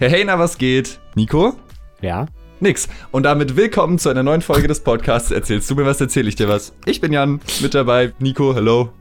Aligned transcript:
Hey, 0.00 0.08
hey, 0.08 0.24
na, 0.24 0.38
was 0.38 0.56
geht? 0.56 0.98
Nico? 1.14 1.52
Ja? 2.00 2.24
Nix. 2.58 2.88
Und 3.10 3.24
damit 3.24 3.54
willkommen 3.54 3.98
zu 3.98 4.08
einer 4.08 4.22
neuen 4.22 4.40
Folge 4.40 4.66
des 4.66 4.80
Podcasts. 4.80 5.30
Erzählst 5.30 5.68
du 5.68 5.74
mir 5.74 5.84
was, 5.84 6.00
erzähl 6.00 6.26
ich 6.26 6.36
dir 6.36 6.48
was. 6.48 6.72
Ich 6.86 7.02
bin 7.02 7.12
Jan, 7.12 7.38
mit 7.60 7.74
dabei. 7.74 8.14
Nico, 8.18 8.54
hello. 8.54 8.94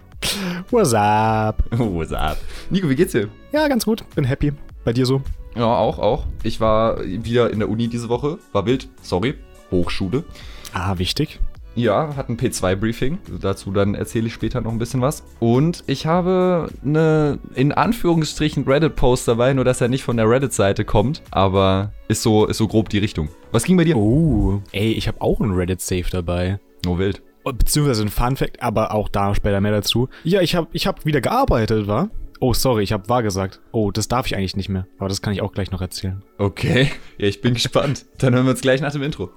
What's 0.70 0.94
up? 0.94 1.64
What's 1.72 2.12
up? 2.12 2.38
Nico, 2.70 2.90
wie 2.90 2.98
geht's 2.98 3.14
dir? 3.14 3.30
Ja, 3.54 3.70
ganz 3.70 3.86
gut. 3.86 4.04
Bin 4.14 4.26
happy. 4.26 4.52
Bei 4.84 4.92
dir 4.92 5.06
so? 5.06 5.22
Ja, 5.56 5.74
auch, 5.74 6.00
auch. 6.00 6.26
Ich 6.44 6.60
war 6.60 7.02
wieder 7.02 7.50
in 7.50 7.60
der 7.60 7.70
Uni 7.70 7.88
diese 7.88 8.10
Woche. 8.10 8.38
War 8.52 8.66
wild. 8.66 8.90
Sorry. 9.02 9.36
Hochschule. 9.72 10.26
Ah, 10.74 10.98
wichtig. 10.98 11.40
Ja, 11.76 12.16
hat 12.16 12.30
ein 12.30 12.38
P2-Briefing. 12.38 13.20
Dazu 13.42 13.72
dann 13.72 13.96
erzähle 13.96 14.28
ich 14.28 14.34
später 14.34 14.62
noch 14.62 14.72
ein 14.72 14.80
bisschen 14.80 15.02
was. 15.02 15.24
Und 15.40 15.84
ich 15.88 16.06
habe 16.06 16.70
eine, 16.84 17.40
in 17.56 17.72
Anführungsstrichen, 17.72 18.66
Reddit-Post 18.66 19.28
dabei, 19.28 19.54
nur 19.54 19.64
dass 19.66 19.80
er 19.82 19.88
nicht 19.88 20.04
von 20.04 20.18
der 20.18 20.30
Reddit-Seite 20.30 20.84
kommt. 20.84 21.22
Aber 21.32 21.94
ist 22.08 22.22
so, 22.22 22.46
ist 22.46 22.58
so 22.58 22.68
grob 22.68 22.90
die 22.90 22.98
Richtung. 22.98 23.30
Was 23.52 23.64
ging 23.64 23.78
bei 23.78 23.84
dir? 23.84 23.98
Oh. 23.98 24.62
Ey, 24.72 24.92
ich 24.94 25.08
habe 25.08 25.22
auch 25.22 25.40
einen 25.40 25.54
Reddit-Safe 25.54 26.06
dabei. 26.12 26.60
Oh, 26.88 26.98
wild. 26.98 27.22
Oh, 27.46 27.54
Beziehungsweise 27.54 28.04
ein 28.04 28.10
Fun-Fact, 28.10 28.62
aber 28.62 28.94
auch 28.94 29.08
da 29.08 29.34
später 29.34 29.62
mehr 29.62 29.72
dazu. 29.72 30.10
Ja, 30.24 30.42
ich 30.42 30.56
habe 30.56 30.68
ich 30.74 30.86
hab 30.88 31.06
wieder 31.06 31.22
gearbeitet, 31.22 31.88
wa? 31.88 32.10
Oh, 32.42 32.54
sorry, 32.54 32.84
ich 32.84 32.94
habe 32.94 33.08
wahr 33.10 33.22
gesagt. 33.24 33.60
Oh, 33.72 33.92
das 33.92 34.08
darf 34.08 34.26
ich 34.26 34.36
eigentlich 34.36 34.56
nicht 34.56 34.70
mehr. 34.70 34.88
Aber 34.98 35.10
das 35.10 35.22
kann 35.22 35.34
ich 35.34 35.42
auch 35.42 35.52
gleich 35.52 35.72
noch 35.72 35.82
erzählen. 35.82 36.24
Okay. 36.38 36.92
Ja, 37.18 37.28
ich 37.28 37.42
bin 37.42 37.54
gespannt. 37.56 38.06
Dann 38.18 38.34
hören 38.34 38.46
wir 38.46 38.52
uns 38.52 38.62
gleich 38.62 38.82
nach 38.82 38.92
dem 38.94 39.04
Intro. 39.04 39.30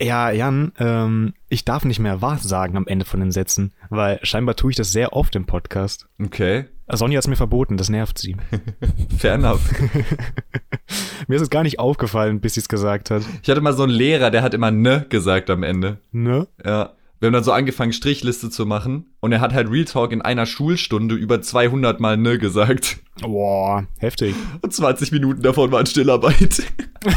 Ja, 0.00 0.30
Jan, 0.30 0.72
ähm, 0.78 1.34
ich 1.48 1.64
darf 1.64 1.84
nicht 1.84 1.98
mehr 1.98 2.20
wahr 2.20 2.38
sagen 2.38 2.76
am 2.76 2.86
Ende 2.86 3.04
von 3.04 3.20
den 3.20 3.32
Sätzen, 3.32 3.72
weil 3.88 4.18
scheinbar 4.22 4.56
tue 4.56 4.70
ich 4.70 4.76
das 4.76 4.92
sehr 4.92 5.14
oft 5.14 5.34
im 5.36 5.46
Podcast. 5.46 6.06
Okay. 6.22 6.66
Sonja 6.88 7.16
hat's 7.16 7.26
mir 7.26 7.36
verboten, 7.36 7.76
das 7.76 7.88
nervt 7.88 8.18
sie. 8.18 8.36
Fair 9.18 9.34
enough. 9.34 9.60
mir 11.26 11.36
ist 11.36 11.42
es 11.42 11.50
gar 11.50 11.62
nicht 11.62 11.78
aufgefallen, 11.78 12.40
bis 12.40 12.54
sie 12.54 12.60
es 12.60 12.68
gesagt 12.68 13.10
hat. 13.10 13.22
Ich 13.42 13.48
hatte 13.48 13.60
mal 13.60 13.72
so 13.72 13.82
einen 13.82 13.92
Lehrer, 13.92 14.30
der 14.30 14.42
hat 14.42 14.54
immer 14.54 14.70
ne 14.70 15.06
gesagt 15.08 15.50
am 15.50 15.62
Ende. 15.62 15.98
Ne? 16.12 16.46
Ja. 16.64 16.92
Wir 17.18 17.28
haben 17.28 17.32
dann 17.32 17.44
so 17.44 17.52
angefangen, 17.52 17.94
Strichliste 17.94 18.50
zu 18.50 18.66
machen. 18.66 19.06
Und 19.20 19.32
er 19.32 19.40
hat 19.40 19.54
halt 19.54 19.70
Real 19.70 19.86
Talk 19.86 20.12
in 20.12 20.20
einer 20.20 20.44
Schulstunde 20.44 21.14
über 21.14 21.40
200 21.40 21.98
Mal 21.98 22.18
ne 22.18 22.38
gesagt. 22.38 22.98
Boah, 23.22 23.86
heftig. 23.98 24.34
Und 24.60 24.74
20 24.74 25.12
Minuten 25.12 25.40
davon 25.40 25.72
waren 25.72 25.86
Stillarbeit. 25.86 26.62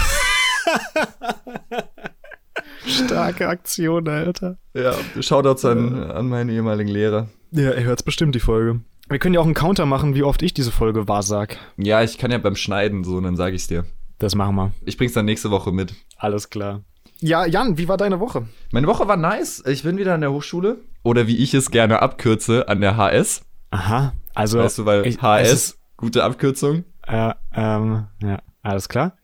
Starke 2.90 3.48
Aktion, 3.48 4.08
Alter. 4.08 4.58
Ja, 4.74 4.94
Shoutouts 5.20 5.66
an, 5.66 6.04
an 6.12 6.28
meinen 6.30 6.50
ehemaligen 6.50 6.90
Lehrer. 6.90 7.28
Ja, 7.52 7.70
er 7.72 7.84
hört's 7.84 8.04
bestimmt, 8.04 8.36
die 8.36 8.40
Folge. 8.40 8.82
Wir 9.10 9.20
können 9.20 9.34
ja 9.34 9.42
auch 9.42 9.46
einen 9.46 9.54
Counter 9.56 9.86
machen, 9.86 10.14
wie 10.16 10.24
oft 10.24 10.42
ich 10.44 10.54
diese 10.54 10.72
Folge 10.72 11.08
wahrsag. 11.08 11.58
Ja, 11.78 12.04
ich 12.04 12.18
kann 12.18 12.32
ja 12.32 12.38
beim 12.38 12.56
Schneiden 12.56 13.04
so, 13.04 13.18
und 13.18 13.24
dann 13.24 13.36
sage 13.36 13.56
ich's 13.56 13.68
dir. 13.68 13.86
Das 14.20 14.36
machen 14.36 14.56
wir. 14.56 14.72
Ich 14.86 14.98
bring's 14.98 15.14
dann 15.14 15.26
nächste 15.26 15.50
Woche 15.52 15.72
mit. 15.72 15.94
Alles 16.18 16.50
klar. 16.50 16.82
Ja, 17.22 17.46
Jan, 17.46 17.78
wie 17.78 17.88
war 17.88 17.98
deine 17.98 18.20
Woche? 18.20 18.48
Meine 18.72 18.88
Woche 18.88 19.08
war 19.08 19.18
nice. 19.18 19.64
Ich 19.68 19.84
bin 19.84 19.98
wieder 19.98 20.14
an 20.14 20.22
der 20.22 20.32
Hochschule. 20.32 20.78
Oder 21.04 21.28
wie 21.28 21.38
ich 21.38 21.54
es 21.54 21.72
gerne 21.72 22.02
abkürze, 22.02 22.68
an 22.68 22.82
der 22.82 22.98
HS. 22.98 23.42
Aha, 23.72 24.14
also. 24.36 24.60
Weißt 24.60 24.78
du, 24.80 24.86
weil 24.86 25.06
ich- 25.08 25.22
HS, 25.22 25.78
gute 25.98 26.24
Abkürzung. 26.24 26.84
Äh, 27.08 27.34
ähm, 27.56 28.06
ja, 28.22 28.40
alles 28.62 28.88
klar. 28.90 29.18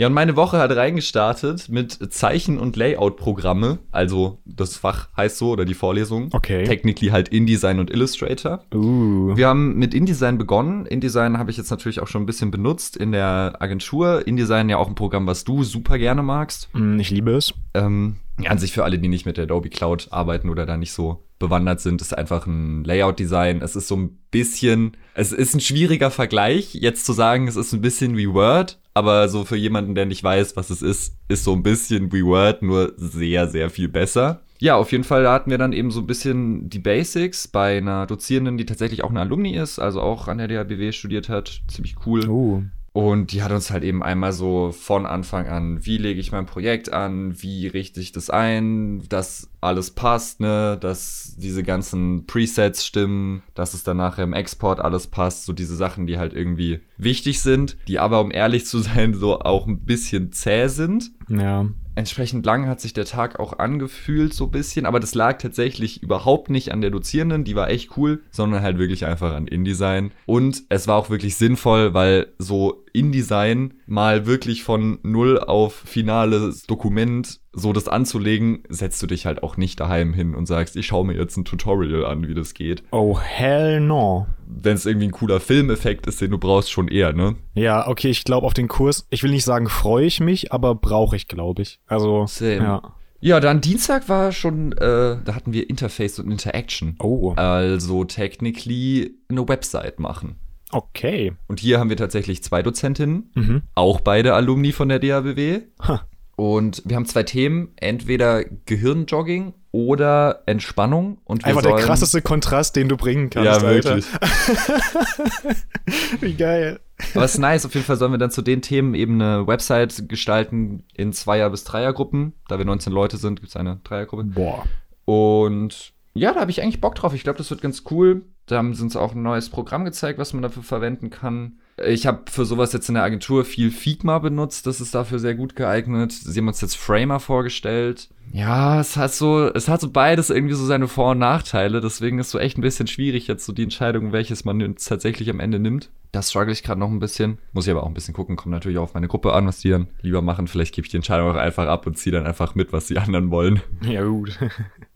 Ja, 0.00 0.06
und 0.06 0.14
meine 0.14 0.34
Woche 0.34 0.56
hat 0.56 0.74
reingestartet 0.74 1.68
mit 1.68 1.92
Zeichen- 2.10 2.58
und 2.58 2.74
Layout-Programme. 2.74 3.80
Also 3.92 4.38
das 4.46 4.78
Fach 4.78 5.10
heißt 5.14 5.36
so 5.36 5.50
oder 5.50 5.66
die 5.66 5.74
Vorlesung. 5.74 6.30
Okay. 6.32 6.64
Technically 6.64 7.10
halt 7.10 7.28
InDesign 7.28 7.78
und 7.78 7.90
Illustrator. 7.90 8.64
Uh. 8.74 9.36
Wir 9.36 9.46
haben 9.46 9.76
mit 9.76 9.92
InDesign 9.92 10.38
begonnen. 10.38 10.86
InDesign 10.86 11.36
habe 11.36 11.50
ich 11.50 11.58
jetzt 11.58 11.70
natürlich 11.70 12.00
auch 12.00 12.06
schon 12.06 12.22
ein 12.22 12.26
bisschen 12.26 12.50
benutzt 12.50 12.96
in 12.96 13.12
der 13.12 13.56
Agentur. 13.58 14.26
InDesign 14.26 14.70
ja 14.70 14.78
auch 14.78 14.88
ein 14.88 14.94
Programm, 14.94 15.26
was 15.26 15.44
du 15.44 15.64
super 15.64 15.98
gerne 15.98 16.22
magst. 16.22 16.70
Mm, 16.72 16.98
Ich 16.98 17.10
liebe 17.10 17.32
es. 17.32 17.52
Ähm, 17.74 18.16
an 18.46 18.56
sich 18.56 18.72
für 18.72 18.84
alle, 18.84 18.98
die 18.98 19.08
nicht 19.08 19.26
mit 19.26 19.36
der 19.36 19.44
Adobe 19.44 19.68
Cloud 19.68 20.08
arbeiten 20.12 20.48
oder 20.48 20.64
da 20.64 20.78
nicht 20.78 20.92
so 20.94 21.26
bewandert 21.38 21.80
sind, 21.80 22.00
ist 22.00 22.16
einfach 22.16 22.46
ein 22.46 22.84
Layout-Design. 22.84 23.60
Es 23.60 23.76
ist 23.76 23.88
so 23.88 23.96
ein 23.96 24.18
bisschen, 24.30 24.96
es 25.14 25.32
ist 25.32 25.54
ein 25.54 25.60
schwieriger 25.60 26.10
Vergleich, 26.10 26.74
jetzt 26.74 27.04
zu 27.04 27.12
sagen, 27.12 27.48
es 27.48 27.56
ist 27.56 27.72
ein 27.72 27.80
bisschen 27.80 28.16
wie 28.16 28.32
Word, 28.32 28.78
aber 29.00 29.28
so 29.28 29.44
für 29.44 29.56
jemanden, 29.56 29.94
der 29.94 30.04
nicht 30.04 30.22
weiß, 30.22 30.56
was 30.56 30.68
es 30.68 30.82
ist, 30.82 31.16
ist 31.28 31.42
so 31.42 31.54
ein 31.54 31.62
bisschen 31.62 32.12
wie 32.12 32.24
Word, 32.24 32.62
nur 32.62 32.92
sehr, 32.96 33.48
sehr 33.48 33.70
viel 33.70 33.88
besser. 33.88 34.42
Ja, 34.58 34.76
auf 34.76 34.92
jeden 34.92 35.04
Fall 35.04 35.26
hatten 35.26 35.50
wir 35.50 35.56
dann 35.56 35.72
eben 35.72 35.90
so 35.90 36.00
ein 36.00 36.06
bisschen 36.06 36.68
die 36.68 36.78
Basics 36.78 37.48
bei 37.48 37.78
einer 37.78 38.06
Dozierenden, 38.06 38.58
die 38.58 38.66
tatsächlich 38.66 39.02
auch 39.02 39.08
eine 39.08 39.20
Alumni 39.20 39.56
ist, 39.56 39.78
also 39.78 40.02
auch 40.02 40.28
an 40.28 40.36
der 40.36 40.48
DHBW 40.48 40.92
studiert 40.92 41.30
hat. 41.30 41.62
Ziemlich 41.66 41.96
cool. 42.04 42.28
Uh. 42.28 42.62
Und 42.92 43.32
die 43.32 43.42
hat 43.42 43.52
uns 43.52 43.70
halt 43.70 43.84
eben 43.84 44.02
einmal 44.02 44.32
so 44.32 44.72
von 44.72 45.06
Anfang 45.06 45.46
an, 45.46 45.84
wie 45.86 45.96
lege 45.96 46.18
ich 46.18 46.32
mein 46.32 46.46
Projekt 46.46 46.92
an, 46.92 47.40
wie 47.40 47.68
richte 47.68 48.00
ich 48.00 48.10
das 48.10 48.30
ein, 48.30 49.02
dass 49.08 49.48
alles 49.60 49.92
passt, 49.92 50.40
ne, 50.40 50.76
dass 50.80 51.36
diese 51.38 51.62
ganzen 51.62 52.26
Presets 52.26 52.84
stimmen, 52.84 53.44
dass 53.54 53.74
es 53.74 53.84
dann 53.84 53.98
nachher 53.98 54.24
im 54.24 54.32
Export 54.32 54.80
alles 54.80 55.06
passt, 55.06 55.44
so 55.44 55.52
diese 55.52 55.76
Sachen, 55.76 56.08
die 56.08 56.18
halt 56.18 56.32
irgendwie 56.32 56.80
wichtig 56.96 57.40
sind, 57.42 57.76
die 57.86 58.00
aber, 58.00 58.20
um 58.20 58.32
ehrlich 58.32 58.66
zu 58.66 58.78
sein, 58.80 59.14
so 59.14 59.38
auch 59.38 59.68
ein 59.68 59.84
bisschen 59.84 60.32
zäh 60.32 60.66
sind. 60.66 61.12
Ja. 61.28 61.66
Entsprechend 61.94 62.46
lang 62.46 62.66
hat 62.66 62.80
sich 62.80 62.92
der 62.92 63.04
Tag 63.04 63.40
auch 63.40 63.58
angefühlt, 63.58 64.32
so 64.32 64.44
ein 64.44 64.50
bisschen, 64.50 64.86
aber 64.86 65.00
das 65.00 65.14
lag 65.14 65.38
tatsächlich 65.38 66.02
überhaupt 66.02 66.50
nicht 66.50 66.72
an 66.72 66.80
der 66.80 66.90
Dozierenden, 66.90 67.44
die 67.44 67.56
war 67.56 67.68
echt 67.68 67.96
cool, 67.96 68.22
sondern 68.30 68.62
halt 68.62 68.78
wirklich 68.78 69.06
einfach 69.06 69.34
an 69.34 69.46
InDesign. 69.46 70.12
Und 70.26 70.62
es 70.68 70.86
war 70.86 70.96
auch 70.96 71.10
wirklich 71.10 71.36
sinnvoll, 71.36 71.92
weil 71.92 72.28
so 72.38 72.84
InDesign 72.92 73.74
mal 73.86 74.26
wirklich 74.26 74.62
von 74.62 74.98
null 75.02 75.38
auf 75.38 75.74
finales 75.74 76.62
Dokument 76.62 77.40
so 77.52 77.72
das 77.72 77.88
anzulegen, 77.88 78.62
setzt 78.68 79.02
du 79.02 79.06
dich 79.06 79.26
halt 79.26 79.42
auch 79.42 79.56
nicht 79.56 79.80
daheim 79.80 80.14
hin 80.14 80.34
und 80.34 80.46
sagst, 80.46 80.76
ich 80.76 80.86
schaue 80.86 81.04
mir 81.04 81.16
jetzt 81.16 81.36
ein 81.36 81.44
Tutorial 81.44 82.04
an, 82.06 82.28
wie 82.28 82.34
das 82.34 82.54
geht. 82.54 82.84
Oh, 82.92 83.18
hell 83.18 83.80
no. 83.80 84.26
Wenn 84.52 84.74
es 84.74 84.86
irgendwie 84.86 85.06
ein 85.08 85.12
cooler 85.12 85.40
Filmeffekt 85.40 86.06
ist, 86.06 86.20
den 86.20 86.30
du 86.32 86.38
brauchst, 86.38 86.70
schon 86.70 86.88
eher, 86.88 87.12
ne? 87.12 87.36
Ja, 87.54 87.86
okay, 87.88 88.08
ich 88.10 88.24
glaube 88.24 88.46
auf 88.46 88.54
den 88.54 88.68
Kurs, 88.68 89.06
ich 89.10 89.22
will 89.22 89.30
nicht 89.30 89.44
sagen, 89.44 89.68
freue 89.68 90.06
ich 90.06 90.20
mich, 90.20 90.52
aber 90.52 90.74
brauche 90.74 91.14
ich, 91.16 91.28
glaube 91.28 91.62
ich. 91.62 91.80
Also, 91.86 92.26
Same. 92.26 92.56
ja. 92.56 92.82
Ja, 93.22 93.38
dann 93.38 93.60
Dienstag 93.60 94.08
war 94.08 94.32
schon, 94.32 94.72
äh, 94.72 95.18
da 95.22 95.34
hatten 95.34 95.52
wir 95.52 95.68
Interface 95.68 96.18
und 96.20 96.30
Interaction. 96.30 96.96
Oh, 97.00 97.32
Also 97.36 98.04
technically 98.04 99.14
eine 99.28 99.46
Website 99.46 100.00
machen. 100.00 100.36
okay. 100.72 101.32
Und 101.48 101.60
hier 101.60 101.78
haben 101.78 101.90
wir 101.90 101.96
tatsächlich 101.96 102.42
zwei 102.42 102.62
Dozentinnen, 102.62 103.30
Mhm. 103.34 103.62
auch 103.74 104.00
beide 104.00 104.34
Alumni 104.34 104.72
von 104.72 104.88
der 104.88 105.00
DABW. 105.00 105.60
Ha. 105.82 106.06
Und 106.40 106.80
wir 106.86 106.96
haben 106.96 107.04
zwei 107.04 107.22
Themen, 107.22 107.68
entweder 107.76 108.42
Gehirnjogging 108.64 109.52
oder 109.72 110.42
Entspannung. 110.46 111.18
Und 111.24 111.42
wir 111.42 111.48
Einfach 111.48 111.60
der 111.60 111.72
sollen- 111.72 111.84
krasseste 111.84 112.22
Kontrast, 112.22 112.76
den 112.76 112.88
du 112.88 112.96
bringen 112.96 113.28
kannst. 113.28 113.60
Ja, 113.60 113.68
wirklich. 113.68 114.06
Wie 116.20 116.32
geil. 116.34 116.80
Aber 117.14 117.24
es 117.26 117.34
ist 117.34 117.40
nice, 117.40 117.66
auf 117.66 117.74
jeden 117.74 117.84
Fall 117.84 117.96
sollen 117.96 118.12
wir 118.12 118.18
dann 118.18 118.30
zu 118.30 118.40
den 118.40 118.62
Themen 118.62 118.94
eben 118.94 119.20
eine 119.20 119.46
Website 119.46 120.08
gestalten 120.08 120.84
in 120.94 121.12
Zweier- 121.12 121.50
bis 121.50 121.64
Dreiergruppen. 121.64 122.32
Da 122.48 122.56
wir 122.56 122.64
19 122.64 122.90
Leute 122.90 123.18
sind, 123.18 123.40
gibt 123.40 123.50
es 123.50 123.56
eine 123.56 123.80
Dreiergruppe. 123.84 124.24
Boah. 124.24 124.64
Und 125.04 125.92
ja, 126.14 126.32
da 126.32 126.40
habe 126.40 126.50
ich 126.50 126.62
eigentlich 126.62 126.80
Bock 126.80 126.94
drauf. 126.94 127.12
Ich 127.14 127.22
glaube, 127.22 127.36
das 127.38 127.50
wird 127.50 127.60
ganz 127.60 127.84
cool. 127.90 128.22
Da 128.46 128.56
haben 128.56 128.74
sie 128.74 128.82
uns 128.82 128.96
auch 128.96 129.14
ein 129.14 129.22
neues 129.22 129.50
Programm 129.50 129.84
gezeigt, 129.84 130.18
was 130.18 130.32
man 130.32 130.42
dafür 130.42 130.62
verwenden 130.62 131.10
kann. 131.10 131.59
Ich 131.86 132.06
habe 132.06 132.30
für 132.30 132.44
sowas 132.44 132.72
jetzt 132.72 132.88
in 132.88 132.94
der 132.94 133.04
Agentur 133.04 133.44
viel 133.44 133.70
Figma 133.70 134.18
benutzt. 134.18 134.66
Das 134.66 134.80
ist 134.80 134.94
dafür 134.94 135.18
sehr 135.18 135.34
gut 135.34 135.56
geeignet. 135.56 136.12
Sie 136.12 136.38
haben 136.38 136.48
uns 136.48 136.60
jetzt 136.60 136.76
Framer 136.76 137.20
vorgestellt. 137.20 138.08
Ja, 138.32 138.80
es 138.80 138.96
hat 138.96 139.12
so, 139.12 139.48
es 139.48 139.68
hat 139.68 139.80
so 139.80 139.90
beides 139.90 140.30
irgendwie 140.30 140.54
so 140.54 140.64
seine 140.64 140.86
Vor- 140.88 141.12
und 141.12 141.18
Nachteile. 141.18 141.80
Deswegen 141.80 142.18
ist 142.18 142.30
so 142.30 142.38
echt 142.38 142.58
ein 142.58 142.62
bisschen 142.62 142.86
schwierig 142.86 143.26
jetzt 143.26 143.44
so 143.44 143.52
die 143.52 143.64
Entscheidung, 143.64 144.12
welches 144.12 144.44
man 144.44 144.76
tatsächlich 144.76 145.30
am 145.30 145.40
Ende 145.40 145.58
nimmt. 145.58 145.90
Das 146.12 146.30
struggle 146.30 146.52
ich 146.52 146.62
gerade 146.62 146.80
noch 146.80 146.90
ein 146.90 146.98
bisschen. 146.98 147.38
Muss 147.52 147.66
ich 147.66 147.70
aber 147.70 147.82
auch 147.82 147.88
ein 147.88 147.94
bisschen 147.94 148.14
gucken. 148.14 148.36
Kommt 148.36 148.52
natürlich 148.52 148.78
auch 148.78 148.84
auf 148.84 148.94
meine 148.94 149.08
Gruppe 149.08 149.32
an, 149.32 149.46
was 149.46 149.60
die 149.60 149.70
dann 149.70 149.88
lieber 150.02 150.22
machen. 150.22 150.48
Vielleicht 150.48 150.74
gebe 150.74 150.84
ich 150.86 150.90
die 150.90 150.96
Entscheidung 150.96 151.30
auch 151.30 151.36
einfach 151.36 151.66
ab 151.66 151.86
und 151.86 151.98
ziehe 151.98 152.12
dann 152.12 152.26
einfach 152.26 152.54
mit, 152.54 152.72
was 152.72 152.86
die 152.86 152.98
anderen 152.98 153.30
wollen. 153.30 153.60
Ja, 153.82 154.02
gut. 154.04 154.38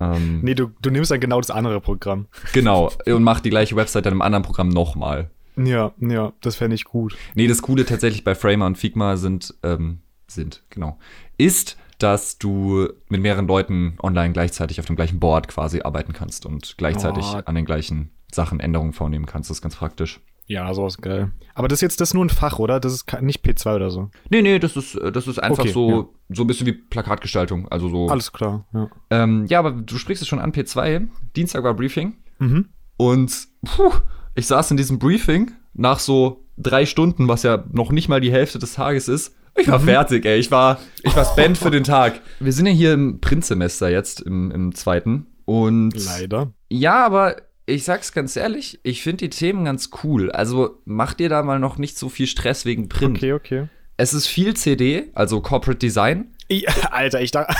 Ähm, 0.00 0.40
nee, 0.42 0.54
du, 0.54 0.72
du 0.82 0.90
nimmst 0.90 1.12
dann 1.12 1.20
genau 1.20 1.40
das 1.40 1.52
andere 1.52 1.80
Programm. 1.80 2.26
Genau, 2.52 2.90
und 3.06 3.22
macht 3.22 3.44
die 3.44 3.50
gleiche 3.50 3.76
Website 3.76 4.06
dann 4.06 4.12
im 4.12 4.22
anderen 4.22 4.42
Programm 4.42 4.68
nochmal. 4.68 5.30
Ja, 5.56 5.92
ja, 6.00 6.32
das 6.40 6.56
fände 6.56 6.74
ich 6.74 6.84
gut. 6.84 7.16
Nee, 7.34 7.46
das 7.46 7.62
Coole 7.62 7.84
tatsächlich 7.84 8.24
bei 8.24 8.34
Framer 8.34 8.66
und 8.66 8.76
Figma 8.78 9.16
sind, 9.16 9.54
ähm, 9.62 10.00
sind, 10.26 10.62
genau, 10.70 10.98
ist, 11.38 11.76
dass 11.98 12.38
du 12.38 12.88
mit 13.08 13.20
mehreren 13.22 13.46
Leuten 13.46 13.96
online 14.02 14.32
gleichzeitig 14.32 14.80
auf 14.80 14.86
dem 14.86 14.96
gleichen 14.96 15.20
Board 15.20 15.46
quasi 15.48 15.80
arbeiten 15.82 16.12
kannst 16.12 16.44
und 16.44 16.74
gleichzeitig 16.76 17.24
Oh. 17.24 17.40
an 17.44 17.54
den 17.54 17.64
gleichen 17.64 18.10
Sachen 18.32 18.58
Änderungen 18.58 18.92
vornehmen 18.92 19.26
kannst. 19.26 19.48
Das 19.48 19.58
ist 19.58 19.62
ganz 19.62 19.76
praktisch. 19.76 20.20
Ja, 20.46 20.74
sowas 20.74 20.98
geil. 20.98 21.30
Aber 21.54 21.68
das 21.68 21.78
ist 21.78 21.82
jetzt 21.82 22.00
das 22.00 22.10
ist 22.10 22.14
nur 22.14 22.24
ein 22.24 22.28
Fach, 22.30 22.58
oder? 22.58 22.80
Das 22.80 22.92
ist 22.92 23.06
nicht 23.22 23.44
P2 23.46 23.76
oder 23.76 23.90
so. 23.90 24.10
Nee, 24.28 24.42
nee, 24.42 24.58
das 24.58 24.76
ist, 24.76 24.98
das 25.12 25.26
ist 25.28 25.38
einfach 25.38 25.60
Okay, 25.64 25.72
so, 25.72 25.90
ja. 25.90 26.04
so 26.36 26.42
ein 26.42 26.46
bisschen 26.48 26.66
wie 26.66 26.72
Plakatgestaltung. 26.72 27.68
Also 27.68 27.88
so. 27.88 28.08
Alles 28.08 28.32
klar, 28.32 28.66
ja. 28.74 28.90
Ähm, 29.10 29.46
ja, 29.46 29.58
aber 29.60 29.70
du 29.70 29.96
sprichst 29.96 30.20
es 30.20 30.28
schon 30.28 30.40
an, 30.40 30.52
P2. 30.52 31.06
Dienstag 31.36 31.62
war 31.64 31.72
Briefing. 31.74 32.18
Mhm. 32.40 32.68
Und 32.98 33.46
puh, 33.64 33.92
ich 34.34 34.46
saß 34.46 34.70
in 34.70 34.76
diesem 34.76 34.98
Briefing 34.98 35.52
nach 35.74 35.98
so 35.98 36.44
drei 36.56 36.86
Stunden, 36.86 37.28
was 37.28 37.42
ja 37.42 37.64
noch 37.72 37.90
nicht 37.90 38.08
mal 38.08 38.20
die 38.20 38.32
Hälfte 38.32 38.58
des 38.58 38.74
Tages 38.74 39.08
ist. 39.08 39.34
Ich 39.56 39.68
war 39.68 39.80
fertig, 39.80 40.24
ey. 40.24 40.38
Ich 40.38 40.50
war, 40.50 40.80
ich 41.02 41.14
war 41.14 41.24
spent 41.24 41.58
für 41.58 41.70
den 41.70 41.84
Tag. 41.84 42.20
Wir 42.40 42.52
sind 42.52 42.66
ja 42.66 42.72
hier 42.72 42.92
im 42.92 43.20
Prinzsemester 43.20 43.88
jetzt, 43.88 44.20
im, 44.20 44.50
im 44.50 44.74
zweiten. 44.74 45.26
Und 45.44 45.92
Leider. 46.04 46.52
ja, 46.68 47.04
aber 47.04 47.36
ich 47.66 47.84
sag's 47.84 48.12
ganz 48.12 48.36
ehrlich, 48.36 48.80
ich 48.82 49.02
finde 49.02 49.28
die 49.28 49.30
Themen 49.30 49.64
ganz 49.64 49.90
cool. 50.02 50.30
Also 50.32 50.80
mach 50.84 51.14
dir 51.14 51.28
da 51.28 51.42
mal 51.42 51.58
noch 51.58 51.78
nicht 51.78 51.96
so 51.98 52.08
viel 52.08 52.26
Stress 52.26 52.64
wegen 52.64 52.88
Print. 52.88 53.18
Okay, 53.18 53.32
okay. 53.32 53.68
Es 53.96 54.12
ist 54.12 54.26
viel 54.26 54.54
CD, 54.54 55.04
also 55.14 55.40
Corporate 55.40 55.78
Design. 55.78 56.32
Ja, 56.50 56.72
Alter, 56.90 57.20
ich 57.22 57.30
dachte. 57.30 57.54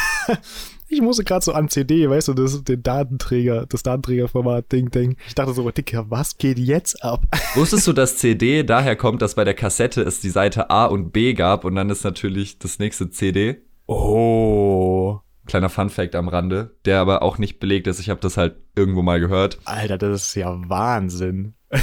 Ich 0.95 1.01
musste 1.01 1.25
gerade 1.25 1.45
so 1.45 1.53
an 1.53 1.69
CD, 1.69 2.09
weißt 2.09 2.29
du, 2.29 2.35
das 2.35 2.63
den 2.63 2.81
Datenträger, 2.81 3.67
das 3.67 3.83
Datenträgerformat 3.83 4.71
Ding 4.71 4.93
Ding. 4.93 5.17
Ich 5.27 5.35
dachte 5.35 5.53
so, 5.53 5.69
Dicker, 5.69 6.09
was 6.09 6.39
geht 6.39 6.57
jetzt 6.57 7.03
ab? 7.03 7.27
Wusstest 7.57 7.89
du, 7.89 7.93
dass 7.93 8.17
CD 8.17 8.63
daher 8.63 8.95
kommt, 8.95 9.21
dass 9.21 9.35
bei 9.35 9.43
der 9.43 9.55
Kassette 9.55 10.03
es 10.03 10.21
die 10.21 10.31
Seite 10.31 10.71
A 10.71 10.85
und 10.87 11.11
B 11.13 11.35
gab 11.35 11.65
und 11.65 11.75
dann 11.75 11.91
ist 11.91 12.05
natürlich 12.05 12.61
das 12.61 12.79
nächste 12.79 13.11
CD? 13.11 13.57
Oh. 13.87 15.19
Kleiner 15.47 15.69
Fun-Fact 15.69 16.15
am 16.15 16.29
Rande, 16.29 16.77
der 16.85 17.01
aber 17.01 17.23
auch 17.23 17.39
nicht 17.39 17.59
belegt 17.59 17.89
ist. 17.89 17.99
Ich 17.99 18.09
habe 18.09 18.21
das 18.21 18.37
halt 18.37 18.55
irgendwo 18.77 19.03
mal 19.03 19.19
gehört. 19.19 19.59
Alter, 19.65 19.99
das 19.99 20.29
ist 20.29 20.37
ja 20.37 20.57
Wahnsinn. 20.69 21.55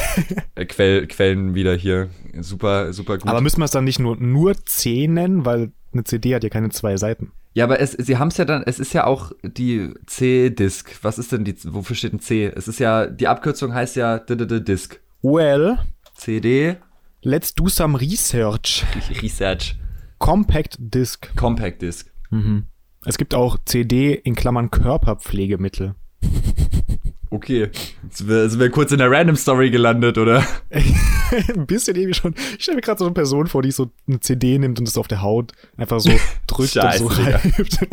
Äh, 0.56 0.66
Quell, 0.66 1.08
Quellen 1.08 1.54
wieder 1.54 1.76
hier. 1.76 2.10
Super, 2.40 2.94
super 2.94 3.18
gut. 3.18 3.28
Aber 3.28 3.42
müssen 3.42 3.60
wir 3.60 3.66
es 3.66 3.72
dann 3.72 3.84
nicht 3.84 4.00
nur, 4.00 4.16
nur 4.16 4.56
C 4.66 5.08
nennen, 5.08 5.46
weil 5.46 5.74
eine 5.92 6.06
CD 6.06 6.34
hat 6.34 6.44
ja 6.44 6.50
keine 6.50 6.70
zwei 6.70 6.96
Seiten. 6.96 7.34
Ja, 7.54 7.66
aber 7.66 7.80
es, 7.80 7.92
sie 7.92 8.18
haben 8.18 8.30
es 8.30 8.38
ja 8.38 8.46
dann, 8.46 8.64
es 8.66 8.80
ist 8.80 8.94
ja 8.94 9.06
auch 9.06 9.32
die 9.44 9.94
C-Disk. 10.06 11.00
Was 11.02 11.20
ist 11.20 11.32
denn 11.32 11.44
die, 11.44 11.56
wofür 11.66 11.96
steht 11.96 12.14
ein 12.14 12.20
C? 12.22 12.46
Es 12.46 12.68
ist 12.68 12.80
ja, 12.80 13.08
die 13.08 13.28
Abkürzung 13.28 13.74
heißt 13.74 13.98
ja 13.98 14.20
Disk. 14.20 15.02
Well, 15.22 15.78
CD, 16.16 16.78
let's 17.22 17.54
do 17.54 17.68
some 17.68 18.00
research. 18.00 18.86
Research, 19.22 19.76
Compact 20.18 20.78
Disc. 20.80 21.36
Compact 21.36 21.82
Disk. 21.82 22.12
Mhm. 22.30 22.68
Es 23.04 23.18
gibt 23.18 23.34
auch 23.34 23.58
CD 23.66 24.14
in 24.14 24.36
Klammern 24.36 24.72
Körperpflegemittel. 24.72 25.96
Okay, 27.34 27.70
jetzt 28.04 28.18
sind 28.18 28.60
wir 28.60 28.70
kurz 28.70 28.92
in 28.92 28.98
der 28.98 29.10
Random 29.10 29.38
Story 29.38 29.72
gelandet, 29.72 30.18
oder? 30.18 30.46
Ein 30.70 31.66
bisschen 31.66 31.96
irgendwie 31.96 32.14
schon. 32.14 32.36
Ich 32.58 32.64
stelle 32.64 32.76
mir 32.76 32.82
gerade 32.82 33.00
so 33.00 33.06
eine 33.06 33.14
Person 33.14 33.48
vor, 33.48 33.62
die 33.62 33.72
so 33.72 33.90
eine 34.06 34.20
CD 34.20 34.58
nimmt 34.60 34.80
und 34.80 34.86
das 34.88 34.98
auf 34.98 35.08
der 35.08 35.22
Haut 35.22 35.54
einfach 35.78 36.02
so 36.02 36.10
drückt 36.48 36.76
und 36.76 36.94
so 36.94 37.10
Scheiße, 37.10 37.18
reibt. 37.34 37.80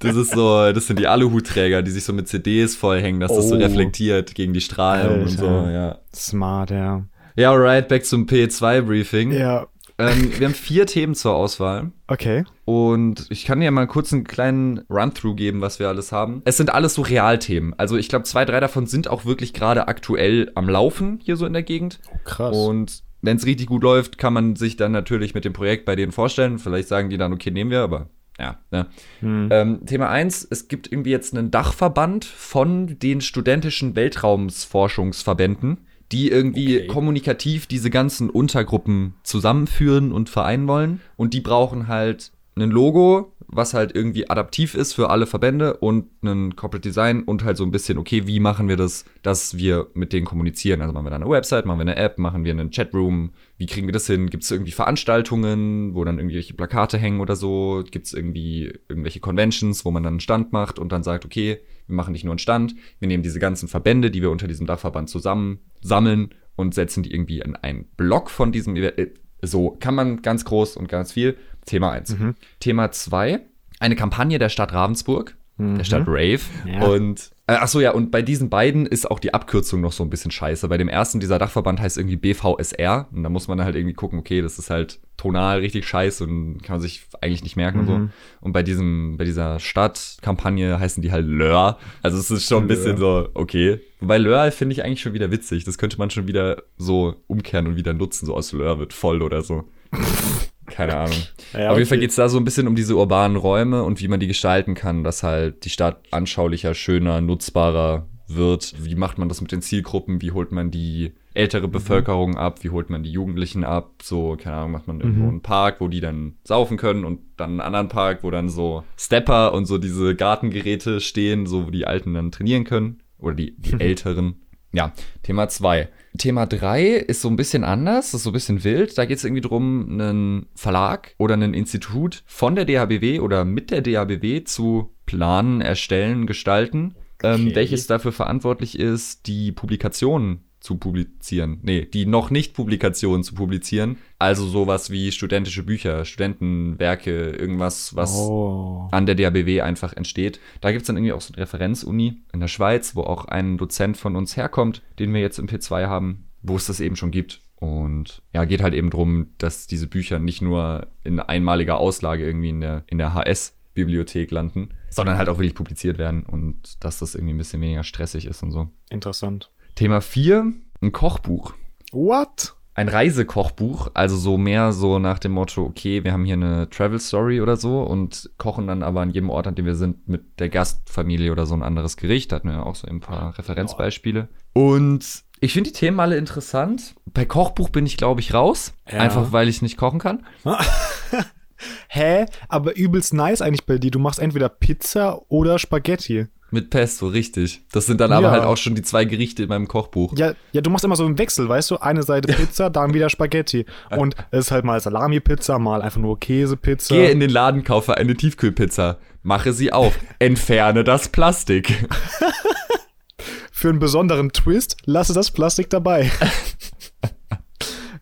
Das 0.00 0.14
ist 0.14 0.32
so, 0.32 0.72
das 0.72 0.86
sind 0.86 0.98
die 0.98 1.06
Aluhutträger, 1.06 1.82
die 1.82 1.90
sich 1.90 2.04
so 2.04 2.12
mit 2.12 2.28
CDs 2.28 2.76
vollhängen, 2.76 3.18
dass 3.20 3.32
das 3.34 3.48
so 3.48 3.54
Oh. 3.54 3.58
reflektiert 3.58 4.34
gegen 4.34 4.52
die 4.52 4.60
Strahlen 4.60 5.22
und 5.22 5.28
so, 5.28 5.46
Alter. 5.48 5.70
ja. 5.72 5.98
Smart, 6.14 6.70
ja. 6.70 7.04
Ja, 7.36 7.50
alright, 7.52 7.88
back 7.88 8.04
zum 8.04 8.26
P2-Briefing. 8.26 9.32
Ja, 9.32 9.68
Ähm, 9.98 10.32
wir 10.38 10.46
haben 10.46 10.54
vier 10.54 10.86
Themen 10.86 11.14
zur 11.14 11.34
Auswahl. 11.34 11.90
okay. 12.06 12.44
Und 12.64 13.26
ich 13.30 13.44
kann 13.44 13.60
dir 13.60 13.70
mal 13.70 13.86
kurz 13.86 14.12
einen 14.12 14.24
kleinen 14.24 14.80
Run-Through 14.90 15.34
geben, 15.34 15.60
was 15.60 15.78
wir 15.78 15.88
alles 15.88 16.12
haben. 16.12 16.42
Es 16.44 16.56
sind 16.56 16.72
alles 16.72 16.94
so 16.94 17.02
Realthemen. 17.02 17.74
Also 17.78 17.96
ich 17.96 18.08
glaube, 18.08 18.24
zwei, 18.24 18.44
drei 18.44 18.60
davon 18.60 18.86
sind 18.86 19.08
auch 19.08 19.24
wirklich 19.24 19.54
gerade 19.54 19.88
aktuell 19.88 20.52
am 20.54 20.68
Laufen 20.68 21.18
hier 21.22 21.36
so 21.36 21.46
in 21.46 21.52
der 21.52 21.62
Gegend. 21.62 21.98
Krass. 22.24 22.56
Und 22.56 23.02
wenn 23.22 23.38
es 23.38 23.46
richtig 23.46 23.66
gut 23.66 23.82
läuft, 23.82 24.18
kann 24.18 24.32
man 24.32 24.54
sich 24.54 24.76
dann 24.76 24.92
natürlich 24.92 25.34
mit 25.34 25.44
dem 25.44 25.52
Projekt 25.52 25.84
bei 25.84 25.96
denen 25.96 26.12
vorstellen. 26.12 26.58
Vielleicht 26.58 26.88
sagen 26.88 27.10
die 27.10 27.18
dann, 27.18 27.32
okay, 27.32 27.50
nehmen 27.50 27.70
wir, 27.70 27.80
aber 27.80 28.08
ja. 28.38 28.58
Ne. 28.70 28.86
Hm. 29.20 29.48
Ähm, 29.50 29.86
Thema 29.86 30.08
eins: 30.08 30.46
es 30.48 30.68
gibt 30.68 30.90
irgendwie 30.92 31.10
jetzt 31.10 31.36
einen 31.36 31.50
Dachverband 31.50 32.24
von 32.24 32.98
den 32.98 33.20
studentischen 33.20 33.96
Weltraumsforschungsverbänden, 33.96 35.78
die 36.12 36.30
irgendwie 36.30 36.78
Okay. 36.78 36.86
kommunikativ 36.86 37.66
diese 37.66 37.90
ganzen 37.90 38.30
Untergruppen 38.30 39.14
zusammenführen 39.22 40.12
und 40.12 40.28
vereinen 40.28 40.68
wollen. 40.68 41.00
Und 41.16 41.34
die 41.34 41.40
brauchen 41.40 41.88
halt 41.88 42.32
ein 42.56 42.70
Logo, 42.70 43.32
was 43.46 43.72
halt 43.72 43.94
irgendwie 43.94 44.28
adaptiv 44.28 44.74
ist 44.74 44.92
für 44.92 45.10
alle 45.10 45.26
Verbände 45.26 45.76
und 45.76 46.06
ein 46.22 46.56
Corporate 46.56 46.86
Design 46.86 47.22
und 47.22 47.44
halt 47.44 47.56
so 47.56 47.64
ein 47.64 47.70
bisschen, 47.70 47.98
okay, 47.98 48.26
wie 48.26 48.40
machen 48.40 48.68
wir 48.68 48.76
das, 48.76 49.04
dass 49.22 49.56
wir 49.56 49.86
mit 49.94 50.12
denen 50.12 50.26
kommunizieren? 50.26 50.82
Also 50.82 50.92
machen 50.92 51.06
wir 51.06 51.10
da 51.10 51.16
eine 51.16 51.28
Website, 51.30 51.66
machen 51.66 51.78
wir 51.78 51.82
eine 51.82 51.96
App, 51.96 52.18
machen 52.18 52.44
wir 52.44 52.52
einen 52.52 52.70
Chatroom, 52.70 53.30
wie 53.56 53.66
kriegen 53.66 53.86
wir 53.86 53.92
das 53.92 54.06
hin? 54.06 54.28
Gibt 54.28 54.44
es 54.44 54.50
irgendwie 54.50 54.72
Veranstaltungen, 54.72 55.94
wo 55.94 56.04
dann 56.04 56.18
irgendwelche 56.18 56.54
Plakate 56.54 56.98
hängen 56.98 57.20
oder 57.20 57.36
so? 57.36 57.84
Gibt 57.90 58.06
es 58.06 58.12
irgendwie 58.12 58.72
irgendwelche 58.88 59.20
Conventions, 59.20 59.84
wo 59.84 59.90
man 59.90 60.02
dann 60.02 60.14
einen 60.14 60.20
Stand 60.20 60.52
macht 60.52 60.78
und 60.78 60.90
dann 60.92 61.02
sagt, 61.02 61.24
okay, 61.24 61.60
wir 61.88 61.96
machen 61.96 62.12
nicht 62.12 62.24
nur 62.24 62.32
einen 62.32 62.38
Stand, 62.38 62.74
wir 63.00 63.08
nehmen 63.08 63.22
diese 63.22 63.40
ganzen 63.40 63.68
Verbände, 63.68 64.10
die 64.10 64.22
wir 64.22 64.30
unter 64.30 64.46
diesem 64.46 64.66
Dachverband 64.66 65.10
zusammen 65.10 65.58
sammeln 65.80 66.34
und 66.56 66.74
setzen 66.74 67.02
die 67.02 67.12
irgendwie 67.12 67.40
in 67.40 67.56
einen 67.56 67.84
Block 67.96 68.30
von 68.30 68.52
diesem 68.52 68.76
Event. 68.76 68.98
Äh, 68.98 69.10
So 69.42 69.70
kann 69.80 69.94
man 69.94 70.22
ganz 70.22 70.44
groß 70.44 70.76
und 70.76 70.88
ganz 70.88 71.12
viel. 71.12 71.36
Thema 71.64 71.92
1. 71.92 72.16
Thema 72.60 72.90
2, 72.90 73.40
eine 73.78 73.94
Kampagne 73.96 74.38
der 74.38 74.48
Stadt 74.48 74.72
Ravensburg, 74.72 75.36
der 75.58 75.84
Stadt 75.84 76.04
Rave. 76.06 76.40
Ja. 76.66 76.84
Und 76.84 77.30
äh, 77.48 77.56
ach 77.60 77.68
so 77.68 77.80
ja, 77.80 77.92
und 77.92 78.10
bei 78.10 78.22
diesen 78.22 78.48
beiden 78.50 78.86
ist 78.86 79.10
auch 79.10 79.18
die 79.18 79.34
Abkürzung 79.34 79.80
noch 79.80 79.92
so 79.92 80.04
ein 80.04 80.10
bisschen 80.10 80.30
scheiße. 80.30 80.68
Bei 80.68 80.76
dem 80.76 80.88
ersten, 80.88 81.18
dieser 81.18 81.38
Dachverband 81.38 81.80
heißt 81.80 81.96
irgendwie 81.96 82.16
BVSR. 82.16 83.08
Und 83.10 83.22
da 83.22 83.28
muss 83.28 83.48
man 83.48 83.62
halt 83.64 83.74
irgendwie 83.74 83.94
gucken, 83.94 84.18
okay, 84.18 84.42
das 84.42 84.58
ist 84.58 84.70
halt 84.70 85.00
tonal 85.16 85.58
richtig 85.58 85.88
scheiße 85.88 86.24
und 86.24 86.62
kann 86.62 86.74
man 86.74 86.80
sich 86.80 87.06
eigentlich 87.20 87.42
nicht 87.42 87.56
merken 87.56 87.80
und 87.80 87.86
so. 87.86 88.08
Und 88.40 88.52
bei 88.52 88.62
diesem, 88.62 89.16
bei 89.16 89.24
dieser 89.24 89.58
Stadtkampagne 89.58 90.78
heißen 90.78 91.02
die 91.02 91.10
halt 91.10 91.26
Lör. 91.26 91.78
Also 92.02 92.18
es 92.18 92.30
ist 92.30 92.46
schon 92.46 92.64
ein 92.64 92.68
bisschen 92.68 92.98
so, 92.98 93.28
okay. 93.34 93.80
Wobei 94.00 94.18
Lör 94.18 94.52
finde 94.52 94.74
ich 94.74 94.84
eigentlich 94.84 95.00
schon 95.00 95.14
wieder 95.14 95.32
witzig. 95.32 95.64
Das 95.64 95.78
könnte 95.78 95.98
man 95.98 96.10
schon 96.10 96.28
wieder 96.28 96.62
so 96.76 97.16
umkehren 97.26 97.66
und 97.66 97.76
wieder 97.76 97.94
nutzen. 97.94 98.26
So 98.26 98.34
aus 98.34 98.52
Lör 98.52 98.78
wird 98.78 98.92
voll 98.92 99.22
oder 99.22 99.42
so. 99.42 99.64
Keine 100.70 100.96
Ahnung. 100.98 101.16
Ja, 101.52 101.70
Auf 101.70 101.78
jeden 101.78 101.88
Fall 101.88 101.98
geht 101.98 102.10
es 102.10 102.16
da 102.16 102.28
so 102.28 102.38
ein 102.38 102.44
bisschen 102.44 102.68
um 102.68 102.74
diese 102.74 102.96
urbanen 102.96 103.36
Räume 103.36 103.82
und 103.82 104.00
wie 104.00 104.08
man 104.08 104.20
die 104.20 104.26
gestalten 104.26 104.74
kann, 104.74 105.04
dass 105.04 105.22
halt 105.22 105.64
die 105.64 105.70
Stadt 105.70 106.00
anschaulicher, 106.10 106.74
schöner, 106.74 107.20
nutzbarer 107.20 108.06
wird. 108.28 108.74
Wie 108.84 108.94
macht 108.94 109.18
man 109.18 109.28
das 109.28 109.40
mit 109.40 109.52
den 109.52 109.62
Zielgruppen? 109.62 110.20
Wie 110.20 110.32
holt 110.32 110.52
man 110.52 110.70
die 110.70 111.12
ältere 111.34 111.68
Bevölkerung 111.68 112.36
ab? 112.36 112.62
Wie 112.62 112.70
holt 112.70 112.90
man 112.90 113.02
die 113.02 113.10
Jugendlichen 113.12 113.64
ab? 113.64 114.02
So, 114.02 114.36
keine 114.36 114.56
Ahnung, 114.56 114.72
macht 114.72 114.86
man 114.86 115.00
irgendwo 115.00 115.28
einen 115.28 115.40
Park, 115.40 115.80
wo 115.80 115.88
die 115.88 116.00
dann 116.00 116.34
saufen 116.44 116.76
können 116.76 117.04
und 117.04 117.20
dann 117.36 117.52
einen 117.52 117.60
anderen 117.60 117.88
Park, 117.88 118.22
wo 118.22 118.30
dann 118.30 118.48
so 118.48 118.84
Stepper 118.98 119.54
und 119.54 119.66
so 119.66 119.78
diese 119.78 120.14
Gartengeräte 120.14 121.00
stehen, 121.00 121.46
so 121.46 121.66
wo 121.66 121.70
die 121.70 121.86
Alten 121.86 122.14
dann 122.14 122.30
trainieren 122.30 122.64
können. 122.64 122.98
Oder 123.18 123.34
die, 123.34 123.56
die 123.56 123.72
Älteren. 123.80 124.42
Ja, 124.72 124.92
Thema 125.22 125.48
2. 125.48 125.88
Thema 126.16 126.46
3 126.46 126.86
ist 126.94 127.20
so 127.20 127.28
ein 127.28 127.36
bisschen 127.36 127.64
anders, 127.64 128.14
ist 128.14 128.22
so 128.22 128.30
ein 128.30 128.32
bisschen 128.32 128.64
wild. 128.64 128.96
Da 128.96 129.04
geht 129.04 129.18
es 129.18 129.24
irgendwie 129.24 129.42
drum, 129.42 129.88
einen 129.90 130.46
Verlag 130.54 131.14
oder 131.18 131.34
ein 131.34 131.54
Institut 131.54 132.22
von 132.26 132.54
der 132.54 132.64
DHBW 132.64 133.20
oder 133.20 133.44
mit 133.44 133.70
der 133.70 133.82
DHBW 133.82 134.44
zu 134.44 134.94
planen, 135.06 135.60
erstellen, 135.60 136.26
gestalten, 136.26 136.94
ähm, 137.22 137.46
Okay. 137.48 137.54
welches 137.56 137.86
dafür 137.86 138.12
verantwortlich 138.12 138.78
ist, 138.78 139.26
die 139.26 139.52
Publikationen 139.52 140.44
zu 140.60 140.76
publizieren. 140.76 141.58
Nee, 141.62 141.84
die 141.86 142.04
noch 142.06 142.30
nicht 142.30 142.52
Publikationen 142.54 143.22
zu 143.22 143.34
publizieren. 143.34 143.96
Also 144.18 144.46
sowas 144.46 144.90
wie 144.90 145.12
studentische 145.12 145.62
Bücher, 145.62 146.04
Studentenwerke, 146.04 147.30
irgendwas, 147.30 147.94
was 147.94 148.16
Oh. 148.16 148.88
an 148.90 149.06
der 149.06 149.14
DABW 149.14 149.60
einfach 149.62 149.92
entsteht. 149.94 150.40
Da 150.60 150.72
gibt's 150.72 150.86
dann 150.88 150.96
irgendwie 150.96 151.12
auch 151.12 151.20
so 151.20 151.32
eine 151.32 151.42
Referenzuni 151.42 152.22
in 152.32 152.40
der 152.40 152.48
Schweiz, 152.48 152.96
wo 152.96 153.02
auch 153.02 153.26
ein 153.26 153.56
Dozent 153.58 153.96
von 153.96 154.16
uns 154.16 154.36
herkommt, 154.36 154.82
den 154.98 155.14
wir 155.14 155.20
jetzt 155.20 155.38
im 155.38 155.46
P2 155.46 155.86
haben, 155.86 156.24
wo 156.42 156.56
es 156.56 156.66
das 156.66 156.80
eben 156.80 156.96
schon 156.96 157.10
gibt. 157.10 157.40
Und 157.56 158.22
ja, 158.32 158.44
geht 158.44 158.62
halt 158.62 158.74
eben 158.74 158.90
drum, 158.90 159.28
dass 159.38 159.66
diese 159.66 159.88
Bücher 159.88 160.18
nicht 160.18 160.42
nur 160.42 160.86
in 161.04 161.18
einmaliger 161.20 161.78
Auslage 161.78 162.24
irgendwie 162.24 162.50
in 162.50 162.60
der, 162.60 162.84
in 162.86 162.98
der 162.98 163.14
HS-Bibliothek 163.14 164.30
landen, 164.30 164.70
sondern 164.90 165.18
halt 165.18 165.28
auch 165.28 165.38
wirklich 165.38 165.54
publiziert 165.56 165.98
werden 165.98 166.24
und 166.24 166.82
dass 166.84 166.98
das 166.98 167.14
irgendwie 167.14 167.34
ein 167.34 167.38
bisschen 167.38 167.60
weniger 167.60 167.82
stressig 167.84 168.26
ist 168.26 168.42
und 168.42 168.52
so. 168.52 168.68
Interessant. 168.90 169.50
Thema 169.78 170.00
4, 170.00 170.52
ein 170.80 170.90
Kochbuch 170.90 171.54
What? 171.92 172.56
ein 172.74 172.88
Reisekochbuch, 172.88 173.92
also 173.94 174.16
so 174.16 174.36
mehr 174.36 174.72
so 174.72 174.98
nach 174.98 175.20
dem 175.20 175.30
Motto, 175.30 175.62
okay, 175.64 176.02
wir 176.02 176.12
haben 176.12 176.24
hier 176.24 176.34
eine 176.34 176.68
Travel 176.68 176.98
Story 176.98 177.40
oder 177.40 177.56
so 177.56 177.82
und 177.82 178.28
kochen 178.38 178.66
dann 178.66 178.82
aber 178.82 179.02
an 179.02 179.10
jedem 179.10 179.30
Ort, 179.30 179.46
an 179.46 179.54
dem 179.54 179.66
wir 179.66 179.76
sind, 179.76 180.08
mit 180.08 180.40
der 180.40 180.48
Gastfamilie 180.48 181.30
oder 181.30 181.46
so 181.46 181.54
ein 181.54 181.62
anderes 181.62 181.96
Gericht. 181.96 182.32
Da 182.32 182.36
hatten 182.36 182.48
wir 182.48 182.66
auch 182.66 182.74
so 182.74 182.88
ein 182.88 182.98
paar 182.98 183.38
Referenzbeispiele. 183.38 184.28
Und 184.52 185.22
ich 185.38 185.52
finde 185.52 185.70
die 185.70 185.76
Themen 185.76 186.00
alle 186.00 186.16
interessant. 186.16 186.96
Bei 187.06 187.24
Kochbuch 187.24 187.68
bin 187.68 187.86
ich, 187.86 187.96
glaube 187.96 188.20
ich, 188.20 188.34
raus. 188.34 188.74
Ja. 188.90 188.98
Einfach 188.98 189.30
weil 189.30 189.48
ich 189.48 189.62
nicht 189.62 189.76
kochen 189.76 190.00
kann. 190.00 190.26
Hä? 191.88 192.26
Aber 192.48 192.76
übelst 192.76 193.14
nice 193.14 193.42
eigentlich 193.42 193.66
bei 193.66 193.78
dir. 193.78 193.92
Du 193.92 194.00
machst 194.00 194.18
entweder 194.18 194.48
Pizza 194.48 195.20
oder 195.28 195.60
Spaghetti. 195.60 196.26
Mit 196.50 196.70
Pesto, 196.70 197.08
richtig. 197.08 197.60
Das 197.72 197.84
sind 197.86 198.00
dann 198.00 198.10
aber 198.10 198.28
Ja. 198.28 198.30
halt 198.32 198.44
auch 198.44 198.56
schon 198.56 198.74
die 198.74 198.80
zwei 198.82 199.04
Gerichte 199.04 199.42
in 199.42 199.48
meinem 199.50 199.68
Kochbuch. 199.68 200.14
Ja, 200.16 200.32
ja, 200.52 200.62
du 200.62 200.70
machst 200.70 200.84
immer 200.84 200.96
so 200.96 201.04
einen 201.04 201.18
Wechsel, 201.18 201.46
weißt 201.48 201.70
du? 201.72 201.76
Eine 201.76 202.02
Seite 202.02 202.32
Pizza, 202.32 202.70
dann 202.70 202.94
wieder 202.94 203.10
Spaghetti. 203.10 203.66
Und 203.90 204.14
es 204.30 204.46
ist 204.46 204.50
halt 204.50 204.64
mal 204.64 204.80
Salami-Pizza, 204.80 205.58
mal 205.58 205.82
einfach 205.82 206.00
nur 206.00 206.18
Käsepizza. 206.18 206.94
Gehe 206.94 207.10
in 207.10 207.20
den 207.20 207.30
Laden, 207.30 207.64
kaufe 207.64 207.96
eine 207.98 208.14
Tiefkühlpizza. 208.14 208.96
Mache 209.22 209.52
sie 209.52 209.72
auf. 209.72 209.98
Entferne 210.18 210.84
das 210.84 211.08
Plastik. 211.10 211.86
Für 213.52 213.68
einen 213.70 213.80
besonderen 213.80 214.30
Twist 214.32 214.76
lasse 214.84 215.12
das 215.12 215.30
Plastik 215.32 215.68
dabei. 215.68 216.10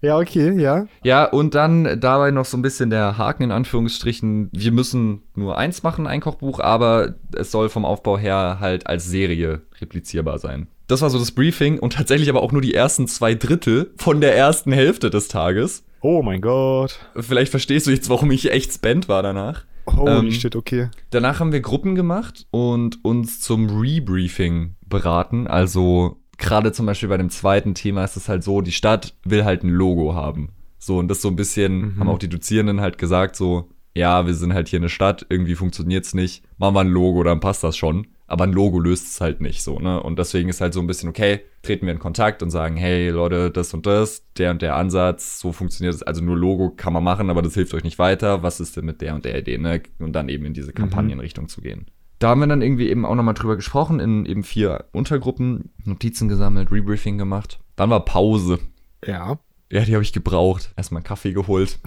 Ja, 0.06 0.18
okay, 0.18 0.52
ja. 0.60 0.86
Ja, 1.02 1.24
und 1.24 1.54
dann 1.54 2.00
dabei 2.00 2.30
noch 2.30 2.44
so 2.44 2.56
ein 2.56 2.62
bisschen 2.62 2.90
der 2.90 3.18
Haken 3.18 3.44
in 3.44 3.50
Anführungsstrichen. 3.52 4.48
Wir 4.52 4.72
müssen 4.72 5.22
nur 5.34 5.58
eins 5.58 5.82
machen, 5.82 6.06
ein 6.06 6.20
Kochbuch, 6.20 6.60
aber 6.60 7.14
es 7.34 7.50
soll 7.50 7.68
vom 7.68 7.84
Aufbau 7.84 8.16
her 8.18 8.58
halt 8.60 8.86
als 8.86 9.06
Serie 9.06 9.62
replizierbar 9.80 10.38
sein. 10.38 10.68
Das 10.86 11.02
war 11.02 11.10
so 11.10 11.18
das 11.18 11.32
Briefing 11.32 11.78
und 11.78 11.94
tatsächlich 11.94 12.28
aber 12.30 12.42
auch 12.42 12.52
nur 12.52 12.62
die 12.62 12.74
ersten 12.74 13.08
zwei 13.08 13.34
Drittel 13.34 13.92
von 13.96 14.20
der 14.20 14.36
ersten 14.36 14.72
Hälfte 14.72 15.10
des 15.10 15.28
Tages. 15.28 15.84
Oh 16.00 16.22
mein 16.22 16.40
Gott. 16.40 17.00
Vielleicht 17.16 17.50
verstehst 17.50 17.86
du 17.86 17.90
jetzt, 17.90 18.08
warum 18.08 18.30
ich 18.30 18.52
echt 18.52 18.72
spent 18.72 19.08
war 19.08 19.22
danach. 19.22 19.64
Holy 19.88 20.28
Ähm, 20.28 20.32
shit, 20.32 20.54
okay. 20.56 20.88
Danach 21.10 21.40
haben 21.40 21.52
wir 21.52 21.60
Gruppen 21.60 21.94
gemacht 21.94 22.46
und 22.50 23.04
uns 23.04 23.40
zum 23.40 23.80
Rebriefing 23.80 24.76
beraten. 24.86 25.46
Also 25.46 26.18
gerade 26.38 26.72
zum 26.72 26.86
Beispiel 26.86 27.08
bei 27.08 27.16
dem 27.16 27.30
zweiten 27.30 27.74
Thema 27.74 28.04
ist 28.04 28.16
es 28.16 28.28
halt 28.28 28.42
so, 28.44 28.60
die 28.60 28.72
Stadt 28.72 29.14
will 29.24 29.44
halt 29.44 29.62
ein 29.64 29.70
Logo 29.70 30.14
haben. 30.14 30.50
So, 30.78 30.98
und 30.98 31.08
das 31.08 31.22
so 31.22 31.28
ein 31.28 31.36
bisschen, 31.36 31.94
Mhm. 31.94 32.00
haben 32.00 32.08
auch 32.08 32.18
die 32.18 32.28
Dozierenden 32.28 32.80
halt 32.80 32.98
gesagt, 32.98 33.36
so, 33.36 33.70
ja, 33.94 34.26
wir 34.26 34.34
sind 34.34 34.52
halt 34.52 34.68
hier 34.68 34.78
eine 34.78 34.90
Stadt, 34.90 35.24
irgendwie 35.30 35.54
funktioniert's 35.54 36.12
nicht. 36.12 36.44
Machen 36.58 36.74
wir 36.74 36.80
ein 36.80 36.88
Logo, 36.88 37.22
dann 37.22 37.40
passt 37.40 37.64
das 37.64 37.76
schon. 37.78 38.06
Aber 38.28 38.44
ein 38.44 38.52
Logo 38.52 38.78
löst 38.80 39.06
es 39.06 39.20
halt 39.20 39.40
nicht 39.40 39.62
so, 39.62 39.78
ne? 39.78 40.02
Und 40.02 40.18
deswegen 40.18 40.48
ist 40.48 40.60
halt 40.60 40.74
so 40.74 40.80
ein 40.80 40.86
bisschen, 40.88 41.08
okay, 41.08 41.40
treten 41.62 41.86
wir 41.86 41.92
in 41.94 42.00
Kontakt 42.00 42.42
und 42.42 42.50
sagen, 42.50 42.76
hey 42.76 43.08
Leute, 43.08 43.50
das 43.52 43.72
und 43.72 43.86
das, 43.86 44.24
der 44.36 44.50
und 44.50 44.62
der 44.62 44.74
Ansatz, 44.74 45.38
so 45.40 45.52
funktioniert 45.52 45.94
es. 45.94 46.02
Also 46.02 46.22
nur 46.22 46.36
Logo 46.36 46.70
kann 46.76 46.92
man 46.92 47.04
machen, 47.04 47.30
aber 47.30 47.40
das 47.40 47.54
hilft 47.54 47.72
euch 47.72 47.84
nicht 47.84 47.98
weiter. 48.00 48.42
Was 48.42 48.58
ist 48.60 48.76
denn 48.76 48.84
mit 48.84 49.00
der 49.00 49.14
und 49.14 49.24
der 49.24 49.38
Idee, 49.38 49.58
ne? 49.58 49.80
Und 50.00 50.12
dann 50.12 50.28
eben 50.28 50.44
in 50.44 50.54
diese 50.54 50.72
Kampagnenrichtung 50.72 51.48
zu 51.48 51.60
gehen. 51.60 51.86
Da 52.18 52.28
haben 52.28 52.40
wir 52.40 52.46
dann 52.46 52.62
irgendwie 52.62 52.88
eben 52.88 53.04
auch 53.04 53.14
nochmal 53.14 53.34
drüber 53.34 53.56
gesprochen, 53.56 54.00
in 54.00 54.24
eben 54.24 54.42
vier 54.42 54.86
Untergruppen, 54.92 55.70
Notizen 55.84 56.28
gesammelt, 56.28 56.70
Rebriefing 56.70 57.18
gemacht. 57.18 57.60
Dann 57.76 57.90
war 57.90 58.04
Pause. 58.04 58.58
Ja. 59.04 59.38
Ja, 59.70 59.84
die 59.84 59.94
habe 59.94 60.02
ich 60.02 60.12
gebraucht. 60.12 60.72
Erstmal 60.76 61.02
Kaffee 61.02 61.32
geholt. 61.32 61.80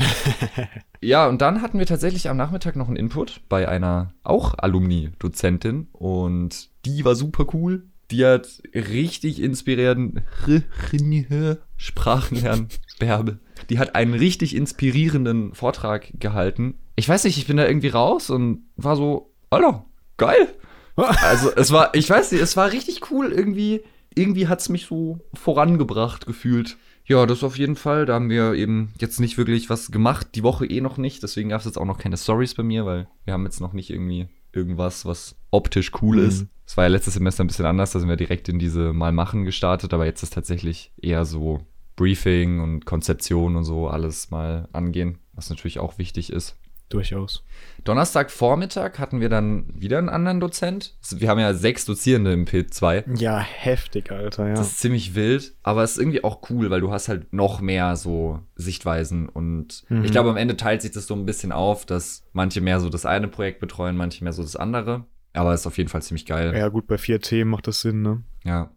ja, 1.01 1.27
und 1.27 1.41
dann 1.41 1.61
hatten 1.61 1.79
wir 1.79 1.85
tatsächlich 1.85 2.29
am 2.29 2.37
Nachmittag 2.37 2.75
noch 2.75 2.87
einen 2.87 2.97
Input 2.97 3.41
bei 3.47 3.67
einer 3.69 4.13
auch 4.23 4.53
Alumni-Dozentin 4.57 5.87
und 5.93 6.69
die 6.85 7.05
war 7.05 7.15
super 7.15 7.45
cool. 7.53 7.87
Die 8.11 8.25
hat 8.25 8.61
richtig 8.73 9.41
inspirierenden 9.41 10.23
Sprachenlernen, 11.77 12.67
Bärbe. 12.99 13.39
Die 13.69 13.79
hat 13.79 13.95
einen 13.95 14.13
richtig 14.13 14.55
inspirierenden 14.55 15.53
Vortrag 15.53 16.11
gehalten. 16.19 16.75
Ich 16.95 17.07
weiß 17.07 17.23
nicht, 17.23 17.37
ich 17.37 17.47
bin 17.47 17.57
da 17.57 17.67
irgendwie 17.67 17.89
raus 17.89 18.29
und 18.29 18.63
war 18.75 18.95
so, 18.95 19.31
Alter, 19.51 19.85
geil. 20.19 20.47
Also 21.23 21.49
es 21.55 21.71
war, 21.71 21.95
ich 21.95 22.09
weiß 22.09 22.33
nicht, 22.33 22.41
es 22.41 22.57
war 22.57 22.73
richtig 22.73 23.09
cool 23.09 23.31
irgendwie. 23.31 23.81
Irgendwie 24.15 24.49
hat's 24.49 24.67
mich 24.67 24.85
so 24.85 25.19
vorangebracht 25.33 26.25
gefühlt. 26.25 26.75
Ja, 27.05 27.25
das 27.25 27.41
auf 27.43 27.57
jeden 27.57 27.77
Fall. 27.77 28.05
Da 28.05 28.15
haben 28.15 28.29
wir 28.29 28.53
eben 28.53 28.93
jetzt 28.99 29.19
nicht 29.21 29.37
wirklich 29.37 29.69
was 29.69 29.91
gemacht. 29.91 30.27
Die 30.35 30.43
Woche 30.43 30.65
eh 30.65 30.81
noch 30.81 30.97
nicht. 30.97 31.23
Deswegen 31.23 31.49
gab 31.49 31.59
es 31.59 31.65
jetzt 31.65 31.77
auch 31.77 31.85
noch 31.85 31.99
keine 31.99 32.17
Stories 32.17 32.53
bei 32.53 32.63
mir, 32.63 32.85
weil 32.85 33.07
wir 33.23 33.33
haben 33.33 33.45
jetzt 33.45 33.61
noch 33.61 33.71
nicht 33.71 33.89
irgendwie 33.91 34.27
irgendwas, 34.51 35.05
was 35.05 35.35
optisch 35.51 35.91
cool 36.01 36.17
Mhm. 36.17 36.27
ist. 36.27 36.45
Es 36.65 36.75
war 36.75 36.83
ja 36.83 36.89
letztes 36.89 37.13
Semester 37.13 37.45
ein 37.45 37.47
bisschen 37.47 37.65
anders. 37.65 37.91
Da 37.93 37.99
sind 37.99 38.09
wir 38.09 38.17
direkt 38.17 38.49
in 38.49 38.59
diese 38.59 38.91
Mal 38.91 39.13
machen 39.13 39.45
gestartet. 39.45 39.93
Aber 39.93 40.05
jetzt 40.05 40.21
ist 40.21 40.33
tatsächlich 40.33 40.91
eher 41.01 41.23
so 41.23 41.61
Briefing 41.95 42.59
und 42.59 42.85
Konzeption 42.85 43.55
und 43.55 43.63
so 43.63 43.87
alles 43.87 44.31
mal 44.31 44.67
angehen, 44.73 45.17
was 45.33 45.49
natürlich 45.49 45.79
auch 45.79 45.97
wichtig 45.97 46.29
ist. 46.33 46.57
Durchaus. 46.89 47.43
Donnerstagvormittag 47.83 48.97
hatten 48.97 49.19
wir 49.21 49.29
dann 49.29 49.65
wieder 49.75 49.99
einen 49.99 50.09
anderen 50.09 50.39
Dozent. 50.39 50.95
Wir 51.11 51.29
haben 51.29 51.39
ja 51.39 51.53
sechs 51.53 51.85
Dozierende 51.85 52.33
im 52.33 52.45
P2. 52.45 53.19
Ja, 53.19 53.37
heftig, 53.39 54.11
Alter, 54.11 54.47
ja. 54.47 54.53
Das 54.55 54.67
ist 54.71 54.79
ziemlich 54.79 55.13
wild, 55.15 55.53
aber 55.63 55.83
es 55.83 55.91
ist 55.91 55.97
irgendwie 55.99 56.23
auch 56.23 56.49
cool, 56.49 56.69
weil 56.71 56.81
du 56.81 56.91
hast 56.91 57.07
halt 57.07 57.31
noch 57.31 57.61
mehr 57.61 57.95
so 57.95 58.39
Sichtweisen 58.55 59.29
und 59.29 59.83
Mhm. 59.89 60.03
ich 60.03 60.11
glaube, 60.11 60.29
am 60.29 60.37
Ende 60.37 60.57
teilt 60.57 60.81
sich 60.81 60.91
das 60.91 61.05
so 61.07 61.13
ein 61.13 61.25
bisschen 61.25 61.51
auf, 61.51 61.85
dass 61.85 62.23
manche 62.33 62.61
mehr 62.61 62.79
so 62.79 62.89
das 62.89 63.05
eine 63.05 63.27
Projekt 63.27 63.59
betreuen, 63.59 63.95
manche 63.95 64.23
mehr 64.23 64.33
so 64.33 64.41
das 64.41 64.55
andere. 64.55 65.05
Aber 65.33 65.53
es 65.53 65.61
ist 65.61 65.67
auf 65.67 65.77
jeden 65.77 65.89
Fall 65.89 66.01
ziemlich 66.01 66.25
geil. 66.25 66.55
ja, 66.57 66.69
gut, 66.69 66.87
bei 66.87 66.97
vier 66.97 67.21
Themen 67.21 67.51
macht 67.51 67.67
das 67.67 67.81
Sinn, 67.81 68.01
ne? 68.01 68.23
Ja. 68.43 68.71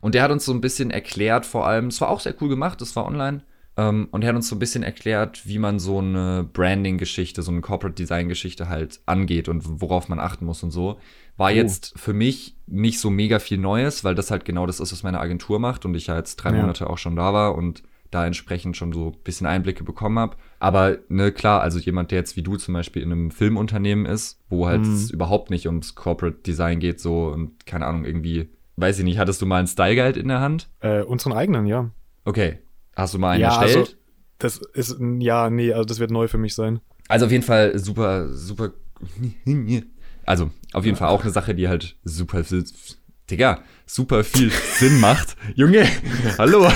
Und 0.00 0.14
der 0.14 0.22
hat 0.24 0.30
uns 0.32 0.44
so 0.44 0.52
ein 0.52 0.60
bisschen 0.60 0.90
erklärt, 0.90 1.46
vor 1.46 1.66
allem, 1.66 1.86
es 1.86 2.00
war 2.00 2.08
auch 2.10 2.20
sehr 2.20 2.34
cool 2.40 2.48
gemacht, 2.48 2.82
es 2.82 2.96
war 2.96 3.06
online. 3.06 3.42
Ähm, 3.76 4.08
und 4.10 4.22
er 4.22 4.28
hat 4.28 4.36
uns 4.36 4.48
so 4.48 4.56
ein 4.56 4.58
bisschen 4.58 4.82
erklärt, 4.82 5.46
wie 5.46 5.58
man 5.58 5.78
so 5.78 5.98
eine 5.98 6.46
Branding-Geschichte, 6.52 7.42
so 7.42 7.50
eine 7.52 7.60
Corporate 7.62 7.94
Design-Geschichte 7.94 8.68
halt 8.68 9.00
angeht 9.06 9.48
und 9.48 9.80
worauf 9.80 10.08
man 10.08 10.18
achten 10.20 10.44
muss 10.44 10.62
und 10.62 10.70
so. 10.70 10.98
War 11.38 11.50
Oh. 11.50 11.54
jetzt 11.54 11.94
für 11.98 12.12
mich 12.12 12.56
nicht 12.66 13.00
so 13.00 13.08
mega 13.10 13.38
viel 13.38 13.56
Neues, 13.58 14.04
weil 14.04 14.14
das 14.14 14.30
halt 14.30 14.44
genau 14.44 14.66
das 14.66 14.80
ist, 14.80 14.92
was 14.92 15.02
meine 15.02 15.20
Agentur 15.20 15.58
macht 15.58 15.84
und 15.86 15.94
ich 15.94 16.06
ja 16.08 16.16
jetzt 16.16 16.36
drei 16.36 16.50
Ja. 16.50 16.60
Monate 16.60 16.90
auch 16.90 16.98
schon 16.98 17.16
da 17.16 17.32
war 17.32 17.54
und 17.54 17.82
da 18.10 18.26
entsprechend 18.26 18.76
schon 18.76 18.92
so 18.92 19.06
ein 19.06 19.16
bisschen 19.24 19.46
Einblicke 19.46 19.84
bekommen 19.84 20.18
habe. 20.18 20.36
Aber 20.60 20.98
ne, 21.08 21.32
klar, 21.32 21.62
also 21.62 21.78
jemand, 21.78 22.10
der 22.10 22.18
jetzt 22.18 22.36
wie 22.36 22.42
du 22.42 22.56
zum 22.58 22.74
Beispiel 22.74 23.00
in 23.02 23.10
einem 23.10 23.30
Filmunternehmen 23.30 24.04
ist, 24.04 24.38
wo 24.50 24.66
halt 24.66 24.82
Mhm. 24.82 24.92
es 24.92 25.10
überhaupt 25.10 25.48
nicht 25.48 25.66
ums 25.66 25.94
Corporate 25.94 26.36
Design 26.46 26.78
geht, 26.78 27.00
so 27.00 27.28
und 27.28 27.64
keine 27.64 27.86
Ahnung, 27.86 28.04
irgendwie, 28.04 28.50
weiß 28.76 28.98
ich 28.98 29.04
nicht, 29.06 29.16
hattest 29.16 29.40
du 29.40 29.46
mal 29.46 29.56
einen 29.60 29.66
Style 29.66 29.96
Guide 29.96 30.20
in 30.20 30.28
der 30.28 30.40
Hand? 30.40 30.68
Äh, 30.80 31.00
unseren 31.04 31.32
eigenen, 31.32 31.64
ja. 31.66 31.88
Okay. 32.26 32.58
Hast 32.94 33.14
du 33.14 33.18
mal 33.18 33.30
einen 33.32 33.42
Ja, 33.42 33.60
erstellt? 33.62 33.76
also- 33.78 33.92
Das 34.38 34.56
ist, 34.74 34.96
ja, 35.20 35.50
nee, 35.50 35.72
also 35.72 35.84
das 35.84 35.98
wird 36.00 36.10
neu 36.10 36.26
für 36.28 36.38
mich 36.38 36.54
sein. 36.54 36.80
Also 37.08 37.26
auf 37.26 37.32
jeden 37.32 37.44
Fall 37.44 37.78
super, 37.78 38.28
super. 38.32 38.72
Also 40.24 40.50
auf 40.72 40.84
jeden 40.84 40.96
Fall 40.96 41.08
auch 41.08 41.22
eine 41.22 41.32
Sache, 41.32 41.54
die 41.54 41.68
halt 41.68 41.96
super 42.04 42.44
viel. 42.44 42.64
Digga, 43.30 43.60
super 43.86 44.22
viel 44.24 44.50
Sinn 44.78 45.00
macht. 45.00 45.36
Junge, 45.54 45.84
hallo, 46.38 46.66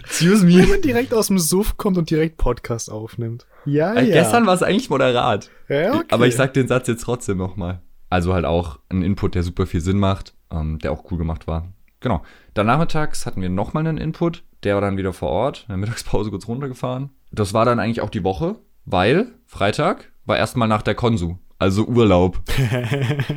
excuse 0.00 0.44
me. 0.44 0.56
Wenn 0.58 0.68
man 0.68 0.82
direkt 0.82 1.14
aus 1.14 1.28
dem 1.28 1.38
Suff 1.38 1.76
kommt 1.76 1.96
und 1.98 2.10
direkt 2.10 2.36
Podcast 2.38 2.90
aufnimmt. 2.90 3.46
Ja, 3.64 3.94
Äh, 3.94 4.08
ja. 4.08 4.14
Gestern 4.14 4.46
war 4.46 4.54
es 4.54 4.62
eigentlich 4.62 4.90
moderat. 4.90 5.50
ja, 5.68 5.94
okay. 5.94 6.06
Aber 6.10 6.26
ich 6.26 6.34
sag 6.34 6.54
den 6.54 6.66
Satz 6.66 6.88
jetzt 6.88 7.02
trotzdem 7.02 7.38
nochmal. 7.38 7.82
Also 8.10 8.32
halt 8.34 8.44
auch 8.46 8.78
ein 8.88 9.02
Input, 9.02 9.34
der 9.34 9.42
super 9.42 9.66
viel 9.66 9.80
Sinn 9.80 9.98
macht, 9.98 10.34
ähm, 10.50 10.78
der 10.80 10.92
auch 10.92 11.10
cool 11.10 11.18
gemacht 11.18 11.46
war. 11.46 11.72
Genau. 12.00 12.22
Dann 12.54 12.66
nachmittags 12.66 13.26
hatten 13.26 13.42
wir 13.42 13.48
nochmal 13.48 13.86
einen 13.86 13.98
Input, 13.98 14.44
der 14.62 14.74
war 14.74 14.80
dann 14.80 14.96
wieder 14.96 15.12
vor 15.12 15.30
Ort, 15.30 15.62
in 15.62 15.68
der 15.72 15.76
Mittagspause 15.78 16.30
kurz 16.30 16.46
runtergefahren. 16.48 17.10
Das 17.32 17.54
war 17.54 17.64
dann 17.64 17.80
eigentlich 17.80 18.00
auch 18.00 18.10
die 18.10 18.24
Woche, 18.24 18.56
weil 18.84 19.32
Freitag 19.46 20.12
war 20.24 20.36
erstmal 20.36 20.68
nach 20.68 20.82
der 20.82 20.94
Konsu, 20.94 21.36
also 21.58 21.84
Urlaub. 21.86 22.40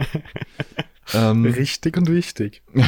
ähm, 1.14 1.46
Richtig 1.46 1.98
und 1.98 2.10
wichtig. 2.10 2.64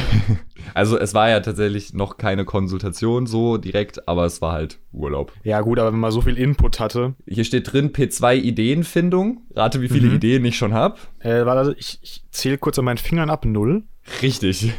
also 0.74 0.98
es 0.98 1.12
war 1.14 1.28
ja 1.28 1.40
tatsächlich 1.40 1.92
noch 1.92 2.16
keine 2.16 2.44
Konsultation 2.44 3.26
so 3.26 3.58
direkt, 3.58 4.08
aber 4.08 4.24
es 4.24 4.40
war 4.40 4.52
halt 4.52 4.78
Urlaub. 4.92 5.32
Ja, 5.42 5.60
gut, 5.60 5.78
aber 5.78 5.92
wenn 5.92 6.00
man 6.00 6.12
so 6.12 6.20
viel 6.22 6.38
Input 6.38 6.80
hatte, 6.80 7.14
Hier 7.26 7.44
steht 7.44 7.72
drin 7.72 7.92
P2 7.92 8.36
Ideenfindung. 8.36 9.42
Rate, 9.54 9.80
wie 9.82 9.88
viele 9.88 10.08
Mhm. 10.08 10.16
Ideen 10.16 10.44
ich 10.44 10.56
schon 10.56 10.72
hab. 10.74 10.98
äh, 11.20 11.44
war 11.44 11.54
das, 11.56 11.74
ich, 11.76 11.98
ich 12.02 12.24
zähle 12.30 12.58
kurz 12.58 12.78
an 12.78 12.84
meinen 12.86 12.98
Fingern 12.98 13.30
ab, 13.30 13.44
null. 13.44 13.82
Richtig. 14.22 14.72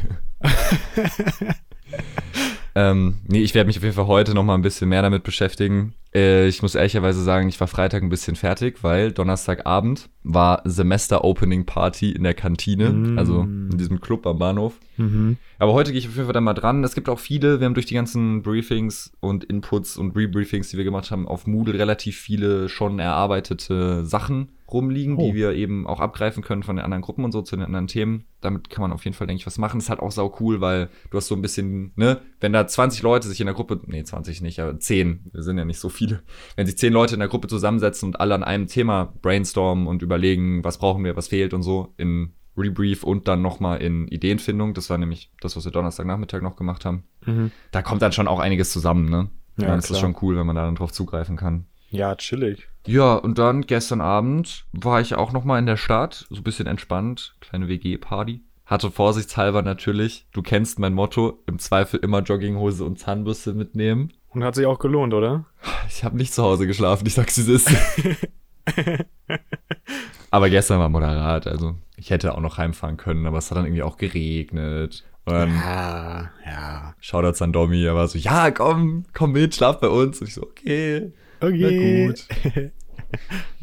ähm, 2.74 3.16
nee, 3.26 3.40
ich 3.40 3.54
werde 3.54 3.66
mich 3.68 3.78
auf 3.78 3.82
jeden 3.82 3.94
Fall 3.94 4.06
heute 4.06 4.34
noch 4.34 4.44
mal 4.44 4.54
ein 4.54 4.62
bisschen 4.62 4.88
mehr 4.88 5.02
damit 5.02 5.22
beschäftigen. 5.22 5.94
Äh, 6.14 6.46
ich 6.46 6.62
muss 6.62 6.74
ehrlicherweise 6.74 7.22
sagen, 7.22 7.48
ich 7.48 7.58
war 7.60 7.68
Freitag 7.68 8.02
ein 8.02 8.08
bisschen 8.08 8.36
fertig, 8.36 8.82
weil 8.82 9.12
Donnerstagabend 9.12 10.08
war 10.22 10.62
Semester-Opening-Party 10.64 12.12
in 12.12 12.22
der 12.22 12.34
Kantine, 12.34 12.90
Mm. 12.90 13.18
also 13.18 13.42
in 13.42 13.78
diesem 13.78 14.00
Club 14.00 14.26
am 14.26 14.38
Bahnhof. 14.38 14.74
Mhm. 14.96 15.36
Aber 15.58 15.72
heute 15.72 15.92
gehe 15.92 15.98
ich 15.98 16.08
auf 16.08 16.14
jeden 16.14 16.26
Fall 16.26 16.34
da 16.34 16.40
mal 16.40 16.54
dran. 16.54 16.84
Es 16.84 16.94
gibt 16.94 17.08
auch 17.08 17.18
viele, 17.18 17.60
wir 17.60 17.66
haben 17.66 17.74
durch 17.74 17.86
die 17.86 17.94
ganzen 17.94 18.42
Briefings 18.42 19.12
und 19.20 19.44
Inputs 19.44 19.96
und 19.96 20.16
Rebriefings, 20.16 20.68
die 20.68 20.76
wir 20.76 20.84
gemacht 20.84 21.10
haben, 21.10 21.28
auf 21.28 21.46
Moodle 21.46 21.78
relativ 21.78 22.18
viele 22.18 22.68
schon 22.68 22.98
erarbeitete 22.98 24.04
Sachen 24.04 24.50
rumliegen, 24.70 25.16
Oh. 25.16 25.22
die 25.26 25.34
wir 25.34 25.52
eben 25.52 25.86
auch 25.86 26.00
abgreifen 26.00 26.42
können 26.42 26.62
von 26.62 26.76
den 26.76 26.84
anderen 26.84 27.02
Gruppen 27.02 27.24
und 27.24 27.32
so 27.32 27.42
zu 27.42 27.56
den 27.56 27.64
anderen 27.64 27.86
Themen. 27.86 28.24
Damit 28.40 28.68
kann 28.70 28.82
man 28.82 28.92
auf 28.92 29.04
jeden 29.04 29.14
Fall, 29.16 29.26
denke 29.26 29.40
ich, 29.40 29.46
was 29.46 29.58
machen. 29.58 29.78
Ist 29.78 29.90
halt 29.90 30.00
auch 30.00 30.10
sau 30.10 30.34
cool, 30.40 30.60
weil 30.60 30.88
du 31.10 31.16
hast 31.18 31.28
so 31.28 31.34
ein 31.34 31.42
bisschen, 31.42 31.92
ne, 31.96 32.20
wenn 32.40 32.52
da 32.52 32.66
20 32.66 33.02
Leute 33.02 33.28
sich 33.28 33.40
in 33.40 33.46
der 33.46 33.54
Gruppe, 33.54 33.80
nee, 33.86 34.02
20 34.02 34.42
nicht, 34.42 34.60
aber 34.60 34.78
10, 34.78 35.30
wir 35.32 35.42
sind 35.42 35.58
ja 35.58 35.64
nicht 35.64 35.78
so 35.78 35.88
viele, 35.88 36.22
wenn 36.56 36.66
sich 36.66 36.76
10 36.78 36.92
Leute 36.92 37.14
in 37.14 37.20
der 37.20 37.28
Gruppe 37.28 37.48
zusammensetzen 37.48 38.08
und 38.08 38.20
alle 38.20 38.34
an 38.34 38.42
einem 38.44 38.66
Thema 38.66 39.12
brainstormen 39.22 39.86
und 39.86 40.02
überlegen, 40.02 40.64
was 40.64 40.78
brauchen 40.78 41.04
wir, 41.04 41.16
was 41.16 41.28
fehlt 41.28 41.54
und 41.54 41.62
so 41.62 41.94
in 41.96 42.32
Rebrief 42.58 43.04
und 43.04 43.28
dann 43.28 43.42
nochmal 43.42 43.82
in 43.82 44.08
Ideenfindung. 44.08 44.72
Das 44.74 44.88
war 44.90 44.98
nämlich 44.98 45.30
das, 45.40 45.56
was 45.56 45.64
wir 45.64 45.72
Donnerstagnachmittag 45.72 46.40
noch 46.42 46.56
gemacht 46.56 46.84
haben. 46.84 47.04
Mhm. 47.24 47.52
Da 47.70 47.82
kommt 47.82 48.00
dann 48.02 48.12
schon 48.12 48.28
auch 48.28 48.40
einiges 48.40 48.72
zusammen, 48.72 49.08
ne? 49.10 49.28
Ja, 49.58 49.68
dann 49.68 49.78
ist 49.78 49.90
das 49.90 50.00
schon 50.00 50.16
cool, 50.22 50.36
wenn 50.36 50.46
man 50.46 50.56
da 50.56 50.64
dann 50.66 50.74
drauf 50.74 50.92
zugreifen 50.92 51.36
kann. 51.36 51.66
Ja, 51.90 52.14
chillig. 52.16 52.68
Ja, 52.86 53.14
und 53.14 53.38
dann 53.38 53.62
gestern 53.62 54.00
Abend 54.00 54.64
war 54.72 55.00
ich 55.00 55.14
auch 55.14 55.32
noch 55.32 55.44
mal 55.44 55.58
in 55.58 55.66
der 55.66 55.76
Stadt, 55.76 56.26
so 56.30 56.36
ein 56.36 56.42
bisschen 56.42 56.66
entspannt, 56.66 57.34
kleine 57.40 57.68
WG-Party. 57.68 58.42
hatte 58.64 58.90
vorsichtshalber 58.90 59.62
natürlich, 59.62 60.26
du 60.32 60.42
kennst 60.42 60.78
mein 60.78 60.94
Motto, 60.94 61.42
im 61.46 61.58
Zweifel 61.58 62.00
immer 62.00 62.20
Jogginghose 62.20 62.84
und 62.84 62.98
Zahnbürste 62.98 63.54
mitnehmen. 63.54 64.12
Und 64.28 64.44
hat 64.44 64.54
sich 64.54 64.66
auch 64.66 64.78
gelohnt, 64.78 65.14
oder? 65.14 65.44
Ich 65.88 66.04
habe 66.04 66.16
nicht 66.16 66.34
zu 66.34 66.42
Hause 66.42 66.66
geschlafen, 66.66 67.06
ich 67.06 67.14
sag's 67.14 67.36
wie 67.38 67.52
es 67.52 67.66
ist. 67.66 67.70
aber 70.30 70.50
gestern 70.50 70.78
war 70.78 70.88
moderat, 70.88 71.46
also 71.46 71.76
ich 71.96 72.10
hätte 72.10 72.34
auch 72.34 72.40
noch 72.40 72.58
heimfahren 72.58 72.96
können, 72.96 73.26
aber 73.26 73.38
es 73.38 73.50
hat 73.50 73.58
dann 73.58 73.64
irgendwie 73.64 73.82
auch 73.82 73.96
geregnet. 73.96 75.04
Und 75.24 75.54
Ja, 75.54 76.30
ja. 76.44 76.94
Shoutouts 77.00 77.42
an 77.42 77.52
Domi, 77.52 77.82
er 77.84 77.94
war 77.94 78.06
so, 78.08 78.18
ja, 78.18 78.50
komm, 78.50 79.04
komm 79.12 79.32
mit, 79.32 79.54
schlaf 79.54 79.80
bei 79.80 79.88
uns. 79.88 80.20
Und 80.20 80.28
ich 80.28 80.34
so, 80.34 80.42
okay. 80.42 81.12
Okay. 81.40 82.06
Na 82.06 82.12
gut. 82.12 82.72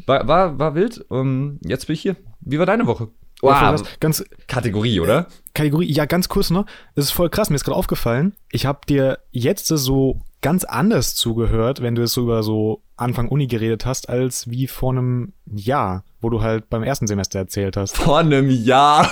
War, 0.06 0.26
war, 0.28 0.58
war 0.58 0.74
wild. 0.74 1.04
Um, 1.08 1.58
jetzt 1.64 1.86
bin 1.86 1.94
ich 1.94 2.02
hier. 2.02 2.16
Wie 2.40 2.58
war 2.58 2.66
deine 2.66 2.86
Woche? 2.86 3.08
Wow. 3.40 3.82
Ganz, 4.00 4.24
Kategorie, 4.46 5.00
oder? 5.00 5.28
Kategorie, 5.54 5.90
ja, 5.92 6.06
ganz 6.06 6.28
kurz 6.28 6.50
noch. 6.50 6.66
Es 6.94 7.06
ist 7.06 7.10
voll 7.12 7.30
krass, 7.30 7.50
mir 7.50 7.56
ist 7.56 7.64
gerade 7.64 7.76
aufgefallen. 7.76 8.34
Ich 8.50 8.66
habe 8.66 8.80
dir 8.88 9.18
jetzt 9.30 9.66
so 9.66 10.20
ganz 10.40 10.64
anders 10.64 11.14
zugehört, 11.14 11.82
wenn 11.82 11.94
du 11.94 12.02
es 12.02 12.12
so 12.12 12.22
über 12.22 12.42
so 12.42 12.82
Anfang 12.96 13.28
Uni 13.28 13.46
geredet 13.46 13.86
hast, 13.86 14.08
als 14.08 14.50
wie 14.50 14.66
vor 14.66 14.92
einem 14.92 15.32
Jahr, 15.46 16.04
wo 16.20 16.30
du 16.30 16.42
halt 16.42 16.68
beim 16.70 16.82
ersten 16.82 17.06
Semester 17.06 17.38
erzählt 17.38 17.76
hast. 17.76 17.96
Vor 17.96 18.18
einem 18.18 18.50
Jahr. 18.50 19.10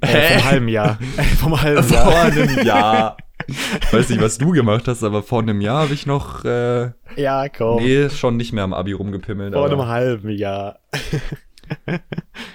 Äh, 0.00 0.38
vom 0.38 0.44
halben 0.44 0.68
Jahr. 0.68 0.98
Äh, 1.16 1.22
vom 1.22 1.60
halben 1.60 1.82
Vor 1.82 1.96
Jahr. 1.96 2.22
einem 2.22 2.66
Jahr. 2.66 3.16
Ich 3.48 3.92
weiß 3.92 4.08
nicht, 4.10 4.20
was 4.20 4.38
du 4.38 4.50
gemacht 4.52 4.86
hast, 4.88 5.02
aber 5.02 5.22
vor 5.22 5.40
einem 5.42 5.60
Jahr 5.60 5.82
habe 5.84 5.94
ich 5.94 6.06
noch, 6.06 6.44
äh, 6.44 6.90
Ja, 7.16 7.48
komm. 7.48 7.82
nee, 7.82 8.10
schon 8.10 8.36
nicht 8.36 8.52
mehr 8.52 8.64
am 8.64 8.74
Abi 8.74 8.92
rumgepimmelt. 8.92 9.54
Vor 9.54 9.64
einem 9.66 9.80
aber 9.80 9.88
halben 9.88 10.30
Jahr. 10.30 10.78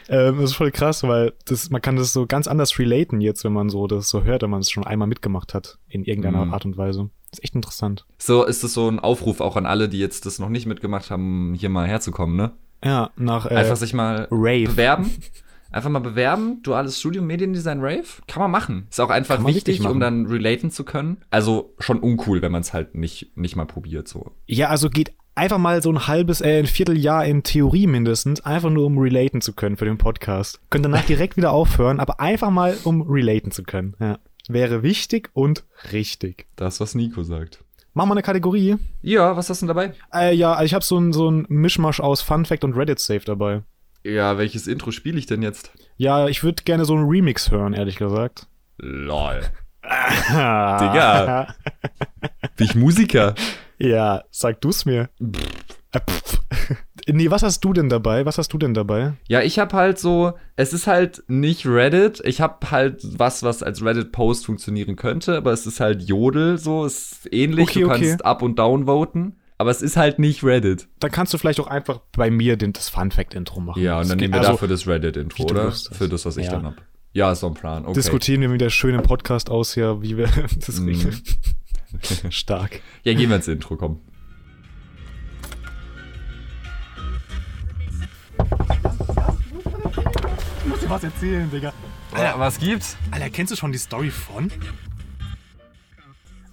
ähm, 0.09 0.35
das 0.39 0.51
ist 0.51 0.53
voll 0.55 0.71
krass, 0.71 1.03
weil 1.03 1.33
das, 1.45 1.69
man 1.69 1.81
kann 1.81 1.95
das 1.95 2.13
so 2.13 2.25
ganz 2.25 2.47
anders 2.47 2.77
relaten 2.79 3.21
jetzt, 3.21 3.43
wenn 3.43 3.53
man 3.53 3.69
so 3.69 3.87
das 3.87 4.09
so 4.09 4.23
hört, 4.23 4.41
wenn 4.43 4.49
man 4.49 4.61
es 4.61 4.71
schon 4.71 4.85
einmal 4.85 5.07
mitgemacht 5.07 5.53
hat, 5.53 5.77
in 5.87 6.03
irgendeiner 6.03 6.45
Mhm. 6.45 6.53
Art 6.53 6.65
und 6.65 6.77
Weise. 6.77 7.09
Das 7.29 7.39
ist 7.39 7.43
echt 7.45 7.55
interessant. 7.55 8.05
so 8.19 8.43
ist 8.43 8.63
es 8.63 8.73
so 8.73 8.87
ein 8.89 8.99
Aufruf 8.99 9.41
auch 9.41 9.55
an 9.55 9.65
alle, 9.65 9.89
die 9.89 9.99
jetzt 9.99 10.25
das 10.25 10.37
noch 10.39 10.49
nicht 10.49 10.65
mitgemacht 10.67 11.09
haben, 11.09 11.55
hier 11.57 11.69
mal 11.69 11.87
herzukommen, 11.87 12.35
ne? 12.35 12.51
Ja, 12.83 13.11
nach 13.15 13.45
äh, 13.49 13.55
Einfach 13.55 13.77
sich 13.77 13.93
mal 13.93 14.27
Rave. 14.29 14.65
bewerben. 14.65 15.09
Einfach 15.73 15.89
mal 15.89 15.99
bewerben, 15.99 16.61
duales 16.61 16.99
Studium 16.99 17.25
Mediendesign 17.25 17.79
Rave. 17.81 18.05
Kann 18.27 18.41
man 18.41 18.51
machen. 18.51 18.85
Ist 18.91 19.01
auch 19.01 19.09
einfach 19.09 19.43
wichtig, 19.45 19.83
um 19.83 19.99
dann 19.99 20.27
relaten 20.27 20.69
zu 20.69 20.83
können. 20.83 21.17
Also 21.31 21.73
schon 21.79 21.99
uncool, 21.99 22.43
wenn 22.43 22.51
man 22.51 22.61
es 22.61 22.73
halt 22.73 22.93
nicht, 22.93 23.35
nicht 23.35 23.55
mal 23.55 23.65
probiert, 23.65 24.07
so. 24.07 24.31
Ja, 24.45 24.69
also 24.69 24.91
geht 24.91 25.13
einfach 25.33 25.57
mal 25.57 25.81
so 25.81 25.91
ein 25.91 26.05
halbes, 26.05 26.41
äh, 26.41 26.59
ein 26.59 26.67
Vierteljahr 26.67 27.25
in 27.25 27.41
Theorie 27.41 27.87
mindestens, 27.87 28.41
einfach 28.41 28.69
nur 28.69 28.85
um 28.85 28.99
relaten 28.99 29.41
zu 29.41 29.53
können 29.53 29.75
für 29.75 29.85
den 29.85 29.97
Podcast. 29.97 30.61
Könnt 30.69 30.85
danach 30.85 31.05
direkt 31.05 31.37
wieder 31.37 31.51
aufhören, 31.51 31.99
aber 31.99 32.19
einfach 32.19 32.51
mal 32.51 32.77
um 32.83 33.01
relaten 33.01 33.49
zu 33.49 33.63
können. 33.63 33.95
Ja. 33.99 34.19
Wäre 34.47 34.83
wichtig 34.83 35.31
und 35.33 35.63
richtig. 35.91 36.45
Das, 36.55 36.79
was 36.81 36.93
Nico 36.93 37.23
sagt. 37.23 37.63
Machen 37.95 38.09
wir 38.09 38.13
eine 38.13 38.23
Kategorie. 38.23 38.77
Ja, 39.01 39.35
was 39.37 39.49
hast 39.49 39.61
du 39.61 39.67
denn 39.67 39.75
dabei? 39.75 39.93
Äh, 40.13 40.35
ja, 40.35 40.53
also 40.53 40.65
ich 40.65 40.73
habe 40.73 40.83
so 40.83 40.97
ein, 40.97 41.13
so 41.13 41.29
ein 41.29 41.45
Mischmasch 41.47 41.99
aus 41.99 42.21
Fun 42.21 42.45
Fact 42.45 42.63
und 42.63 42.75
Reddit 42.75 42.99
Safe 42.99 43.21
dabei. 43.23 43.63
Ja, 44.03 44.37
welches 44.37 44.67
Intro 44.67 44.91
spiele 44.91 45.17
ich 45.17 45.25
denn 45.25 45.41
jetzt? 45.41 45.71
Ja, 45.95 46.27
ich 46.27 46.43
würde 46.43 46.63
gerne 46.63 46.85
so 46.85 46.93
einen 46.93 47.07
Remix 47.07 47.51
hören, 47.51 47.73
ehrlich 47.73 47.97
gesagt. 47.97 48.47
Lol. 48.77 49.41
Digga. 49.83 51.55
Bin 52.57 52.67
ich 52.67 52.75
Musiker? 52.75 53.35
Ja, 53.77 54.23
sag 54.29 54.61
du's 54.61 54.85
mir. 54.85 55.09
Äh, 55.91 55.99
pff. 55.99 56.39
nee, 57.07 57.29
was 57.31 57.43
hast 57.43 57.61
du 57.61 57.73
denn 57.73 57.89
dabei? 57.89 58.25
Was 58.25 58.37
hast 58.37 58.51
du 58.53 58.57
denn 58.57 58.73
dabei? 58.73 59.13
Ja, 59.27 59.41
ich 59.41 59.59
habe 59.59 59.75
halt 59.75 59.99
so, 59.99 60.33
es 60.55 60.73
ist 60.73 60.87
halt 60.87 61.23
nicht 61.27 61.65
Reddit. 61.65 62.21
Ich 62.25 62.41
habe 62.41 62.71
halt 62.71 63.01
was, 63.19 63.43
was 63.43 63.63
als 63.63 63.83
Reddit-Post 63.83 64.45
funktionieren 64.45 64.95
könnte, 64.95 65.37
aber 65.37 65.51
es 65.51 65.65
ist 65.65 65.79
halt 65.79 66.03
Jodel 66.03 66.57
so, 66.57 66.85
es 66.85 67.11
ist 67.11 67.33
ähnlich. 67.33 67.69
Okay, 67.69 67.81
du 67.81 67.89
okay. 67.89 67.99
kannst 68.01 68.25
up 68.25 68.41
und 68.41 68.59
down 68.59 68.85
voten, 68.85 69.37
aber 69.63 69.71
es 69.71 69.81
ist 69.81 69.95
halt 69.95 70.19
nicht 70.19 70.43
Reddit. 70.43 70.89
Dann 70.99 71.09
kannst 71.09 71.33
du 71.33 71.37
vielleicht 71.37 71.61
auch 71.61 71.67
einfach 71.67 71.99
bei 72.11 72.29
mir 72.29 72.57
den, 72.57 72.73
das 72.73 72.89
Fun 72.89 73.11
Fact 73.11 73.33
Intro 73.33 73.61
machen. 73.61 73.81
Ja, 73.81 73.93
und 73.95 74.01
Das 74.01 74.09
dann 74.09 74.17
nehmen 74.17 74.33
wir 74.33 74.41
also, 74.41 74.51
dafür 74.51 74.67
das 74.67 74.85
Reddit-Intro, 74.85 75.43
wie 75.43 75.47
du 75.47 75.53
oder? 75.53 75.71
Für 75.71 76.09
das, 76.09 76.25
was 76.25 76.35
ich 76.35 76.47
Ja. 76.47 76.51
dann 76.51 76.65
hab. 76.65 76.81
Ja, 77.13 77.31
ist 77.31 77.39
so 77.39 77.47
ein 77.47 77.53
Plan. 77.53 77.85
Okay. 77.85 77.93
Diskutieren 77.93 78.41
wir 78.41 78.51
wieder 78.51 78.69
schön 78.69 78.93
im 78.93 79.03
Podcast 79.03 79.49
aus 79.49 79.73
hier, 79.73 80.01
wie 80.01 80.17
wir 80.17 80.27
das 80.65 80.79
Mhm. 80.81 80.87
regeln. 80.89 81.21
Stark. 82.29 82.81
Ja, 83.03 83.13
gehen 83.13 83.29
wir 83.29 83.37
ins 83.37 83.47
Intro, 83.47 83.77
komm. 83.77 84.01
Ich 90.63 90.65
muss 90.69 90.79
dir 90.79 90.89
was 90.89 91.03
erzählen, 91.03 91.49
Digga. 91.51 91.73
Ja, 92.17 92.35
was 92.37 92.59
gibt's? 92.59 92.95
Alter, 93.11 93.29
kennst 93.29 93.51
du 93.51 93.55
schon 93.55 93.71
die 93.71 93.77
Story 93.77 94.09
von? 94.11 94.51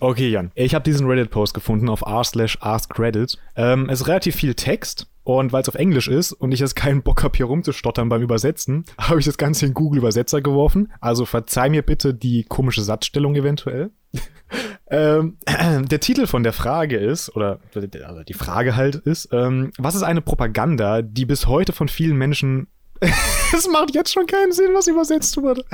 Okay, 0.02 0.30
Jan. 0.30 0.50
Ich 0.54 0.74
habe 0.74 0.82
diesen 0.82 1.06
Reddit-Post 1.06 1.52
gefunden 1.52 1.90
auf 1.90 2.00
r 2.00 2.24
slash 2.24 2.56
askreddit. 2.62 3.36
Ähm, 3.54 3.86
es 3.90 4.00
ist 4.00 4.08
relativ 4.08 4.34
viel 4.34 4.54
Text 4.54 5.08
und 5.24 5.52
weil 5.52 5.60
es 5.60 5.68
auf 5.68 5.74
Englisch 5.74 6.08
ist 6.08 6.32
und 6.32 6.52
ich 6.52 6.60
jetzt 6.60 6.74
keinen 6.74 7.02
Bock 7.02 7.22
habe, 7.22 7.36
hier 7.36 7.44
rumzustottern 7.44 8.08
beim 8.08 8.22
Übersetzen, 8.22 8.86
habe 8.98 9.20
ich 9.20 9.26
das 9.26 9.36
Ganze 9.36 9.66
in 9.66 9.74
Google 9.74 9.98
Übersetzer 9.98 10.40
geworfen. 10.40 10.90
Also 11.00 11.26
verzeih 11.26 11.68
mir 11.68 11.82
bitte 11.82 12.14
die 12.14 12.44
komische 12.44 12.80
Satzstellung 12.80 13.36
eventuell. 13.36 13.90
ähm, 14.90 15.36
der 15.46 16.00
Titel 16.00 16.26
von 16.26 16.44
der 16.44 16.54
Frage 16.54 16.96
ist, 16.96 17.36
oder 17.36 17.60
also 17.74 18.22
die 18.22 18.34
Frage 18.34 18.76
halt 18.76 18.94
ist, 18.94 19.28
ähm, 19.32 19.70
was 19.76 19.94
ist 19.94 20.02
eine 20.02 20.22
Propaganda, 20.22 21.02
die 21.02 21.26
bis 21.26 21.46
heute 21.46 21.72
von 21.72 21.88
vielen 21.88 22.16
Menschen... 22.16 22.68
Es 23.52 23.68
macht 23.68 23.96
jetzt 23.96 24.12
schon 24.12 24.26
keinen 24.26 24.52
Sinn, 24.52 24.70
was 24.74 24.86
übersetzt 24.86 25.36
wurde. 25.36 25.64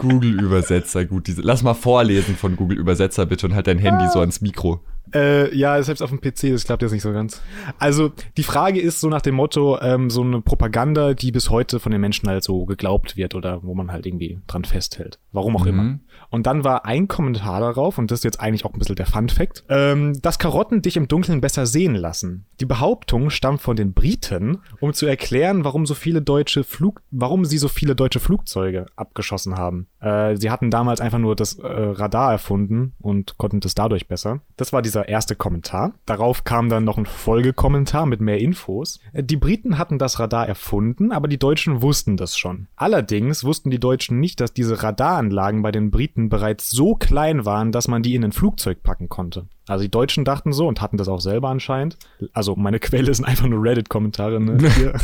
Google-Übersetzer, 0.00 1.04
gut. 1.04 1.26
Diese, 1.26 1.42
lass 1.42 1.62
mal 1.62 1.74
vorlesen 1.74 2.36
von 2.36 2.56
Google-Übersetzer 2.56 3.26
bitte 3.26 3.46
und 3.46 3.54
halt 3.54 3.66
dein 3.66 3.78
Handy 3.78 4.08
so 4.12 4.20
ans 4.20 4.40
Mikro. 4.40 4.80
Äh, 5.12 5.54
ja, 5.56 5.82
selbst 5.82 6.02
auf 6.02 6.10
dem 6.10 6.20
PC, 6.20 6.52
das 6.52 6.64
klappt 6.64 6.82
jetzt 6.82 6.92
nicht 6.92 7.02
so 7.02 7.12
ganz. 7.12 7.42
Also, 7.78 8.12
die 8.36 8.42
Frage 8.44 8.80
ist 8.80 9.00
so 9.00 9.08
nach 9.08 9.22
dem 9.22 9.34
Motto, 9.34 9.78
ähm, 9.80 10.08
so 10.08 10.22
eine 10.22 10.40
Propaganda, 10.40 11.14
die 11.14 11.32
bis 11.32 11.50
heute 11.50 11.80
von 11.80 11.90
den 11.90 12.00
Menschen 12.00 12.28
halt 12.28 12.44
so 12.44 12.64
geglaubt 12.64 13.16
wird 13.16 13.34
oder 13.34 13.62
wo 13.64 13.74
man 13.74 13.90
halt 13.90 14.06
irgendwie 14.06 14.38
dran 14.46 14.64
festhält. 14.64 15.18
Warum 15.32 15.56
auch 15.56 15.62
Mhm. 15.64 15.68
immer. 15.68 15.98
Und 16.30 16.46
dann 16.46 16.62
war 16.62 16.84
ein 16.84 17.08
Kommentar 17.08 17.60
darauf, 17.60 17.98
und 17.98 18.10
das 18.12 18.20
ist 18.20 18.24
jetzt 18.24 18.40
eigentlich 18.40 18.64
auch 18.64 18.72
ein 18.72 18.78
bisschen 18.78 18.94
der 18.94 19.06
Fun-Fact, 19.06 19.64
ähm, 19.68 20.20
dass 20.22 20.38
Karotten 20.38 20.80
dich 20.82 20.96
im 20.96 21.08
Dunkeln 21.08 21.40
besser 21.40 21.66
sehen 21.66 21.96
lassen. 21.96 22.46
Die 22.60 22.66
Behauptung 22.66 23.30
stammt 23.30 23.60
von 23.62 23.74
den 23.74 23.92
Briten, 23.94 24.58
um 24.80 24.92
zu 24.92 25.06
erklären, 25.06 25.64
warum 25.64 25.86
so 25.86 25.94
viele 25.94 26.22
deutsche 26.22 26.62
Flug, 26.62 27.02
warum 27.10 27.44
sie 27.44 27.58
so 27.58 27.66
viele 27.66 27.96
deutsche 27.96 28.20
Flugzeuge 28.20 28.86
abgeschossen 28.94 29.56
haben. 29.56 29.88
Äh, 30.00 30.36
sie 30.36 30.50
hatten 30.50 30.70
damals 30.70 31.00
einfach 31.00 31.18
nur 31.18 31.34
das 31.34 31.54
äh, 31.58 31.66
Radar 31.66 32.30
erfunden 32.30 32.92
und 33.00 33.36
konnten 33.38 33.58
das 33.58 33.74
dadurch 33.74 34.06
besser. 34.06 34.40
Das 34.56 34.72
war 34.72 34.82
dieser 34.90 35.08
erste 35.08 35.36
Kommentar. 35.36 35.94
Darauf 36.04 36.42
kam 36.42 36.68
dann 36.68 36.82
noch 36.82 36.98
ein 36.98 37.06
Folgekommentar 37.06 38.06
mit 38.06 38.20
mehr 38.20 38.40
Infos. 38.40 38.98
Die 39.14 39.36
Briten 39.36 39.78
hatten 39.78 39.98
das 39.98 40.18
Radar 40.18 40.48
erfunden, 40.48 41.12
aber 41.12 41.28
die 41.28 41.38
Deutschen 41.38 41.80
wussten 41.80 42.16
das 42.16 42.36
schon. 42.36 42.66
Allerdings 42.74 43.44
wussten 43.44 43.70
die 43.70 43.78
Deutschen 43.78 44.18
nicht, 44.18 44.40
dass 44.40 44.52
diese 44.52 44.82
Radaranlagen 44.82 45.62
bei 45.62 45.70
den 45.70 45.92
Briten 45.92 46.28
bereits 46.28 46.70
so 46.70 46.96
klein 46.96 47.44
waren, 47.44 47.70
dass 47.70 47.86
man 47.86 48.02
die 48.02 48.16
in 48.16 48.24
ein 48.24 48.32
Flugzeug 48.32 48.82
packen 48.82 49.08
konnte. 49.08 49.46
Also 49.66 49.82
die 49.82 49.90
Deutschen 49.90 50.24
dachten 50.24 50.52
so 50.52 50.66
und 50.66 50.80
hatten 50.80 50.96
das 50.96 51.08
auch 51.08 51.20
selber 51.20 51.48
anscheinend. 51.48 51.96
Also 52.32 52.56
meine 52.56 52.80
Quelle 52.80 53.12
sind 53.14 53.24
einfach 53.24 53.46
nur 53.46 53.62
Reddit-Kommentare. 53.62 54.40
Ne? 54.40 54.58
Hier. 54.76 54.94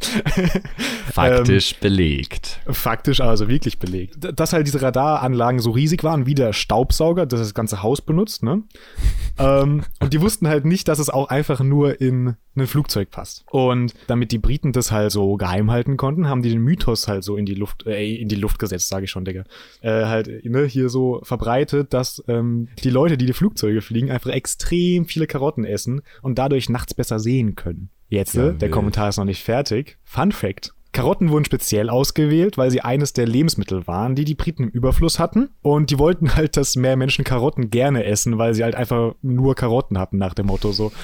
Faktisch 1.12 1.76
belegt. 1.76 2.60
Faktisch 2.66 3.20
also 3.20 3.48
wirklich 3.48 3.78
belegt. 3.78 4.16
Dass 4.38 4.52
halt 4.52 4.66
diese 4.66 4.82
Radaranlagen 4.82 5.60
so 5.60 5.70
riesig 5.70 6.04
waren 6.04 6.26
wie 6.26 6.34
der 6.34 6.52
Staubsauger, 6.52 7.26
das 7.26 7.40
das 7.40 7.54
ganze 7.54 7.82
Haus 7.82 8.00
benutzt, 8.00 8.42
ne? 8.42 8.62
ähm, 9.38 9.82
und 10.00 10.12
die 10.12 10.20
wussten 10.20 10.48
halt 10.48 10.64
nicht, 10.64 10.88
dass 10.88 10.98
es 10.98 11.10
auch 11.10 11.28
einfach 11.28 11.60
nur 11.60 12.00
in 12.00 12.36
ein 12.56 12.66
Flugzeug 12.66 13.10
passt. 13.10 13.44
Und 13.50 13.94
damit 14.06 14.32
die 14.32 14.38
Briten 14.38 14.72
das 14.72 14.90
halt 14.90 15.12
so 15.12 15.36
geheim 15.36 15.70
halten 15.70 15.96
konnten, 15.96 16.28
haben 16.28 16.42
die 16.42 16.50
den 16.50 16.62
Mythos 16.62 17.06
halt 17.06 17.22
so 17.22 17.36
in 17.36 17.44
die 17.44 17.54
Luft, 17.54 17.86
äh, 17.86 18.14
in 18.14 18.28
die 18.28 18.36
Luft 18.36 18.58
gesetzt, 18.58 18.88
sage 18.88 19.04
ich 19.04 19.10
schon, 19.10 19.24
Digga. 19.24 19.44
Äh, 19.80 20.06
halt, 20.06 20.44
ne, 20.44 20.64
hier 20.64 20.88
so 20.88 21.20
verbreitet, 21.22 21.92
dass 21.92 22.22
ähm, 22.28 22.68
die 22.82 22.90
Leute, 22.90 23.18
die 23.18 23.26
die 23.26 23.32
Flugzeuge 23.32 23.82
fliegen, 23.82 24.05
einfach 24.10 24.30
extrem 24.30 25.06
viele 25.06 25.26
Karotten 25.26 25.64
essen 25.64 26.02
und 26.22 26.38
dadurch 26.38 26.68
nachts 26.68 26.94
besser 26.94 27.18
sehen 27.18 27.54
können. 27.54 27.90
Jetzt, 28.08 28.34
Ja, 28.34 28.50
äh, 28.50 28.54
der. 28.54 28.70
Kommentar 28.70 29.08
ist 29.08 29.16
noch 29.16 29.24
nicht 29.24 29.42
fertig. 29.42 29.98
Fun 30.04 30.32
Fact. 30.32 30.72
Karotten 30.92 31.30
wurden 31.30 31.44
speziell 31.44 31.90
ausgewählt, 31.90 32.56
weil 32.56 32.70
sie 32.70 32.80
eines 32.80 33.12
der 33.12 33.26
Lebensmittel 33.26 33.86
waren, 33.86 34.14
die 34.14 34.24
die 34.24 34.34
Briten 34.34 34.64
im 34.64 34.68
Überfluss 34.70 35.18
hatten. 35.18 35.50
Und 35.62 35.90
die 35.90 35.98
wollten 35.98 36.34
halt, 36.34 36.56
dass 36.56 36.76
mehr 36.76 36.96
Menschen 36.96 37.24
Karotten 37.24 37.70
gerne 37.70 38.04
essen, 38.04 38.38
weil 38.38 38.54
sie 38.54 38.64
halt 38.64 38.74
einfach 38.74 39.14
nur 39.22 39.54
Karotten 39.54 39.98
hatten, 39.98 40.18
nach 40.18 40.34
dem 40.34 40.46
Motto 40.46 40.72
so. 40.72 40.92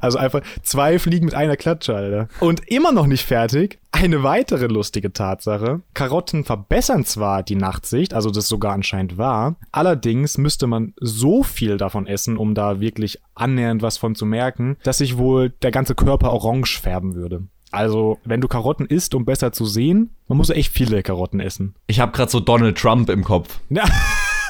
Also 0.00 0.18
einfach 0.18 0.42
zwei 0.62 0.98
Fliegen 0.98 1.24
mit 1.26 1.34
einer 1.34 1.56
Klatsche, 1.56 1.94
Alter. 1.94 2.28
Und 2.40 2.68
immer 2.68 2.92
noch 2.92 3.06
nicht 3.06 3.24
fertig. 3.24 3.78
Eine 3.92 4.22
weitere 4.22 4.66
lustige 4.66 5.12
Tatsache. 5.12 5.80
Karotten 5.94 6.44
verbessern 6.44 7.04
zwar 7.04 7.42
die 7.42 7.56
Nachtsicht, 7.56 8.14
also 8.14 8.30
das 8.30 8.48
sogar 8.48 8.72
anscheinend 8.72 9.18
war. 9.18 9.56
Allerdings 9.72 10.38
müsste 10.38 10.66
man 10.66 10.94
so 11.00 11.42
viel 11.42 11.76
davon 11.76 12.06
essen, 12.06 12.36
um 12.36 12.54
da 12.54 12.80
wirklich 12.80 13.20
annähernd 13.34 13.82
was 13.82 13.98
von 13.98 14.14
zu 14.14 14.26
merken, 14.26 14.76
dass 14.84 14.98
sich 14.98 15.16
wohl 15.16 15.50
der 15.50 15.70
ganze 15.70 15.94
Körper 15.94 16.32
orange 16.32 16.80
färben 16.80 17.14
würde. 17.14 17.44
Also, 17.72 18.18
wenn 18.24 18.40
du 18.40 18.48
Karotten 18.48 18.86
isst, 18.86 19.14
um 19.14 19.24
besser 19.24 19.52
zu 19.52 19.64
sehen, 19.64 20.10
man 20.26 20.38
muss 20.38 20.50
echt 20.50 20.72
viele 20.72 21.02
Karotten 21.02 21.40
essen. 21.40 21.74
Ich 21.86 22.00
habe 22.00 22.12
gerade 22.12 22.30
so 22.30 22.40
Donald 22.40 22.76
Trump 22.76 23.08
im 23.08 23.22
Kopf. 23.22 23.60
Ja. 23.68 23.84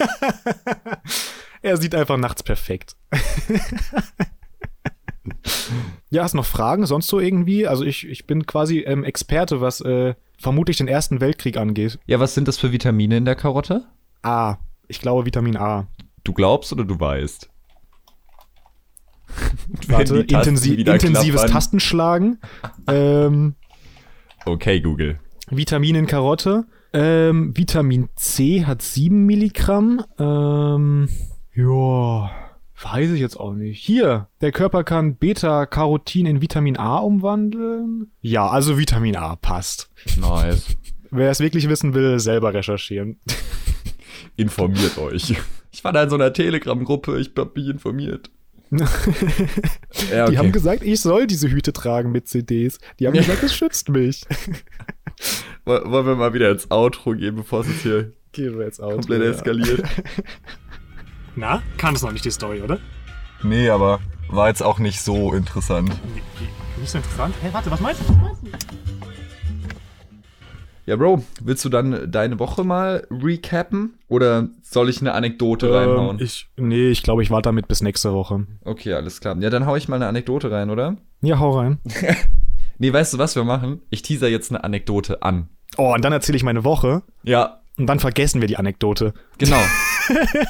er 1.62 1.76
sieht 1.76 1.94
einfach 1.94 2.16
nachts 2.16 2.42
perfekt. 2.42 2.96
ja, 6.10 6.22
hast 6.22 6.32
du 6.32 6.38
noch 6.38 6.46
Fragen 6.46 6.86
sonst 6.86 7.08
so 7.08 7.20
irgendwie? 7.20 7.66
Also 7.66 7.84
ich, 7.84 8.08
ich 8.08 8.26
bin 8.26 8.46
quasi 8.46 8.78
ähm, 8.80 9.04
Experte, 9.04 9.60
was 9.60 9.82
äh, 9.82 10.14
vermutlich 10.38 10.78
den 10.78 10.88
Ersten 10.88 11.20
Weltkrieg 11.20 11.58
angeht. 11.58 11.98
Ja, 12.06 12.20
was 12.20 12.34
sind 12.34 12.48
das 12.48 12.56
für 12.56 12.72
Vitamine 12.72 13.18
in 13.18 13.26
der 13.26 13.36
Karotte? 13.36 13.84
A. 14.22 14.56
Ich 14.88 15.00
glaube 15.00 15.26
Vitamin 15.26 15.58
A. 15.58 15.88
Du 16.24 16.32
glaubst 16.32 16.72
oder 16.72 16.84
du 16.84 16.98
weißt? 16.98 17.49
Warte, 19.88 20.18
intensi 20.18 20.74
intensives 20.74 21.40
klappern. 21.40 21.50
Tastenschlagen. 21.50 22.38
ähm, 22.86 23.54
Okay, 24.46 24.80
Google. 24.80 25.18
Vitamin 25.50 25.94
in 25.96 26.06
Karotte. 26.06 26.64
Ähm, 26.92 27.56
Vitamin 27.56 28.08
C 28.16 28.64
hat 28.64 28.82
7 28.82 29.26
Milligramm. 29.26 30.02
Ähm, 30.18 31.08
ja, 31.54 32.30
weiß 32.82 33.10
ich 33.10 33.20
jetzt 33.20 33.38
auch 33.38 33.52
nicht. 33.54 33.78
Hier, 33.80 34.28
der 34.40 34.52
Körper 34.52 34.82
kann 34.82 35.16
Beta-Carotin 35.16 36.26
in 36.26 36.40
Vitamin 36.42 36.76
A 36.76 36.98
umwandeln. 36.98 38.10
Ja, 38.20 38.48
also 38.48 38.78
Vitamin 38.78 39.16
A 39.16 39.36
passt. 39.36 39.90
Nice. 40.18 40.76
Wer 41.10 41.30
es 41.30 41.40
wirklich 41.40 41.68
wissen 41.68 41.94
will, 41.94 42.18
selber 42.18 42.54
recherchieren. 42.54 43.20
Informiert 44.36 44.96
euch. 44.98 45.34
Ich 45.72 45.84
war 45.84 45.92
da 45.92 46.02
in 46.02 46.10
so 46.10 46.16
einer 46.16 46.32
Telegram-Gruppe, 46.32 47.20
ich 47.20 47.30
hab 47.36 47.54
mich 47.54 47.68
informiert. 47.68 48.30
Ja, 50.12 50.26
Die 50.30 50.38
haben 50.38 50.52
gesagt, 50.52 50.82
ich 50.82 51.00
soll 51.00 51.26
diese 51.26 51.48
Hüte 51.50 51.72
tragen 51.72 52.12
mit 52.12 52.28
CDs. 52.28 52.78
Die 52.98 53.06
haben 53.06 53.14
gesagt, 53.16 53.42
es 53.42 53.54
schützt 53.54 53.88
mich. 53.88 54.24
Woll- 55.64 55.90
Wollen 55.90 56.06
wir 56.06 56.16
mal 56.16 56.32
wieder 56.34 56.50
ins 56.50 56.70
Outro 56.70 57.12
gehen, 57.12 57.36
bevor 57.36 57.60
es 57.60 57.68
jetzt 57.68 57.82
hier 57.82 58.12
Gehen 58.32 58.56
wir 58.58 58.64
jetzt 58.64 58.80
aus. 58.80 58.94
komplett 58.94 59.22
eskaliert? 59.22 59.82
Na, 61.36 61.62
kannst 61.78 62.02
noch 62.04 62.12
nicht 62.12 62.24
die 62.24 62.30
Story, 62.30 62.62
oder? 62.62 62.78
Nee, 63.42 63.68
aber 63.70 64.00
war 64.28 64.48
jetzt 64.48 64.62
auch 64.62 64.78
nicht 64.78 65.00
so 65.02 65.32
interessant. 65.32 65.88
Nicht 66.78 66.90
so 66.90 66.98
interessant. 66.98 67.34
Hey, 67.42 67.52
warte, 67.52 67.70
was 67.70 67.80
meinst 67.80 68.00
du? 68.02 68.08
Was 68.08 68.16
meinst 68.18 68.42
du? 68.42 68.48
Ja, 70.86 70.96
Bro, 70.96 71.22
willst 71.42 71.64
du 71.64 71.68
dann 71.68 72.10
deine 72.10 72.38
Woche 72.38 72.64
mal 72.64 73.06
recappen? 73.10 73.94
Oder 74.08 74.48
soll 74.62 74.88
ich 74.88 75.00
eine 75.00 75.12
Anekdote 75.12 75.72
reinhauen? 75.72 76.18
Ähm, 76.18 76.24
ich, 76.24 76.48
nee, 76.56 76.88
ich 76.90 77.02
glaube, 77.02 77.22
ich 77.22 77.30
warte 77.30 77.48
damit 77.48 77.68
bis 77.68 77.82
nächste 77.82 78.12
Woche. 78.12 78.46
okay, 78.64 78.94
alles 78.94 79.20
klar. 79.20 79.36
Ja, 79.40 79.50
dann 79.50 79.66
hau 79.66 79.76
ich 79.76 79.88
mal 79.88 79.96
eine 79.96 80.08
Anekdote 80.08 80.50
rein, 80.50 80.70
oder? 80.70 80.96
Ja, 81.22 81.38
hau 81.38 81.58
rein. 81.58 81.78
Nee, 82.82 82.94
weißt 82.94 83.12
du, 83.12 83.18
was 83.18 83.36
wir 83.36 83.44
machen? 83.44 83.82
Ich 83.90 84.00
teaser 84.00 84.28
jetzt 84.28 84.50
eine 84.50 84.64
Anekdote 84.64 85.22
an. 85.22 85.50
Oh, 85.76 85.92
und 85.94 86.02
dann 86.02 86.14
erzähle 86.14 86.36
ich 86.36 86.42
meine 86.42 86.64
Woche 86.64 87.02
Ja, 87.24 87.60
und 87.76 87.86
dann 87.86 88.00
vergessen 88.00 88.40
wir 88.40 88.48
die 88.48 88.56
Anekdote. 88.56 89.12
genau. 89.36 89.60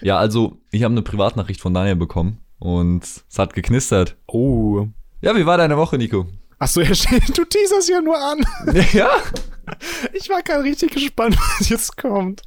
ja, 0.00 0.16
also, 0.16 0.56
ich 0.70 0.82
habe 0.82 0.92
eine 0.92 1.02
Privatnachricht 1.02 1.60
von 1.60 1.74
Daniel 1.74 1.96
bekommen 1.96 2.38
und 2.58 3.04
es 3.04 3.38
hat 3.38 3.52
geknistert. 3.52 4.16
Oh. 4.26 4.86
Ja, 5.20 5.36
wie 5.36 5.44
war 5.44 5.58
deine 5.58 5.76
Woche, 5.76 5.98
Nico? 5.98 6.28
Ach 6.64 6.68
so, 6.68 6.80
ja, 6.80 6.88
du 7.36 7.44
teaserst 7.44 7.90
ja 7.90 8.00
nur 8.00 8.16
an. 8.16 8.38
ja? 8.94 9.10
Ich 10.14 10.30
war 10.30 10.40
gerade 10.42 10.64
richtig 10.64 10.92
gespannt, 10.92 11.36
was 11.58 11.68
jetzt 11.68 11.94
kommt. 11.98 12.40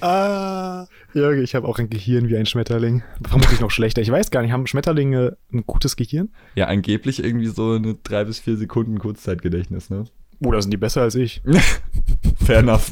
Ah. 0.00 0.86
Ja, 1.14 1.30
ich 1.30 1.54
habe 1.54 1.68
auch 1.68 1.78
ein 1.78 1.88
Gehirn 1.88 2.28
wie 2.28 2.36
ein 2.36 2.46
Schmetterling. 2.46 3.04
Vermutlich 3.24 3.60
noch 3.60 3.70
schlechter. 3.70 4.02
Ich 4.02 4.10
weiß 4.10 4.32
gar 4.32 4.42
nicht, 4.42 4.50
haben 4.50 4.66
Schmetterlinge 4.66 5.36
ein 5.52 5.62
gutes 5.64 5.94
Gehirn? 5.94 6.30
Ja, 6.56 6.66
angeblich 6.66 7.22
irgendwie 7.22 7.46
so 7.46 7.74
eine 7.74 7.94
drei 7.94 8.24
bis 8.24 8.40
vier 8.40 8.56
Sekunden 8.56 8.98
Kurzzeitgedächtnis, 8.98 9.88
ne? 9.88 10.02
Oder 10.44 10.60
sind 10.60 10.72
die 10.72 10.76
besser 10.76 11.02
als 11.02 11.14
ich? 11.14 11.42
Fair 12.44 12.58
enough. 12.58 12.90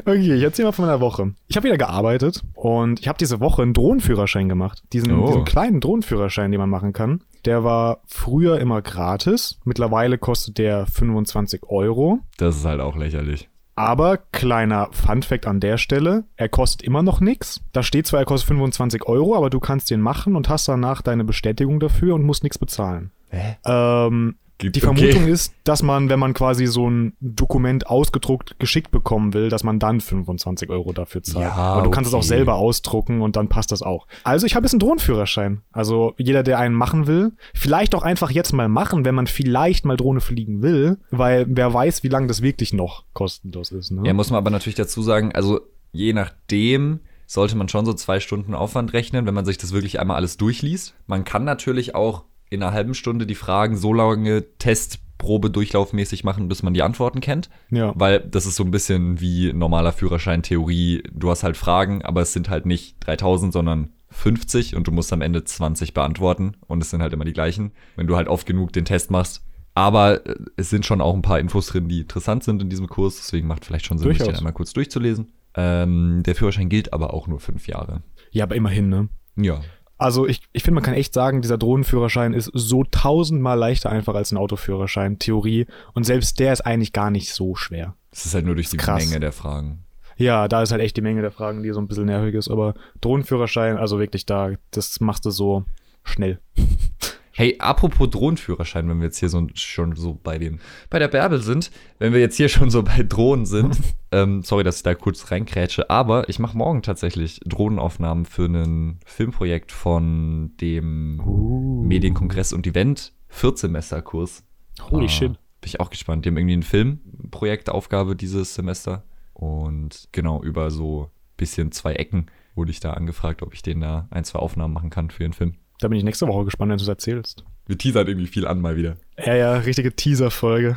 Okay, 0.00 0.34
ich 0.34 0.42
erzähle 0.42 0.66
mal 0.66 0.72
von 0.72 0.86
meiner 0.86 1.00
Woche. 1.00 1.34
Ich 1.46 1.56
habe 1.56 1.66
wieder 1.66 1.78
gearbeitet 1.78 2.42
und 2.54 2.98
ich 2.98 3.06
habe 3.06 3.18
diese 3.18 3.38
Woche 3.38 3.62
einen 3.62 3.74
Drohnenführerschein 3.74 4.48
gemacht. 4.48 4.82
Diesen, 4.92 5.12
Oh. 5.16 5.26
diesen 5.28 5.44
kleinen 5.44 5.80
Drohnenführerschein, 5.80 6.50
den 6.50 6.58
man 6.58 6.70
machen 6.70 6.92
kann. 6.92 7.22
Der 7.44 7.64
war 7.64 8.00
früher 8.06 8.60
immer 8.60 8.82
gratis. 8.82 9.58
Mittlerweile 9.64 10.18
kostet 10.18 10.58
der 10.58 10.86
25 10.86 11.62
Euro. 11.64 12.20
Das 12.36 12.56
ist 12.56 12.64
halt 12.64 12.80
auch 12.80 12.96
lächerlich. 12.96 13.48
Aber 13.78 14.16
kleiner 14.16 14.88
Funfact 14.90 15.46
an 15.46 15.60
der 15.60 15.78
Stelle, 15.78 16.24
er 16.34 16.48
kostet 16.48 16.82
immer 16.82 17.04
noch 17.04 17.20
nix. 17.20 17.60
Da 17.72 17.84
steht 17.84 18.08
zwar, 18.08 18.18
er 18.18 18.26
kostet 18.26 18.48
25 18.48 19.06
Euro, 19.06 19.36
aber 19.36 19.50
du 19.50 19.60
kannst 19.60 19.90
den 19.92 20.00
machen 20.00 20.34
und 20.34 20.48
hast 20.48 20.66
danach 20.66 21.00
deine 21.00 21.22
Bestätigung 21.22 21.78
dafür 21.78 22.16
und 22.16 22.24
musst 22.24 22.42
nichts 22.42 22.58
bezahlen. 22.58 23.12
Hä? 23.28 23.56
Ähm, 23.64 24.34
Gibt- 24.58 24.74
die 24.74 24.84
okay. 24.84 24.96
Vermutung 24.96 25.28
ist, 25.28 25.54
dass 25.62 25.82
man, 25.84 26.08
wenn 26.08 26.18
man 26.18 26.34
quasi 26.34 26.66
so 26.66 26.90
ein 26.90 27.12
Dokument 27.20 27.86
ausgedruckt 27.86 28.58
geschickt 28.58 28.90
bekommen 28.90 29.32
will, 29.32 29.48
dass 29.50 29.62
man 29.62 29.78
dann 29.78 30.00
25 30.00 30.68
Euro 30.68 30.92
dafür 30.92 31.22
zahlt. 31.22 31.44
Ja, 31.44 31.52
Aber 31.52 31.82
du 31.82 31.90
kannst 31.90 32.08
es 32.08 32.14
auch 32.14 32.18
okay. 32.18 32.26
selber 32.26 32.54
ausdrucken 32.56 33.20
und 33.22 33.36
dann 33.36 33.48
passt 33.48 33.70
das 33.70 33.82
auch. 33.82 34.08
Also 34.24 34.46
ich 34.46 34.56
habe 34.56 34.64
jetzt 34.66 34.74
einen 34.74 34.80
Drohnenführerschein. 34.80 35.62
Also 35.70 36.14
jeder, 36.18 36.42
der 36.42 36.58
einen 36.58 36.74
machen 36.74 37.06
will, 37.06 37.32
vielleicht 37.54 37.94
auch 37.94 38.02
einfach 38.02 38.32
jetzt 38.32 38.52
mal 38.52 38.68
machen, 38.68 39.04
wenn 39.04 39.14
man 39.14 39.28
vielleicht 39.28 39.84
mal 39.84 39.96
Drohne 39.96 40.20
fliegen 40.20 40.60
will, 40.60 40.98
weil 41.10 41.46
wer 41.48 41.72
weiß, 41.72 42.02
wie 42.02 42.08
lange 42.08 42.26
das 42.26 42.42
wirklich 42.42 42.72
noch 42.72 43.04
kostenlos 43.12 43.70
ist. 43.70 43.92
Ne? 43.92 44.02
Ja, 44.04 44.12
muss 44.12 44.30
man 44.30 44.38
aber 44.38 44.50
natürlich 44.50 44.76
dazu 44.76 45.02
sagen, 45.02 45.32
also 45.32 45.60
je 45.92 46.12
nachdem 46.12 47.00
sollte 47.26 47.56
man 47.56 47.68
schon 47.68 47.84
so 47.84 47.92
zwei 47.92 48.20
Stunden 48.20 48.54
Aufwand 48.54 48.92
rechnen, 48.92 49.26
wenn 49.26 49.34
man 49.34 49.44
sich 49.44 49.58
das 49.58 49.72
wirklich 49.72 50.00
einmal 50.00 50.16
alles 50.16 50.38
durchliest. 50.38 50.94
Man 51.06 51.24
kann 51.24 51.44
natürlich 51.44 51.94
auch 51.94 52.24
in 52.50 52.62
einer 52.62 52.72
halben 52.72 52.94
Stunde 52.94 53.26
die 53.26 53.34
Fragen 53.34 53.76
so 53.76 53.92
lange 53.92 54.44
Testprobe 54.58 55.50
durchlaufmäßig 55.50 56.24
machen, 56.24 56.48
bis 56.48 56.62
man 56.62 56.74
die 56.74 56.82
Antworten 56.82 57.20
kennt. 57.20 57.50
Ja. 57.70 57.92
Weil 57.94 58.20
das 58.20 58.46
ist 58.46 58.56
so 58.56 58.64
ein 58.64 58.70
bisschen 58.70 59.20
wie 59.20 59.52
normaler 59.52 59.92
Führerschein 59.92 60.42
Theorie. 60.42 61.02
Du 61.12 61.30
hast 61.30 61.42
halt 61.42 61.56
Fragen, 61.56 62.02
aber 62.02 62.22
es 62.22 62.32
sind 62.32 62.48
halt 62.48 62.66
nicht 62.66 62.96
3000, 63.00 63.52
sondern 63.52 63.92
50 64.10 64.74
und 64.74 64.86
du 64.86 64.92
musst 64.92 65.12
am 65.12 65.20
Ende 65.20 65.44
20 65.44 65.94
beantworten 65.94 66.52
und 66.66 66.82
es 66.82 66.90
sind 66.90 67.02
halt 67.02 67.12
immer 67.12 67.24
die 67.24 67.32
gleichen, 67.32 67.72
wenn 67.96 68.06
du 68.06 68.16
halt 68.16 68.28
oft 68.28 68.46
genug 68.46 68.72
den 68.72 68.84
Test 68.84 69.10
machst. 69.10 69.44
Aber 69.74 70.26
äh, 70.26 70.34
es 70.56 70.70
sind 70.70 70.86
schon 70.86 71.00
auch 71.00 71.14
ein 71.14 71.22
paar 71.22 71.38
Infos 71.38 71.68
drin, 71.68 71.88
die 71.88 72.00
interessant 72.00 72.42
sind 72.42 72.62
in 72.62 72.70
diesem 72.70 72.88
Kurs, 72.88 73.16
deswegen 73.16 73.46
macht 73.46 73.64
vielleicht 73.64 73.86
schon 73.86 73.98
Sinn, 73.98 74.08
sich 74.08 74.18
den 74.18 74.34
einmal 74.34 74.52
kurz 74.52 74.72
durchzulesen. 74.72 75.32
Ähm, 75.54 76.22
der 76.24 76.34
Führerschein 76.34 76.68
gilt 76.68 76.92
aber 76.92 77.14
auch 77.14 77.26
nur 77.26 77.40
fünf 77.40 77.68
Jahre. 77.68 78.02
Ja, 78.30 78.44
aber 78.44 78.56
immerhin, 78.56 78.88
ne? 78.88 79.08
Ja. 79.36 79.60
Also 79.98 80.26
ich, 80.26 80.42
ich 80.52 80.62
finde, 80.62 80.76
man 80.76 80.84
kann 80.84 80.94
echt 80.94 81.12
sagen, 81.12 81.42
dieser 81.42 81.58
Drohnenführerschein 81.58 82.32
ist 82.32 82.50
so 82.54 82.84
tausendmal 82.84 83.58
leichter 83.58 83.90
einfach 83.90 84.14
als 84.14 84.30
ein 84.30 84.36
Autoführerschein, 84.36 85.18
Theorie. 85.18 85.66
Und 85.92 86.04
selbst 86.04 86.38
der 86.38 86.52
ist 86.52 86.60
eigentlich 86.60 86.92
gar 86.92 87.10
nicht 87.10 87.34
so 87.34 87.56
schwer. 87.56 87.94
Es 88.12 88.24
ist 88.24 88.34
halt 88.34 88.46
nur 88.46 88.54
durch 88.54 88.70
die 88.70 88.76
krass. 88.76 89.04
Menge 89.04 89.20
der 89.20 89.32
Fragen. 89.32 89.84
Ja, 90.16 90.48
da 90.48 90.62
ist 90.62 90.72
halt 90.72 90.82
echt 90.82 90.96
die 90.96 91.00
Menge 91.02 91.20
der 91.20 91.30
Fragen, 91.30 91.62
die 91.62 91.70
so 91.72 91.80
ein 91.80 91.88
bisschen 91.88 92.06
nervig 92.06 92.34
ist. 92.34 92.48
Aber 92.48 92.74
Drohnenführerschein, 93.00 93.76
also 93.76 93.98
wirklich 93.98 94.24
da, 94.24 94.52
das 94.70 95.00
machst 95.00 95.24
du 95.24 95.30
so 95.30 95.64
schnell. 96.04 96.40
Hey, 97.38 97.54
apropos 97.60 98.10
Drohnenführerschein, 98.10 98.88
wenn 98.88 98.98
wir 98.98 99.04
jetzt 99.04 99.20
hier 99.20 99.28
so 99.28 99.46
schon 99.54 99.94
so 99.94 100.18
bei 100.20 100.38
dem 100.38 100.58
bei 100.90 100.98
der 100.98 101.06
Bärbel 101.06 101.40
sind, 101.40 101.70
wenn 102.00 102.12
wir 102.12 102.18
jetzt 102.18 102.36
hier 102.36 102.48
schon 102.48 102.68
so 102.68 102.82
bei 102.82 103.04
Drohnen 103.04 103.46
sind, 103.46 103.78
ähm, 104.10 104.42
sorry, 104.42 104.64
dass 104.64 104.78
ich 104.78 104.82
da 104.82 104.96
kurz 104.96 105.30
reinkrätsche, 105.30 105.88
aber 105.88 106.28
ich 106.28 106.40
mache 106.40 106.58
morgen 106.58 106.82
tatsächlich 106.82 107.38
Drohnenaufnahmen 107.46 108.24
für 108.24 108.46
ein 108.46 108.98
Filmprojekt 109.06 109.70
von 109.70 110.50
dem 110.60 111.86
Medienkongress 111.86 112.52
und 112.52 112.66
Event 112.66 113.12
Viertsemesterkurs. 113.28 114.42
Holy 114.90 115.06
Ah, 115.06 115.08
shit. 115.08 115.32
Bin 115.60 115.68
ich 115.68 115.78
auch 115.78 115.90
gespannt. 115.90 116.24
Die 116.24 116.30
haben 116.30 116.38
irgendwie 116.38 116.56
ein 116.56 116.64
Filmprojektaufgabe 116.64 118.16
dieses 118.16 118.56
Semester 118.56 119.04
und 119.32 120.08
genau 120.10 120.42
über 120.42 120.72
so 120.72 121.12
bisschen 121.36 121.70
zwei 121.70 121.92
Ecken 121.92 122.26
wurde 122.56 122.72
ich 122.72 122.80
da 122.80 122.94
angefragt, 122.94 123.42
ob 123.42 123.54
ich 123.54 123.62
denen 123.62 123.82
da 123.82 124.08
ein, 124.10 124.24
zwei 124.24 124.40
Aufnahmen 124.40 124.74
machen 124.74 124.90
kann 124.90 125.10
für 125.10 125.22
ihren 125.22 125.34
Film. 125.34 125.54
Da 125.80 125.88
bin 125.88 125.98
ich 125.98 126.04
nächste 126.04 126.26
Woche 126.26 126.44
gespannt, 126.44 126.70
wenn 126.70 126.78
du 126.78 126.82
es 126.82 126.88
erzählst. 126.88 127.44
Wir 127.66 127.78
teasern 127.78 128.06
irgendwie 128.06 128.26
viel 128.26 128.46
an 128.46 128.60
mal 128.60 128.76
wieder. 128.76 128.96
Ja, 129.24 129.34
ja, 129.34 129.58
richtige 129.58 129.94
Teaser-Folge. 129.94 130.76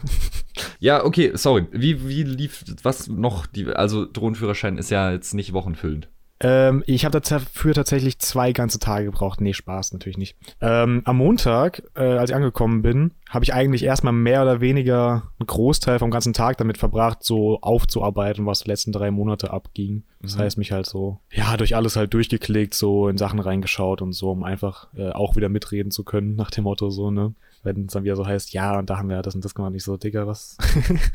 Ja, 0.79 1.05
okay, 1.05 1.31
sorry. 1.35 1.67
Wie, 1.71 2.07
wie 2.07 2.23
lief 2.23 2.65
was 2.83 3.07
noch? 3.07 3.45
Die, 3.45 3.67
also 3.67 4.05
Drohnenführerschein 4.05 4.77
ist 4.77 4.89
ja 4.89 5.11
jetzt 5.11 5.33
nicht 5.33 5.53
wochenfüllend. 5.53 6.09
Ähm, 6.43 6.84
ich 6.88 7.06
habe 7.06 7.21
dafür 7.21 7.73
tatsächlich 7.75 8.17
zwei 8.17 8.51
ganze 8.51 8.80
Tage 8.80 9.06
gebraucht. 9.06 9.41
Nee, 9.41 9.54
Spaß, 9.54 9.93
natürlich 9.93 10.17
nicht. 10.17 10.36
Ähm, 10.60 11.04
am 11.06 11.17
Montag, 11.17 11.84
äh, 11.95 12.01
als 12.01 12.32
ich 12.32 12.36
angekommen 12.36 12.82
bin, 12.82 13.12
habe 13.30 13.45
ich 13.45 13.54
eigentlich 13.54 13.84
erstmal 13.84 14.12
mehr 14.13 14.41
oder 14.41 14.60
weniger 14.60 15.32
einen 15.39 15.45
Großteil 15.47 15.99
vom 15.99 16.10
ganzen 16.10 16.34
Tag 16.34 16.58
damit 16.58 16.80
verbracht, 16.80 17.23
so 17.23 17.60
aufzuarbeiten, 17.62 18.45
was 18.47 18.62
die 18.62 18.69
letzten 18.69 18.91
drei 18.91 19.12
Monate 19.12 19.54
abging. 19.54 20.04
Das 20.21 20.36
Mhm. 20.36 20.39
heißt, 20.41 20.58
mich 20.58 20.71
halt 20.71 20.88
so, 20.88 21.19
ja, 21.32 21.56
durch 21.58 21.75
alles 21.75 21.95
halt 21.95 22.13
durchgeklickt, 22.13 22.73
so 22.73 23.08
in 23.08 23.17
Sachen 23.17 23.39
reingeschaut 23.39 24.01
und 24.01 24.13
so, 24.13 24.32
um 24.32 24.43
einfach 24.43 24.88
äh, 24.95 25.12
auch 25.12 25.36
wieder 25.36 25.47
mitreden 25.49 25.91
zu 25.91 26.04
können, 26.04 26.36
nach 26.36 26.49
dem 26.49 26.63
Motto 26.63 26.89
so, 26.89 27.12
ne? 27.12 27.36
Wenn 27.63 27.86
es 27.86 27.93
dann 27.93 28.04
wieder 28.04 28.15
so 28.15 28.25
heißt, 28.25 28.51
ja, 28.54 28.80
und 28.80 28.89
da 28.89 28.97
haben 28.97 29.10
wir 29.10 29.21
das 29.21 29.36
und 29.36 29.45
das 29.45 29.54
gemacht, 29.54 29.73
nicht 29.73 29.84
so, 29.84 29.95
Digga, 29.95 30.25
was? 30.25 30.58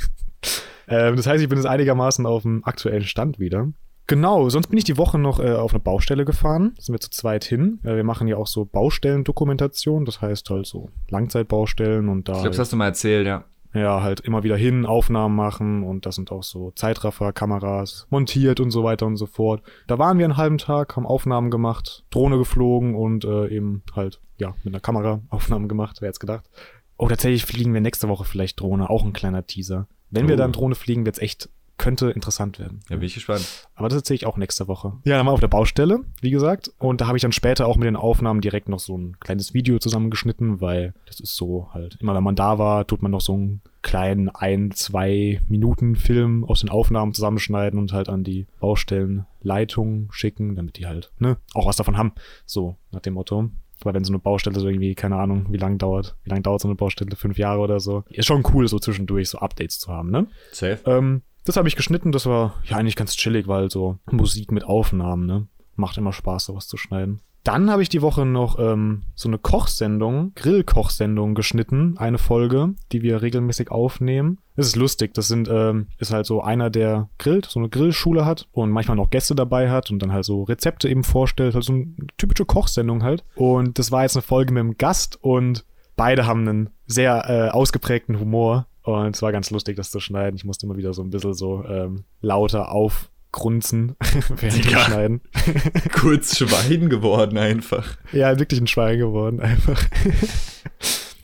ähm, 0.88 1.16
das 1.16 1.26
heißt, 1.26 1.42
ich 1.42 1.48
bin 1.48 1.58
jetzt 1.58 1.66
einigermaßen 1.66 2.26
auf 2.26 2.42
dem 2.42 2.64
aktuellen 2.64 3.02
Stand 3.04 3.38
wieder. 3.38 3.68
Genau, 4.08 4.48
sonst 4.48 4.68
bin 4.68 4.78
ich 4.78 4.84
die 4.84 4.96
Woche 4.98 5.18
noch 5.18 5.40
äh, 5.40 5.52
auf 5.54 5.72
eine 5.72 5.80
Baustelle 5.80 6.24
gefahren. 6.24 6.74
Sind 6.78 6.92
wir 6.94 7.00
zu 7.00 7.10
zweit 7.10 7.44
hin. 7.44 7.80
Äh, 7.82 7.96
wir 7.96 8.04
machen 8.04 8.28
ja 8.28 8.36
auch 8.36 8.46
so 8.46 8.64
Baustellendokumentation, 8.64 10.04
das 10.04 10.20
heißt 10.20 10.48
halt 10.50 10.66
so 10.66 10.90
Langzeitbaustellen 11.08 12.08
und 12.08 12.28
da. 12.28 12.32
Ich 12.34 12.38
glaube, 12.38 12.50
das 12.50 12.58
hast 12.60 12.72
du 12.72 12.76
mal 12.76 12.86
erzählt, 12.86 13.26
ja. 13.26 13.44
Ja, 13.74 14.02
halt 14.02 14.20
immer 14.20 14.42
wieder 14.42 14.56
hin, 14.56 14.86
Aufnahmen 14.86 15.34
machen 15.36 15.82
und 15.82 16.06
das 16.06 16.14
sind 16.14 16.32
auch 16.32 16.42
so 16.42 16.70
Zeitraffer-Kameras 16.70 18.06
montiert 18.10 18.60
und 18.60 18.70
so 18.70 18.84
weiter 18.84 19.06
und 19.06 19.16
so 19.16 19.26
fort. 19.26 19.62
Da 19.86 19.98
waren 19.98 20.18
wir 20.18 20.24
einen 20.24 20.36
halben 20.38 20.58
Tag, 20.58 20.96
haben 20.96 21.04
Aufnahmen 21.06 21.50
gemacht, 21.50 22.04
Drohne 22.10 22.38
geflogen 22.38 22.94
und 22.94 23.24
äh, 23.24 23.48
eben 23.48 23.82
halt, 23.94 24.20
ja, 24.38 24.54
mit 24.64 24.72
einer 24.72 24.80
Kamera 24.80 25.20
Aufnahmen 25.28 25.68
gemacht, 25.68 25.98
wer 26.00 26.08
jetzt 26.08 26.20
gedacht. 26.20 26.48
Oh, 26.96 27.08
tatsächlich 27.08 27.44
fliegen 27.44 27.74
wir 27.74 27.80
nächste 27.82 28.08
Woche 28.08 28.24
vielleicht 28.24 28.60
Drohne, 28.60 28.88
auch 28.88 29.04
ein 29.04 29.12
kleiner 29.12 29.46
Teaser. 29.46 29.88
Wenn 30.10 30.28
wir 30.28 30.36
Oh. 30.36 30.38
dann 30.38 30.52
Drohne 30.52 30.74
fliegen, 30.76 31.04
wird's 31.04 31.18
echt, 31.18 31.50
könnte 31.78 32.10
interessant 32.10 32.58
werden. 32.58 32.80
Ja, 32.88 32.96
bin 32.96 33.06
ich 33.06 33.14
gespannt. 33.14 33.68
Aber 33.74 33.88
das 33.88 33.98
erzähle 33.98 34.16
ich 34.16 34.26
auch 34.26 34.36
nächste 34.36 34.68
Woche. 34.68 34.94
Ja, 35.04 35.16
dann 35.16 35.26
war 35.26 35.32
auf 35.32 35.40
der 35.40 35.48
Baustelle, 35.48 36.00
wie 36.20 36.30
gesagt. 36.30 36.72
Und 36.78 37.00
da 37.00 37.06
habe 37.06 37.18
ich 37.18 37.22
dann 37.22 37.32
später 37.32 37.66
auch 37.66 37.76
mit 37.76 37.86
den 37.86 37.96
Aufnahmen 37.96 38.40
direkt 38.40 38.68
noch 38.68 38.78
so 38.78 38.96
ein 38.96 39.18
kleines 39.20 39.54
Video 39.54 39.78
zusammengeschnitten, 39.78 40.60
weil 40.60 40.94
das 41.06 41.20
ist 41.20 41.36
so 41.36 41.68
halt, 41.72 41.98
immer 42.00 42.14
wenn 42.14 42.24
man 42.24 42.36
da 42.36 42.58
war, 42.58 42.86
tut 42.86 43.02
man 43.02 43.10
noch 43.10 43.20
so 43.20 43.34
einen 43.34 43.60
kleinen 43.82 44.28
ein, 44.28 44.72
zwei 44.72 45.40
Minuten 45.48 45.96
Film 45.96 46.44
aus 46.44 46.60
den 46.60 46.70
Aufnahmen 46.70 47.14
zusammenschneiden 47.14 47.78
und 47.78 47.92
halt 47.92 48.08
an 48.08 48.24
die 48.24 48.46
Baustellenleitung 48.58 50.08
schicken, 50.12 50.56
damit 50.56 50.78
die 50.78 50.86
halt, 50.86 51.12
ne, 51.18 51.36
auch 51.54 51.66
was 51.66 51.76
davon 51.76 51.96
haben. 51.96 52.12
So, 52.46 52.76
nach 52.90 53.00
dem 53.00 53.14
Motto. 53.14 53.50
Weil 53.82 53.94
wenn 53.94 54.04
so 54.04 54.12
eine 54.12 54.18
Baustelle 54.18 54.58
so 54.58 54.66
irgendwie, 54.68 54.94
keine 54.94 55.16
Ahnung, 55.16 55.46
wie 55.50 55.58
lange 55.58 55.76
dauert, 55.76 56.16
wie 56.24 56.30
lange 56.30 56.42
dauert 56.42 56.62
so 56.62 56.68
eine 56.68 56.76
Baustelle, 56.76 57.14
fünf 57.14 57.36
Jahre 57.38 57.60
oder 57.60 57.78
so. 57.78 58.04
Ist 58.08 58.26
schon 58.26 58.42
cool, 58.52 58.66
so 58.66 58.78
zwischendurch 58.78 59.28
so 59.28 59.38
Updates 59.38 59.78
zu 59.78 59.92
haben, 59.92 60.10
ne? 60.10 60.26
Safe. 60.50 60.80
Ähm, 60.86 61.22
das 61.46 61.56
habe 61.56 61.68
ich 61.68 61.76
geschnitten, 61.76 62.12
das 62.12 62.26
war 62.26 62.54
ja 62.64 62.76
eigentlich 62.76 62.96
ganz 62.96 63.16
chillig, 63.16 63.48
weil 63.48 63.70
so 63.70 63.98
Musik 64.10 64.52
mit 64.52 64.64
Aufnahmen, 64.64 65.26
ne? 65.26 65.46
Macht 65.76 65.96
immer 65.96 66.12
Spaß, 66.12 66.46
sowas 66.46 66.66
zu 66.66 66.76
schneiden. 66.76 67.20
Dann 67.44 67.70
habe 67.70 67.80
ich 67.80 67.88
die 67.88 68.02
Woche 68.02 68.26
noch 68.26 68.58
ähm, 68.58 69.04
so 69.14 69.28
eine 69.28 69.38
Kochsendung, 69.38 70.32
Grillkochsendung 70.34 71.36
geschnitten, 71.36 71.94
eine 71.96 72.18
Folge, 72.18 72.74
die 72.90 73.02
wir 73.02 73.22
regelmäßig 73.22 73.70
aufnehmen. 73.70 74.38
Das 74.56 74.66
ist 74.66 74.74
lustig, 74.74 75.14
das 75.14 75.28
sind, 75.28 75.48
ähm, 75.48 75.86
ist 75.98 76.12
halt 76.12 76.26
so 76.26 76.40
einer, 76.40 76.70
der 76.70 77.08
grillt, 77.18 77.46
so 77.46 77.60
eine 77.60 77.68
Grillschule 77.68 78.24
hat 78.24 78.48
und 78.50 78.70
manchmal 78.72 78.96
noch 78.96 79.10
Gäste 79.10 79.36
dabei 79.36 79.70
hat 79.70 79.92
und 79.92 80.00
dann 80.00 80.10
halt 80.10 80.24
so 80.24 80.42
Rezepte 80.42 80.88
eben 80.88 81.04
vorstellt, 81.04 81.54
halt 81.54 81.62
so 81.62 81.74
eine 81.74 81.86
typische 82.18 82.46
Kochsendung 82.46 83.04
halt. 83.04 83.22
Und 83.36 83.78
das 83.78 83.92
war 83.92 84.02
jetzt 84.02 84.16
eine 84.16 84.22
Folge 84.22 84.52
mit 84.52 84.62
einem 84.62 84.76
Gast 84.76 85.22
und 85.22 85.64
beide 85.94 86.26
haben 86.26 86.48
einen 86.48 86.70
sehr 86.86 87.30
äh, 87.30 87.50
ausgeprägten 87.50 88.18
Humor. 88.18 88.66
Und 88.86 89.16
es 89.16 89.22
war 89.22 89.32
ganz 89.32 89.50
lustig, 89.50 89.74
das 89.76 89.90
zu 89.90 89.98
schneiden. 89.98 90.36
Ich 90.36 90.44
musste 90.44 90.64
immer 90.64 90.76
wieder 90.76 90.94
so 90.94 91.02
ein 91.02 91.10
bisschen 91.10 91.34
so 91.34 91.64
ähm, 91.64 92.04
lauter 92.20 92.70
aufgrunzen 92.70 93.96
während 94.28 94.58
dem 94.58 94.62
Digga. 94.62 94.78
Schneiden. 94.78 95.20
Kurz 95.92 96.38
Schwein 96.38 96.88
geworden 96.88 97.36
einfach. 97.36 97.96
Ja, 98.12 98.38
wirklich 98.38 98.60
ein 98.60 98.68
Schwein 98.68 98.96
geworden, 98.98 99.40
einfach. 99.40 99.82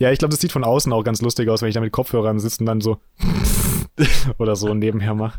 ja, 0.00 0.10
ich 0.10 0.18
glaube, 0.18 0.32
das 0.32 0.40
sieht 0.40 0.50
von 0.50 0.64
außen 0.64 0.92
auch 0.92 1.04
ganz 1.04 1.22
lustig 1.22 1.48
aus, 1.48 1.62
wenn 1.62 1.68
ich 1.68 1.74
da 1.76 1.80
mit 1.80 1.92
Kopfhörern 1.92 2.40
sitze 2.40 2.58
und 2.58 2.66
dann 2.66 2.80
so 2.80 2.98
oder 4.38 4.56
so 4.56 4.74
nebenher 4.74 5.14
mache. 5.14 5.38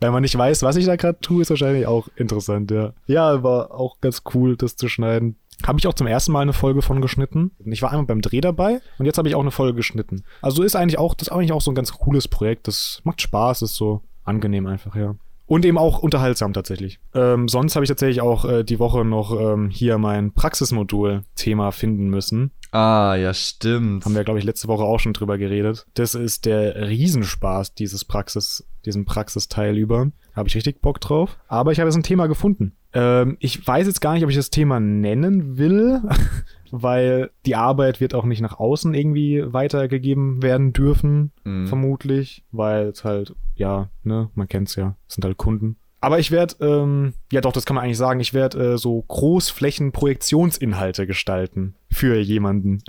wenn 0.00 0.12
man 0.12 0.22
nicht 0.22 0.36
weiß, 0.36 0.64
was 0.64 0.74
ich 0.74 0.86
da 0.86 0.96
gerade 0.96 1.20
tue, 1.20 1.42
ist 1.42 1.50
wahrscheinlich 1.50 1.86
auch 1.86 2.08
interessant, 2.16 2.72
ja. 2.72 2.92
Ja, 3.06 3.44
war 3.44 3.70
auch 3.72 4.00
ganz 4.00 4.22
cool, 4.34 4.56
das 4.56 4.74
zu 4.74 4.88
schneiden. 4.88 5.36
Habe 5.66 5.78
ich 5.78 5.86
auch 5.86 5.94
zum 5.94 6.06
ersten 6.06 6.32
Mal 6.32 6.40
eine 6.40 6.52
Folge 6.52 6.82
von 6.82 7.00
geschnitten. 7.00 7.52
Ich 7.64 7.82
war 7.82 7.90
einmal 7.90 8.06
beim 8.06 8.22
Dreh 8.22 8.40
dabei 8.40 8.80
und 8.98 9.06
jetzt 9.06 9.18
habe 9.18 9.28
ich 9.28 9.34
auch 9.34 9.40
eine 9.40 9.50
Folge 9.50 9.74
geschnitten. 9.74 10.24
Also 10.42 10.62
ist 10.62 10.76
eigentlich 10.76 10.98
auch, 10.98 11.14
das 11.14 11.28
ist 11.28 11.32
eigentlich 11.32 11.52
auch 11.52 11.60
so 11.60 11.70
ein 11.70 11.74
ganz 11.74 11.92
cooles 11.92 12.28
Projekt. 12.28 12.68
Das 12.68 13.00
macht 13.04 13.20
Spaß, 13.20 13.62
ist 13.62 13.74
so 13.74 14.02
angenehm 14.24 14.66
einfach, 14.66 14.96
ja. 14.96 15.16
Und 15.46 15.64
eben 15.64 15.78
auch 15.78 15.98
unterhaltsam 15.98 16.52
tatsächlich. 16.52 17.00
Ähm, 17.12 17.48
sonst 17.48 17.74
habe 17.74 17.84
ich 17.84 17.88
tatsächlich 17.88 18.20
auch 18.20 18.44
äh, 18.44 18.62
die 18.62 18.78
Woche 18.78 19.04
noch 19.04 19.32
ähm, 19.38 19.68
hier 19.68 19.98
mein 19.98 20.32
Praxismodul-Thema 20.32 21.72
finden 21.72 22.08
müssen. 22.08 22.52
Ah, 22.70 23.16
ja, 23.16 23.34
stimmt. 23.34 24.04
Haben 24.04 24.14
wir, 24.14 24.22
glaube 24.22 24.38
ich, 24.38 24.44
letzte 24.44 24.68
Woche 24.68 24.84
auch 24.84 25.00
schon 25.00 25.12
drüber 25.12 25.38
geredet. 25.38 25.86
Das 25.94 26.14
ist 26.14 26.46
der 26.46 26.88
Riesenspaß, 26.88 27.74
dieses 27.74 28.04
Praxis, 28.04 28.64
diesen 28.84 29.06
Praxisteil 29.06 29.76
über. 29.76 30.12
Habe 30.36 30.48
ich 30.48 30.54
richtig 30.54 30.80
Bock 30.80 31.00
drauf. 31.00 31.36
Aber 31.48 31.72
ich 31.72 31.80
habe 31.80 31.88
jetzt 31.88 31.96
ein 31.96 32.04
Thema 32.04 32.28
gefunden. 32.28 32.76
Ähm, 32.92 33.36
ich 33.40 33.66
weiß 33.66 33.86
jetzt 33.86 34.00
gar 34.00 34.14
nicht, 34.14 34.24
ob 34.24 34.30
ich 34.30 34.36
das 34.36 34.50
Thema 34.50 34.80
nennen 34.80 35.58
will, 35.58 36.00
weil 36.72 37.30
die 37.46 37.56
Arbeit 37.56 38.00
wird 38.00 38.14
auch 38.14 38.24
nicht 38.24 38.40
nach 38.40 38.58
außen 38.58 38.94
irgendwie 38.94 39.42
weitergegeben 39.46 40.42
werden 40.42 40.72
dürfen, 40.72 41.32
Mhm. 41.44 41.66
vermutlich, 41.66 42.44
weil 42.52 42.88
es 42.88 43.04
halt, 43.04 43.34
ja, 43.54 43.90
ne, 44.02 44.30
man 44.34 44.48
kennt's 44.48 44.76
ja, 44.76 44.96
es 45.08 45.14
sind 45.14 45.24
halt 45.24 45.36
Kunden. 45.36 45.76
Aber 46.02 46.18
ich 46.18 46.30
werde, 46.30 46.54
ähm, 46.60 47.12
ja 47.30 47.40
doch, 47.42 47.52
das 47.52 47.66
kann 47.66 47.74
man 47.76 47.84
eigentlich 47.84 47.98
sagen, 47.98 48.20
ich 48.20 48.32
werde 48.32 48.72
äh, 48.74 48.78
so 48.78 49.02
Großflächen-Projektionsinhalte 49.90 51.06
gestalten 51.06 51.74
für 51.90 52.18
jemanden. 52.18 52.82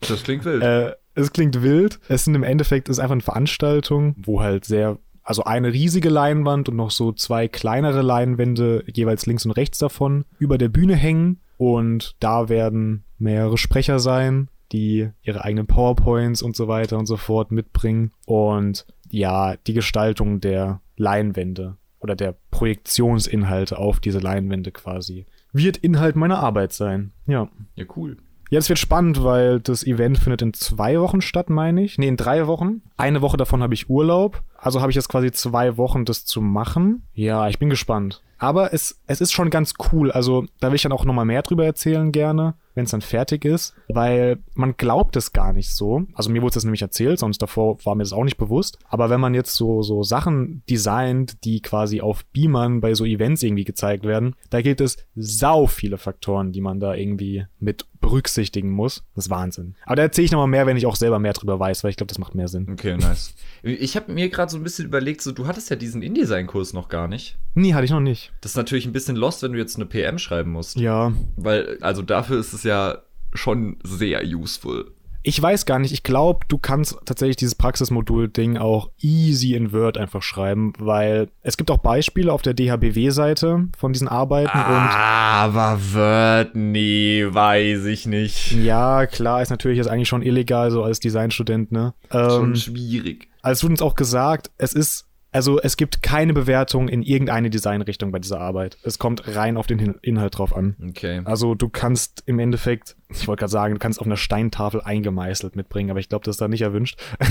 Das 0.00 0.22
klingt 0.22 0.44
wild. 0.44 0.62
Äh, 0.62 0.92
es 1.14 1.32
klingt 1.32 1.62
wild. 1.62 1.98
Es 2.08 2.24
sind 2.24 2.34
im 2.34 2.44
Endeffekt 2.44 2.88
ist 2.88 3.00
einfach 3.00 3.12
eine 3.14 3.20
Veranstaltung, 3.22 4.14
wo 4.18 4.40
halt 4.40 4.64
sehr, 4.64 4.98
also 5.28 5.44
eine 5.44 5.74
riesige 5.74 6.08
Leinwand 6.08 6.70
und 6.70 6.76
noch 6.76 6.90
so 6.90 7.12
zwei 7.12 7.48
kleinere 7.48 8.00
Leinwände, 8.00 8.82
jeweils 8.90 9.26
links 9.26 9.44
und 9.44 9.50
rechts 9.50 9.76
davon, 9.76 10.24
über 10.38 10.56
der 10.56 10.70
Bühne 10.70 10.96
hängen. 10.96 11.40
Und 11.58 12.16
da 12.18 12.48
werden 12.48 13.04
mehrere 13.18 13.58
Sprecher 13.58 13.98
sein, 13.98 14.48
die 14.72 15.10
ihre 15.22 15.44
eigenen 15.44 15.66
PowerPoints 15.66 16.40
und 16.40 16.56
so 16.56 16.66
weiter 16.66 16.96
und 16.96 17.04
so 17.04 17.18
fort 17.18 17.52
mitbringen. 17.52 18.12
Und 18.24 18.86
ja, 19.10 19.56
die 19.66 19.74
Gestaltung 19.74 20.40
der 20.40 20.80
Leinwände 20.96 21.76
oder 22.00 22.16
der 22.16 22.34
Projektionsinhalte 22.50 23.76
auf 23.76 24.00
diese 24.00 24.20
Leinwände 24.20 24.70
quasi 24.72 25.26
wird 25.52 25.76
Inhalt 25.76 26.16
meiner 26.16 26.38
Arbeit 26.38 26.72
sein. 26.72 27.12
Ja. 27.26 27.50
ja, 27.74 27.84
cool. 27.96 28.16
Ja, 28.50 28.58
es 28.58 28.70
wird 28.70 28.78
spannend, 28.78 29.22
weil 29.22 29.60
das 29.60 29.84
Event 29.84 30.16
findet 30.16 30.40
in 30.40 30.54
zwei 30.54 30.98
Wochen 31.00 31.20
statt, 31.20 31.50
meine 31.50 31.82
ich. 31.82 31.98
Nee, 31.98 32.08
in 32.08 32.16
drei 32.16 32.46
Wochen. 32.46 32.80
Eine 32.96 33.20
Woche 33.20 33.36
davon 33.36 33.62
habe 33.62 33.74
ich 33.74 33.90
Urlaub. 33.90 34.42
Also 34.58 34.80
habe 34.80 34.90
ich 34.90 34.96
jetzt 34.96 35.08
quasi 35.08 35.32
zwei 35.32 35.76
Wochen, 35.76 36.04
das 36.04 36.24
zu 36.24 36.40
machen. 36.40 37.06
Ja, 37.14 37.48
ich 37.48 37.58
bin 37.58 37.70
gespannt. 37.70 38.22
Aber 38.38 38.72
es, 38.72 39.00
es 39.06 39.20
ist 39.20 39.32
schon 39.32 39.50
ganz 39.50 39.74
cool. 39.92 40.12
Also 40.12 40.46
da 40.60 40.68
will 40.68 40.76
ich 40.76 40.82
dann 40.82 40.92
auch 40.92 41.04
nochmal 41.04 41.24
mehr 41.24 41.42
drüber 41.42 41.64
erzählen 41.64 42.12
gerne, 42.12 42.54
wenn 42.74 42.84
es 42.84 42.92
dann 42.92 43.00
fertig 43.00 43.44
ist. 43.44 43.74
Weil 43.88 44.38
man 44.54 44.76
glaubt 44.76 45.16
es 45.16 45.32
gar 45.32 45.52
nicht 45.52 45.72
so. 45.72 46.04
Also 46.14 46.30
mir 46.30 46.40
wurde 46.40 46.54
das 46.54 46.64
nämlich 46.64 46.82
erzählt, 46.82 47.18
sonst 47.18 47.38
davor 47.42 47.84
war 47.84 47.96
mir 47.96 48.04
das 48.04 48.12
auch 48.12 48.22
nicht 48.22 48.36
bewusst. 48.36 48.78
Aber 48.88 49.10
wenn 49.10 49.20
man 49.20 49.34
jetzt 49.34 49.54
so, 49.56 49.82
so 49.82 50.04
Sachen 50.04 50.62
designt, 50.70 51.44
die 51.44 51.60
quasi 51.60 52.00
auf 52.00 52.24
Beamern 52.26 52.80
bei 52.80 52.94
so 52.94 53.04
Events 53.04 53.42
irgendwie 53.42 53.64
gezeigt 53.64 54.04
werden, 54.04 54.36
da 54.50 54.62
gibt 54.62 54.80
es 54.80 54.98
sau 55.16 55.66
viele 55.66 55.98
Faktoren, 55.98 56.52
die 56.52 56.60
man 56.60 56.78
da 56.78 56.94
irgendwie 56.94 57.44
mit 57.58 57.86
berücksichtigen 58.00 58.70
muss. 58.70 59.02
Das 59.16 59.26
ist 59.26 59.30
Wahnsinn. 59.30 59.74
Aber 59.84 59.96
da 59.96 60.02
erzähle 60.02 60.26
ich 60.26 60.32
nochmal 60.32 60.46
mehr, 60.46 60.66
wenn 60.66 60.76
ich 60.76 60.86
auch 60.86 60.96
selber 60.96 61.18
mehr 61.18 61.32
drüber 61.32 61.58
weiß, 61.58 61.82
weil 61.82 61.90
ich 61.90 61.96
glaube, 61.96 62.08
das 62.08 62.18
macht 62.18 62.36
mehr 62.36 62.46
Sinn. 62.46 62.68
Okay, 62.70 62.96
nice. 62.96 63.34
Ich 63.62 63.96
habe 63.96 64.12
mir 64.12 64.28
gerade 64.28 64.47
so 64.50 64.56
ein 64.56 64.62
bisschen 64.62 64.84
überlegt, 64.86 65.22
so 65.22 65.32
du 65.32 65.46
hattest 65.46 65.70
ja 65.70 65.76
diesen 65.76 66.02
InDesign-Kurs 66.02 66.72
noch 66.72 66.88
gar 66.88 67.08
nicht. 67.08 67.38
Nie 67.54 67.74
hatte 67.74 67.84
ich 67.84 67.90
noch 67.90 68.00
nicht. 68.00 68.32
Das 68.40 68.52
ist 68.52 68.56
natürlich 68.56 68.86
ein 68.86 68.92
bisschen 68.92 69.16
lost, 69.16 69.42
wenn 69.42 69.52
du 69.52 69.58
jetzt 69.58 69.76
eine 69.76 69.86
PM 69.86 70.18
schreiben 70.18 70.52
musst. 70.52 70.76
Ja. 70.76 71.12
Weil, 71.36 71.78
also 71.80 72.02
dafür 72.02 72.38
ist 72.38 72.52
es 72.52 72.62
ja 72.62 72.98
schon 73.34 73.76
sehr 73.84 74.22
useful. 74.24 74.92
Ich 75.24 75.42
weiß 75.42 75.66
gar 75.66 75.78
nicht. 75.80 75.92
Ich 75.92 76.04
glaube, 76.04 76.46
du 76.48 76.56
kannst 76.58 76.96
tatsächlich 77.04 77.36
dieses 77.36 77.56
Praxismodul-Ding 77.56 78.56
auch 78.56 78.90
easy 79.00 79.54
in 79.54 79.72
Word 79.72 79.98
einfach 79.98 80.22
schreiben, 80.22 80.72
weil 80.78 81.28
es 81.42 81.56
gibt 81.56 81.70
auch 81.70 81.78
Beispiele 81.78 82.32
auf 82.32 82.40
der 82.40 82.54
DHBW-Seite 82.54 83.68
von 83.76 83.92
diesen 83.92 84.08
Arbeiten 84.08 84.56
Aber 84.56 85.78
Word, 85.92 86.54
nee, 86.54 87.26
weiß 87.28 87.84
ich 87.86 88.06
nicht. 88.06 88.52
ja, 88.52 89.06
klar, 89.06 89.42
ist 89.42 89.50
natürlich 89.50 89.78
jetzt 89.78 89.88
eigentlich 89.88 90.08
schon 90.08 90.22
illegal, 90.22 90.70
so 90.70 90.82
als 90.82 91.00
Designstudent, 91.00 91.72
ne? 91.72 91.94
Schon 92.10 92.50
Ähm, 92.50 92.56
schwierig. 92.56 93.27
Also 93.42 93.58
es 93.58 93.62
wurde 93.64 93.72
uns 93.72 93.82
auch 93.82 93.94
gesagt, 93.94 94.50
es 94.58 94.72
ist, 94.72 95.06
also 95.30 95.60
es 95.60 95.76
gibt 95.76 96.02
keine 96.02 96.32
Bewertung 96.32 96.88
in 96.88 97.02
irgendeine 97.02 97.50
Designrichtung 97.50 98.12
bei 98.12 98.18
dieser 98.18 98.40
Arbeit. 98.40 98.78
Es 98.82 98.98
kommt 98.98 99.34
rein 99.34 99.56
auf 99.56 99.66
den 99.66 99.78
Inhalt 100.02 100.38
drauf 100.38 100.56
an. 100.56 100.76
Okay. 100.88 101.22
Also 101.24 101.54
du 101.54 101.68
kannst 101.68 102.22
im 102.26 102.38
Endeffekt, 102.38 102.96
ich 103.10 103.28
wollte 103.28 103.40
gerade 103.40 103.52
sagen, 103.52 103.74
du 103.74 103.80
kannst 103.80 104.00
auf 104.00 104.06
einer 104.06 104.16
Steintafel 104.16 104.80
eingemeißelt 104.80 105.56
mitbringen, 105.56 105.90
aber 105.90 106.00
ich 106.00 106.08
glaube, 106.08 106.24
das 106.24 106.36
ist 106.36 106.40
da 106.40 106.48
nicht 106.48 106.62
erwünscht. 106.62 106.98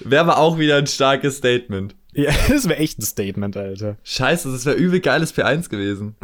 Wäre 0.00 0.22
aber 0.22 0.38
auch 0.38 0.58
wieder 0.58 0.76
ein 0.76 0.86
starkes 0.86 1.36
Statement. 1.36 1.94
ja, 2.12 2.32
das 2.48 2.68
wäre 2.68 2.80
echt 2.80 2.98
ein 2.98 3.02
Statement, 3.02 3.56
Alter. 3.56 3.96
Scheiße, 4.02 4.50
das 4.50 4.66
wäre 4.66 4.76
übel 4.76 5.00
geiles 5.00 5.34
P1 5.34 5.68
gewesen. 5.68 6.16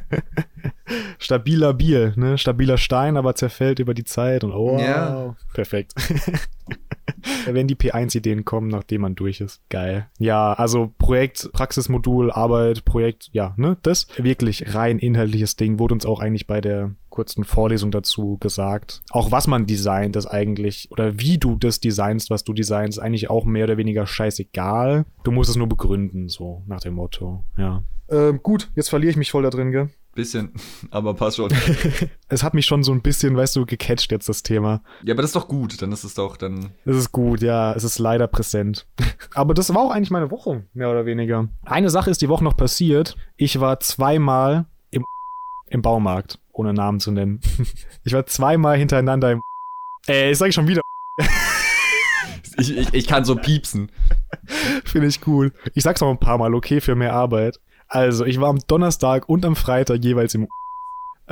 Stabiler 1.18 1.72
Bier, 1.74 2.12
ne? 2.16 2.38
Stabiler 2.38 2.78
Stein, 2.78 3.16
aber 3.16 3.34
zerfällt 3.34 3.78
über 3.78 3.94
die 3.94 4.04
Zeit 4.04 4.44
und 4.44 4.52
oh, 4.52 4.78
Ja. 4.78 5.36
perfekt. 5.54 5.94
Wenn 7.46 7.68
die 7.68 7.76
P1-Ideen 7.76 8.44
kommen, 8.44 8.68
nachdem 8.68 9.02
man 9.02 9.14
durch 9.14 9.40
ist. 9.40 9.60
Geil. 9.68 10.08
Ja, 10.18 10.52
also 10.54 10.92
Projekt, 10.98 11.50
Praxismodul, 11.52 12.32
Arbeit, 12.32 12.84
Projekt, 12.84 13.28
ja, 13.32 13.54
ne? 13.56 13.76
Das 13.82 14.06
wirklich 14.16 14.74
rein 14.74 14.98
inhaltliches 14.98 15.56
Ding 15.56 15.78
wurde 15.78 15.94
uns 15.94 16.06
auch 16.06 16.20
eigentlich 16.20 16.46
bei 16.46 16.60
der 16.60 16.92
kurzen 17.12 17.44
Vorlesung 17.44 17.92
dazu 17.92 18.38
gesagt. 18.40 19.02
Auch 19.10 19.30
was 19.30 19.46
man 19.46 19.66
designt, 19.66 20.16
ist 20.16 20.26
eigentlich, 20.26 20.88
oder 20.90 21.20
wie 21.20 21.38
du 21.38 21.54
das 21.54 21.78
designst, 21.78 22.30
was 22.30 22.42
du 22.42 22.52
designst, 22.52 22.98
ist 22.98 23.04
eigentlich 23.04 23.30
auch 23.30 23.44
mehr 23.44 23.64
oder 23.64 23.76
weniger 23.76 24.06
scheißegal. 24.06 25.04
Du 25.22 25.30
musst 25.30 25.50
es 25.50 25.56
nur 25.56 25.68
begründen, 25.68 26.28
so 26.28 26.62
nach 26.66 26.80
dem 26.80 26.94
Motto, 26.94 27.44
ja. 27.56 27.84
Ähm, 28.10 28.40
gut, 28.42 28.70
jetzt 28.74 28.90
verliere 28.90 29.10
ich 29.10 29.16
mich 29.16 29.30
voll 29.30 29.44
da 29.44 29.50
drin, 29.50 29.70
gell? 29.70 29.90
Bisschen, 30.14 30.52
aber 30.90 31.14
passt 31.14 31.36
schon. 31.36 31.50
Es 32.28 32.42
hat 32.42 32.54
mich 32.54 32.66
schon 32.66 32.82
so 32.82 32.92
ein 32.92 33.02
bisschen, 33.02 33.36
weißt 33.36 33.56
du, 33.56 33.66
gecatcht 33.66 34.10
jetzt 34.10 34.28
das 34.28 34.42
Thema. 34.42 34.82
ja, 35.04 35.14
aber 35.14 35.22
das 35.22 35.30
ist 35.30 35.36
doch 35.36 35.48
gut. 35.48 35.80
Dann 35.80 35.92
ist 35.92 36.04
es 36.04 36.14
doch 36.14 36.36
dann. 36.36 36.70
Es 36.84 36.96
ist 36.96 37.12
gut, 37.12 37.42
ja, 37.42 37.72
es 37.74 37.84
ist 37.84 37.98
leider 37.98 38.26
präsent. 38.26 38.86
Aber 39.34 39.54
das 39.54 39.72
war 39.74 39.82
auch 39.82 39.90
eigentlich 39.90 40.10
meine 40.10 40.30
Woche, 40.30 40.64
mehr 40.74 40.90
oder 40.90 41.06
weniger. 41.06 41.48
Eine 41.62 41.88
Sache 41.88 42.10
ist 42.10 42.20
die 42.20 42.28
Woche 42.28 42.44
noch 42.44 42.56
passiert. 42.56 43.16
Ich 43.36 43.60
war 43.60 43.80
zweimal 43.80 44.66
im, 44.90 45.04
im 45.68 45.80
Baumarkt, 45.82 46.38
ohne 46.52 46.72
Namen 46.72 47.00
zu 47.00 47.10
nennen. 47.10 47.40
Ich 48.04 48.12
war 48.12 48.26
zweimal 48.26 48.76
hintereinander 48.76 49.32
im. 49.32 49.40
Äh, 50.08 50.32
ich 50.32 50.38
sage 50.38 50.52
schon 50.52 50.66
wieder, 50.66 50.80
Ich, 52.58 52.76
ich, 52.76 52.92
ich 52.92 53.06
kann 53.06 53.24
so 53.24 53.36
piepsen. 53.36 53.90
finde 54.84 55.06
ich 55.06 55.26
cool. 55.26 55.52
Ich 55.74 55.84
sag's 55.84 56.00
noch 56.00 56.10
ein 56.10 56.18
paar 56.18 56.38
Mal, 56.38 56.54
okay, 56.54 56.80
für 56.80 56.94
mehr 56.94 57.12
Arbeit. 57.12 57.58
Also, 57.88 58.24
ich 58.24 58.40
war 58.40 58.48
am 58.48 58.58
Donnerstag 58.66 59.28
und 59.28 59.44
am 59.44 59.56
Freitag 59.56 60.02
jeweils 60.04 60.34
im. 60.34 60.48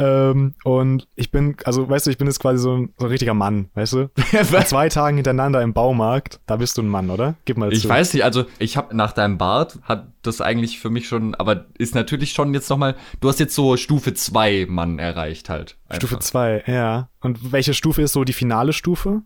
Ähm, 0.01 0.55
und 0.65 1.07
ich 1.15 1.31
bin, 1.31 1.57
also, 1.65 1.89
weißt 1.89 2.07
du, 2.07 2.11
ich 2.11 2.17
bin 2.19 2.27
jetzt 2.27 2.41
quasi 2.41 2.59
so 2.59 2.75
ein, 2.75 2.95
so 2.99 3.05
ein 3.05 3.11
richtiger 3.11 3.35
Mann, 3.35 3.69
weißt 3.75 3.93
du? 3.93 4.11
Bei 4.51 4.63
zwei 4.65 4.89
Tagen 4.89 5.17
hintereinander 5.19 5.61
im 5.63 5.75
Baumarkt, 5.75 6.41
da 6.47 6.57
bist 6.57 6.79
du 6.79 6.83
ein 6.83 6.89
Mann, 6.89 7.11
oder? 7.11 7.35
Gib 7.45 7.59
mal 7.59 7.71
Ich 7.73 7.83
zu. 7.83 7.89
weiß 7.89 8.15
nicht, 8.15 8.25
also 8.25 8.45
ich 8.59 8.77
habe 8.79 8.97
nach 8.97 9.13
deinem 9.13 9.37
Bart 9.37 9.79
hat 9.83 10.09
das 10.23 10.41
eigentlich 10.41 10.81
für 10.81 10.89
mich 10.91 11.07
schon, 11.07 11.35
aber 11.35 11.67
ist 11.77 11.95
natürlich 11.95 12.33
schon 12.33 12.55
jetzt 12.55 12.71
nochmal, 12.71 12.97
du 13.21 13.29
hast 13.29 13.41
jetzt 13.41 13.55
so 13.55 13.77
Stufe 13.77 14.15
2 14.15 14.67
Mann 14.69 14.99
erreicht 14.99 15.51
halt. 15.51 15.77
Einfach. 15.89 16.09
Stufe 16.09 16.19
2, 16.19 16.65
ja. 16.67 17.09
Und 17.21 17.53
welche 17.53 17.75
Stufe 17.75 18.01
ist 18.03 18.13
so 18.13 18.25
die 18.25 18.33
finale 18.33 18.73
Stufe? 18.73 19.23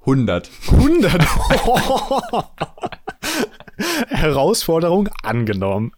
100. 0.00 0.50
100. 0.70 1.22
Herausforderung 4.08 5.08
angenommen. 5.22 5.92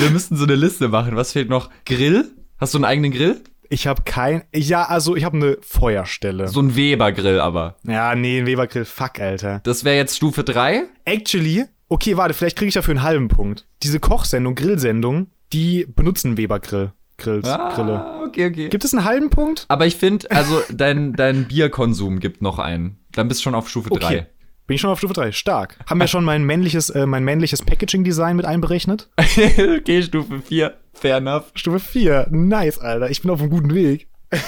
Wir 0.00 0.10
müssten 0.10 0.36
so 0.36 0.44
eine 0.44 0.54
Liste 0.56 0.88
machen. 0.88 1.16
Was 1.16 1.32
fehlt 1.32 1.48
noch? 1.48 1.70
Grill? 1.86 2.30
Hast 2.58 2.74
du 2.74 2.78
einen 2.78 2.84
eigenen 2.84 3.12
Grill? 3.12 3.40
Ich 3.68 3.86
habe 3.86 4.02
kein. 4.04 4.42
Ja, 4.54 4.84
also 4.84 5.16
ich 5.16 5.24
habe 5.24 5.36
eine 5.36 5.58
Feuerstelle. 5.62 6.48
So 6.48 6.60
ein 6.60 6.76
Weber-Grill 6.76 7.40
aber. 7.40 7.76
Ja, 7.86 8.14
nee, 8.14 8.40
ein 8.40 8.46
Webergrill. 8.46 8.84
Fuck, 8.84 9.20
Alter. 9.20 9.60
Das 9.64 9.84
wäre 9.84 9.96
jetzt 9.96 10.16
Stufe 10.16 10.44
3. 10.44 10.84
Actually, 11.04 11.64
okay, 11.88 12.16
warte, 12.16 12.34
vielleicht 12.34 12.56
kriege 12.58 12.68
ich 12.68 12.74
dafür 12.74 12.92
einen 12.92 13.02
halben 13.02 13.28
Punkt. 13.28 13.66
Diese 13.82 14.00
Kochsendung, 14.00 14.54
Grillsendung, 14.54 15.28
die 15.52 15.86
benutzen 15.88 16.36
Webergrill. 16.36 16.92
Grills, 17.16 17.44
Grille. 17.44 18.04
Ah, 18.04 18.22
okay, 18.26 18.48
okay. 18.48 18.68
Gibt 18.68 18.84
es 18.84 18.92
einen 18.92 19.04
halben 19.04 19.30
Punkt? 19.30 19.66
aber 19.68 19.86
ich 19.86 19.94
finde, 19.96 20.28
also 20.32 20.60
dein, 20.72 21.12
dein 21.12 21.46
Bierkonsum 21.46 22.18
gibt 22.18 22.42
noch 22.42 22.58
einen. 22.58 22.98
Dann 23.12 23.28
bist 23.28 23.40
du 23.40 23.44
schon 23.44 23.54
auf 23.54 23.68
Stufe 23.68 23.92
Okay. 23.92 24.26
Bin 24.66 24.76
ich 24.76 24.80
schon 24.80 24.90
auf 24.90 24.98
Stufe 24.98 25.12
3. 25.12 25.32
Stark. 25.32 25.78
Haben 25.88 26.00
wir 26.00 26.06
schon 26.06 26.24
mein 26.24 26.44
männliches, 26.44 26.88
äh, 26.88 27.04
mein 27.04 27.22
männliches 27.22 27.62
Packaging-Design 27.62 28.36
mit 28.36 28.46
einberechnet? 28.46 29.10
3. 29.16 29.76
okay, 29.80 30.02
Stufe 30.02 30.40
4. 30.40 30.74
Fair 30.94 31.18
enough. 31.18 31.52
Stufe 31.54 31.80
4. 31.80 32.28
Nice, 32.30 32.78
Alter. 32.78 33.10
Ich 33.10 33.20
bin 33.20 33.30
auf 33.30 33.40
einem 33.40 33.50
guten 33.50 33.74
Weg. 33.74 34.08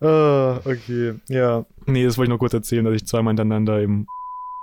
ah, 0.00 0.60
okay. 0.64 1.14
Ja. 1.28 1.64
Nee, 1.86 2.04
das 2.04 2.18
wollte 2.18 2.30
ich 2.30 2.34
noch 2.34 2.38
kurz 2.38 2.52
erzählen, 2.52 2.84
dass 2.84 2.94
ich 2.94 3.06
zweimal 3.06 3.30
hintereinander 3.30 3.80
im 3.80 4.06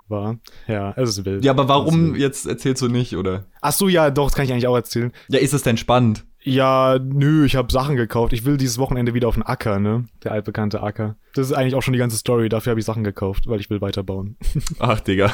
war. 0.10 0.38
Ja, 0.68 0.94
es 0.96 1.10
ist 1.10 1.26
wild. 1.26 1.44
Ja, 1.44 1.52
aber 1.52 1.68
warum 1.68 2.16
jetzt 2.16 2.46
erzählst 2.46 2.82
du 2.82 2.88
nicht, 2.88 3.16
oder? 3.16 3.46
Ach 3.62 3.72
so, 3.72 3.88
ja, 3.88 4.12
doch, 4.12 4.28
das 4.28 4.36
kann 4.36 4.46
ich 4.46 4.52
eigentlich 4.52 4.68
auch 4.68 4.76
erzählen. 4.76 5.12
Ja, 5.28 5.40
ist 5.40 5.54
es 5.54 5.64
denn 5.64 5.78
spannend? 5.78 6.26
Ja, 6.44 7.00
nö, 7.02 7.46
ich 7.46 7.56
habe 7.56 7.72
Sachen 7.72 7.96
gekauft. 7.96 8.34
Ich 8.34 8.46
will 8.46 8.58
dieses 8.58 8.78
Wochenende 8.78 9.14
wieder 9.14 9.28
auf 9.28 9.36
den 9.36 9.44
Acker, 9.44 9.80
ne? 9.80 10.06
Der 10.24 10.34
altbekannte 10.34 10.84
Acker. 10.84 11.16
Das 11.34 11.48
ist 11.48 11.54
eigentlich 11.54 11.76
auch 11.76 11.82
schon 11.82 11.94
die 11.94 12.00
ganze 12.00 12.18
Story. 12.18 12.50
Dafür 12.50 12.72
habe 12.72 12.80
ich 12.80 12.86
Sachen 12.86 13.04
gekauft, 13.04 13.48
weil 13.48 13.60
ich 13.60 13.70
will 13.70 13.82
weiterbauen. 13.82 14.36
Ach, 14.80 15.00
Digga. 15.00 15.32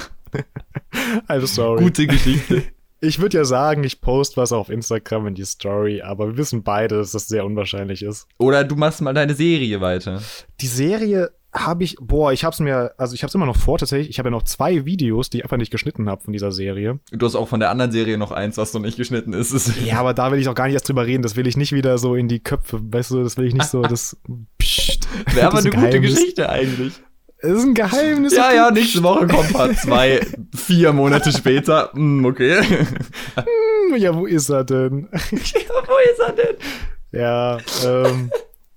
Also 1.27 1.47
sorry. 1.47 1.83
Gute 1.83 2.07
Geschichte. 2.07 2.63
Ich 3.01 3.21
würde 3.21 3.37
ja 3.37 3.45
sagen, 3.45 3.85
ich 3.85 4.01
post 4.01 4.35
was 4.35 4.51
auf 4.51 4.69
Instagram 4.69 5.27
in 5.27 5.35
die 5.35 5.45
Story, 5.45 6.01
aber 6.01 6.27
wir 6.27 6.37
wissen 6.37 6.63
beide, 6.63 6.97
dass 6.97 7.13
das 7.13 7.29
sehr 7.29 7.45
unwahrscheinlich 7.45 8.03
ist. 8.03 8.27
Oder 8.37 8.65
du 8.65 8.75
machst 8.75 8.99
mal 8.99 9.13
deine 9.13 9.35
Serie 9.35 9.79
weiter. 9.79 10.21
Die 10.59 10.67
Serie 10.67 11.31
habe 11.51 11.83
ich, 11.83 11.95
boah, 11.99 12.31
ich 12.31 12.43
hab's 12.45 12.59
mir, 12.59 12.93
also 12.97 13.15
ich 13.15 13.23
hab's 13.23 13.33
immer 13.33 13.45
noch 13.47 13.55
vor 13.57 13.77
tatsächlich. 13.79 14.09
Ich 14.09 14.19
habe 14.19 14.27
ja 14.27 14.31
noch 14.31 14.43
zwei 14.43 14.85
Videos, 14.85 15.29
die 15.29 15.37
ich 15.37 15.43
einfach 15.43 15.57
nicht 15.57 15.71
geschnitten 15.71 16.07
habe 16.07 16.21
von 16.21 16.31
dieser 16.31 16.51
Serie. 16.51 16.99
Du 17.11 17.25
hast 17.25 17.35
auch 17.35 17.47
von 17.47 17.59
der 17.59 17.71
anderen 17.71 17.91
Serie 17.91 18.17
noch 18.19 18.31
eins, 18.31 18.57
was 18.57 18.73
noch 18.73 18.81
nicht 18.81 18.97
geschnitten 18.97 19.33
ist. 19.33 19.49
Ja, 19.85 19.99
aber 19.99 20.13
da 20.13 20.31
will 20.31 20.39
ich 20.39 20.47
auch 20.47 20.53
gar 20.55 20.65
nicht 20.65 20.75
erst 20.75 20.87
drüber 20.87 21.05
reden. 21.07 21.23
Das 21.23 21.35
will 21.35 21.47
ich 21.47 21.57
nicht 21.57 21.71
wieder 21.71 21.97
so 21.97 22.15
in 22.15 22.27
die 22.27 22.39
Köpfe, 22.39 22.79
weißt 22.81 23.11
du, 23.11 23.23
das 23.23 23.37
will 23.37 23.45
ich 23.45 23.53
nicht 23.55 23.65
so, 23.69 23.81
das, 23.83 24.17
psst. 24.59 25.07
Wäre 25.33 25.47
aber 25.47 25.57
eine 25.59 25.69
ein 25.69 25.75
gute 25.75 25.87
Geheimnis. 25.89 26.15
Geschichte 26.15 26.49
eigentlich. 26.49 26.93
Das 27.41 27.51
ist 27.51 27.63
ein 27.63 27.73
Geheimnis. 27.73 28.35
Ja, 28.35 28.53
ja, 28.53 28.69
nächste 28.69 29.01
Woche 29.01 29.25
kommt 29.27 29.53
Part 29.53 29.75
2. 29.77 30.19
Vier 30.55 30.91
Monate 30.93 31.31
später. 31.31 31.89
Hm, 31.93 32.25
okay. 32.25 32.61
Hm, 32.61 33.95
Ja, 33.95 34.13
wo 34.15 34.25
ist 34.25 34.49
er 34.49 34.63
denn? 34.65 35.07
Wo 35.11 35.17
ist 35.17 36.19
er 36.27 36.33
denn? 36.33 36.55
Ja, 37.11 37.57
ähm, 37.85 38.29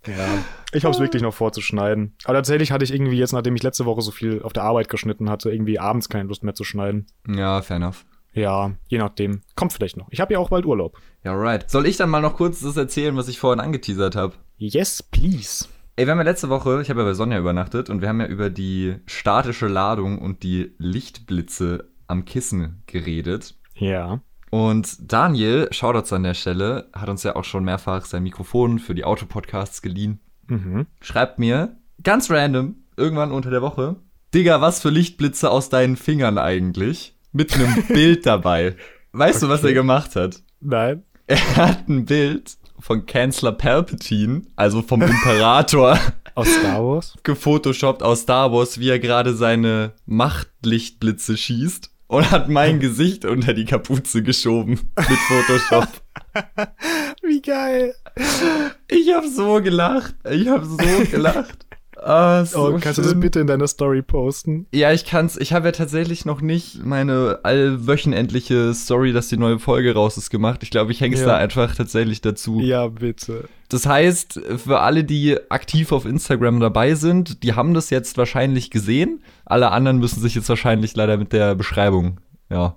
ja. 0.07 0.45
Ich 0.75 0.85
habe 0.85 0.95
es 0.95 1.01
wirklich 1.01 1.23
noch 1.23 1.35
vorzuschneiden. 1.35 2.17
Aber 2.25 2.35
tatsächlich 2.35 2.73
hatte 2.73 2.85
ich 2.85 2.93
irgendwie 2.93 3.19
jetzt, 3.19 3.33
nachdem 3.33 3.55
ich 3.55 3.63
letzte 3.63 3.85
Woche 3.85 4.01
so 4.01 4.11
viel 4.11 4.43
auf 4.43 4.53
der 4.53 4.65
Arbeit 4.65 4.89
geschnitten 4.89 5.29
hatte, 5.29 5.51
irgendwie 5.51 5.79
abends 5.79 6.09
keine 6.09 6.29
Lust 6.29 6.45
mehr 6.45 6.55
zu 6.55 6.65
schneiden. 6.65 7.07
Ja, 7.29 7.61
fair 7.61 7.77
enough. 7.77 8.07
Ja, 8.33 8.73
je 8.89 8.99
nachdem. 8.99 9.43
Kommt 9.55 9.75
vielleicht 9.75 9.99
noch. 9.99 10.09
Ich 10.11 10.21
habe 10.21 10.33
ja 10.33 10.39
auch 10.39 10.49
bald 10.49 10.65
Urlaub. 10.65 10.99
Ja, 11.23 11.35
right. 11.35 11.71
Soll 11.71 11.87
ich 11.87 11.99
dann 11.99 12.09
mal 12.09 12.23
noch 12.23 12.37
kurz 12.37 12.61
das 12.61 12.77
erzählen, 12.77 13.17
was 13.17 13.29
ich 13.29 13.39
vorhin 13.39 13.61
angeteasert 13.61 14.17
habe? 14.17 14.35
Yes, 14.57 15.03
please. 15.03 15.67
Ey, 15.97 16.07
wir 16.07 16.13
haben 16.13 16.19
ja 16.19 16.25
letzte 16.25 16.49
Woche, 16.49 16.81
ich 16.81 16.89
habe 16.89 17.01
ja 17.01 17.07
bei 17.07 17.13
Sonja 17.13 17.39
übernachtet 17.39 17.91
und 17.91 18.01
wir 18.01 18.09
haben 18.09 18.21
ja 18.21 18.27
über 18.27 18.49
die 18.49 18.97
statische 19.05 19.69
Ladung 19.69 20.19
und 20.19 20.43
die 20.43 20.75
Lichtblitze 20.79 21.91
am 22.07 22.25
Kissen 22.25 22.83
geredet. 22.87 23.55
Ja. 23.75 24.23
Und 24.51 25.13
Daniel, 25.13 25.69
Shoutouts 25.71 26.13
an 26.15 26.23
der 26.23 26.35
Stelle, 26.35 26.89
hat 26.95 27.11
uns 27.11 27.23
ja 27.25 27.37
auch 27.37 27.45
schon 27.45 27.65
mehrfach 27.65 28.07
sein 28.07 28.23
Mikrofon 28.23 28.79
für 28.79 28.95
die 28.95 29.05
Autopodcasts 29.05 29.83
geliehen. 29.83 30.21
Mhm. 30.53 30.87
Schreibt 31.01 31.39
mir, 31.39 31.77
ganz 32.03 32.31
random, 32.31 32.77
irgendwann 32.97 33.33
unter 33.33 33.51
der 33.51 33.63
Woche, 33.63 33.97
Digga, 34.35 34.61
was 34.61 34.81
für 34.81 34.91
Lichtblitze 34.91 35.51
aus 35.51 35.69
deinen 35.69 35.97
Fingern 35.97 36.39
eigentlich? 36.39 37.15
Mit 37.33 37.55
einem 37.55 37.83
Bild 37.89 38.25
dabei. 38.27 38.77
Weißt 39.13 39.43
du, 39.43 39.49
was 39.49 39.61
Okay. 39.61 39.69
er 39.69 39.75
gemacht 39.75 40.17
hat? 40.17 40.43
Nein. 40.61 41.03
Er 41.27 41.57
hat 41.57 41.89
ein 41.89 42.05
Bild 42.07 42.57
von 42.79 43.07
Kanzler 43.07 43.53
Palpatine, 43.53 44.43
also 44.57 44.83
vom 44.83 45.03
Imperator, 45.03 45.99
Aus 46.35 46.49
Star 46.49 46.83
Wars? 46.85 47.15
gefotoshoppt 47.23 48.03
aus 48.03 48.21
Star 48.23 48.53
Wars, 48.53 48.79
wie 48.81 48.89
er 48.89 48.99
gerade 48.99 49.35
seine 49.35 49.93
Machtlichtblitze 50.07 51.37
schießt 51.37 51.91
und 52.09 52.31
hat 52.31 52.49
mein 52.49 52.81
Gesicht 52.81 53.25
unter 53.25 53.53
die 53.55 53.65
Kapuze 53.67 54.23
geschoben 54.23 54.81
mit 54.97 55.19
Photoshop. 55.29 55.89
Wie 57.23 57.41
geil. 57.41 57.95
Ich 58.89 59.13
hab 59.13 59.25
so 59.25 59.61
gelacht. 59.63 60.15
Ich 60.31 60.49
hab 60.49 60.65
so 60.65 60.77
gelacht. 61.11 61.67
Ah, 62.05 62.45
so 62.45 62.67
Oh, 62.69 62.79
kannst 62.81 62.99
du 62.99 63.03
das 63.03 63.13
schön. 63.13 63.21
bitte 63.21 63.39
in 63.39 63.47
deiner 63.47 63.69
Story 63.69 64.03
posten? 64.03 64.67
Ja, 64.73 64.91
ich 64.93 65.05
kann's. 65.05 65.37
Ich 65.37 65.53
habe 65.53 65.67
ja 65.67 65.73
tatsächlich 65.73 66.25
noch 66.25 66.41
nicht 66.41 66.85
meine 66.85 67.39
allwöchenendliche 67.45 68.75
Story, 68.75 69.13
dass 69.13 69.29
die 69.29 69.37
neue 69.37 69.61
Folge 69.61 69.95
raus 69.95 70.17
ist, 70.17 70.31
gemacht. 70.31 70.65
Ich 70.65 70.71
glaube, 70.71 70.91
ich 70.91 71.01
hänge 71.01 71.15
es 71.15 71.21
Ja. 71.21 71.27
da 71.29 71.37
einfach 71.37 71.75
tatsächlich 71.77 72.21
dazu. 72.21 72.61
Ja, 72.61 72.89
bitte. 72.89 73.49
Das 73.69 73.87
heißt, 73.87 74.41
für 74.57 74.81
alle, 74.81 75.05
die 75.05 75.39
aktiv 75.51 75.93
auf 75.93 76.05
Instagram 76.05 76.59
dabei 76.59 76.95
sind, 76.97 77.43
die 77.45 77.55
haben 77.55 77.73
das 77.73 77.91
jetzt 77.91 78.19
wahrscheinlich 78.19 78.71
gesehen. 78.71 79.23
Alle 79.45 79.71
anderen 79.71 79.99
müssen 79.99 80.21
sich 80.21 80.35
jetzt 80.35 80.49
wahrscheinlich 80.49 80.97
leider 80.97 81.17
mit 81.17 81.33
der 81.33 81.55
Beschreibung, 81.55 82.21
ja. 82.51 82.77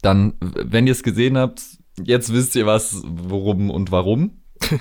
Dann, 0.00 0.32
wenn 0.40 0.86
ihr 0.86 0.92
es 0.92 1.02
gesehen 1.02 1.36
habt, 1.36 1.62
jetzt 2.02 2.32
wisst 2.32 2.56
ihr 2.56 2.66
was, 2.66 3.02
worum 3.06 3.70
und 3.70 3.90
warum. 3.92 4.38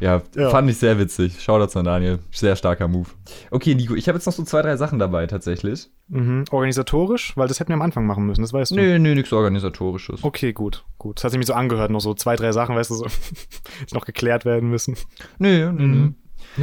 ja, 0.00 0.22
Ja. 0.36 0.50
fand 0.50 0.70
ich 0.70 0.76
sehr 0.78 0.98
witzig. 0.98 1.40
Shoutouts 1.42 1.76
an 1.76 1.84
Daniel. 1.84 2.20
Sehr 2.30 2.54
starker 2.56 2.86
Move. 2.88 3.08
Okay, 3.50 3.74
Nico, 3.74 3.94
ich 3.94 4.08
habe 4.08 4.16
jetzt 4.18 4.26
noch 4.26 4.32
so 4.32 4.44
zwei, 4.44 4.62
drei 4.62 4.76
Sachen 4.76 4.98
dabei 4.98 5.26
tatsächlich. 5.26 5.88
Mhm. 6.08 6.44
Organisatorisch? 6.50 7.36
Weil 7.36 7.48
das 7.48 7.58
hätten 7.60 7.70
wir 7.70 7.74
am 7.74 7.82
Anfang 7.82 8.06
machen 8.06 8.24
müssen, 8.26 8.42
das 8.42 8.52
weißt 8.52 8.70
du. 8.72 8.76
Nö, 8.76 8.98
nö, 8.98 9.14
nichts 9.14 9.32
Organisatorisches. 9.32 10.22
Okay, 10.22 10.52
gut, 10.52 10.84
gut. 10.98 11.18
Das 11.18 11.24
hat 11.24 11.32
sich 11.32 11.38
mir 11.38 11.44
so 11.46 11.54
angehört, 11.54 11.90
noch 11.90 12.00
so 12.00 12.14
zwei, 12.14 12.36
drei 12.36 12.52
Sachen, 12.52 12.76
weißt 12.76 12.90
du, 12.90 12.94
so, 12.94 13.04
die 13.90 13.94
noch 13.94 14.04
geklärt 14.06 14.44
werden 14.44 14.70
müssen. 14.70 14.96
Nö, 15.38 15.72
nö, 15.72 15.82
Mhm. 15.84 16.14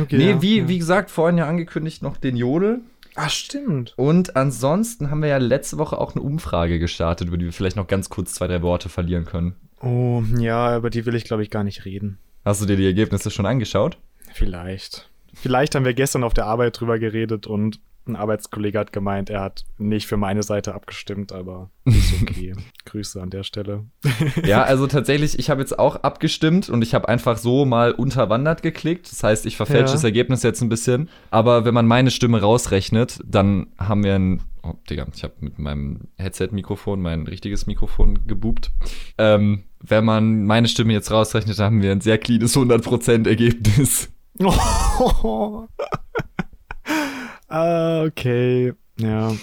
Okay, 0.02 0.18
Nee, 0.18 0.30
ja, 0.32 0.42
wie, 0.42 0.58
ja. 0.60 0.68
wie 0.68 0.78
gesagt, 0.80 1.12
vorhin 1.12 1.38
ja 1.38 1.48
angekündigt 1.48 2.02
noch 2.02 2.18
den 2.18 2.36
Jodel. 2.38 2.82
Ah, 3.16 3.30
stimmt. 3.30 3.94
Und 3.98 4.36
ansonsten 4.36 5.10
haben 5.10 5.22
wir 5.22 5.30
ja 5.30 5.38
letzte 5.38 5.78
Woche 5.78 5.98
auch 5.98 6.16
eine 6.16 6.22
Umfrage 6.24 6.80
gestartet, 6.80 7.28
über 7.30 7.38
die 7.38 7.46
wir 7.46 7.54
vielleicht 7.54 7.76
noch 7.78 7.88
ganz 7.88 8.10
kurz 8.10 8.34
zwei, 8.34 8.48
drei 8.48 8.62
Worte 8.62 8.90
verlieren 8.90 9.24
können. 9.26 9.56
Oh, 9.82 10.24
ja, 10.40 10.78
über 10.78 10.90
die 10.90 11.06
will 11.06 11.16
ich, 11.16 11.26
glaube 11.26 11.44
ich, 11.44 11.50
gar 11.50 11.64
nicht 11.64 11.86
reden. 11.86 12.18
Hast 12.44 12.62
du 12.62 12.66
dir 12.66 12.78
die 12.78 12.86
Ergebnisse 12.86 13.32
schon 13.32 13.46
angeschaut? 13.46 13.98
Vielleicht. 14.34 15.10
Vielleicht 15.34 15.76
haben 15.76 15.86
wir 15.86 15.94
gestern 15.94 16.24
auf 16.24 16.34
der 16.34 16.46
Arbeit 16.46 16.80
drüber 16.80 16.98
geredet 17.00 17.48
und 17.48 17.80
Ein 18.08 18.16
Arbeitskollege 18.16 18.78
hat 18.78 18.94
gemeint, 18.94 19.30
er 19.30 19.42
hat 19.42 19.66
nicht 19.78 20.06
für 20.06 20.18
meine 20.18 20.44
Seite 20.44 20.76
abgestimmt, 20.76 21.32
aber 21.32 21.72
ist 21.86 22.14
okay. 22.22 22.54
Grüße 22.86 23.22
an 23.22 23.30
der 23.30 23.44
Stelle. 23.44 23.86
ja, 24.46 24.64
also 24.64 24.88
tatsächlich, 24.88 25.40
ich 25.40 25.50
habe 25.50 25.62
jetzt 25.62 25.78
auch 25.80 25.98
abgestimmt 25.98 26.70
und 26.70 26.82
ich 26.82 26.94
habe 26.94 27.10
einfach 27.10 27.38
so 27.38 27.66
mal 27.66 27.92
unterwandert 27.92 28.62
geklickt. 28.62 29.12
Das 29.12 29.24
heißt, 29.24 29.46
ich 29.46 29.58
verfälsche 29.58 29.88
ja. 29.88 29.94
das 29.94 30.04
Ergebnis 30.04 30.44
jetzt 30.44 30.62
ein 30.62 30.70
bisschen. 30.70 31.10
Aber 31.32 31.66
wenn 31.66 31.74
man 31.74 31.88
meine 31.88 32.12
Stimme 32.12 32.42
rausrechnet, 32.42 33.20
dann 33.26 33.68
haben 33.78 34.04
wir 34.04 34.16
ein. 34.16 34.44
Oh, 34.64 34.74
Digga, 34.90 35.06
ich 35.14 35.24
habe 35.24 35.34
mit 35.40 35.60
meinem 35.60 36.08
Headset-Mikrofon 36.18 37.02
mein 37.02 37.28
richtiges 37.28 37.68
Mikrofon 37.68 38.26
gebubt. 38.28 38.72
Ähm, 39.18 39.66
wenn 39.80 40.06
man 40.06 40.46
meine 40.46 40.68
Stimme 40.68 40.94
jetzt 40.94 41.12
rausrechnet, 41.12 41.60
haben 41.60 41.82
wir 41.82 41.92
ein 41.92 42.02
sehr 42.02 42.18
cleanes 42.18 42.56
100%-Ergebnis. 42.56 44.10
Ah, 47.56 48.04
okay. 48.04 48.74
Ja. 49.00 49.34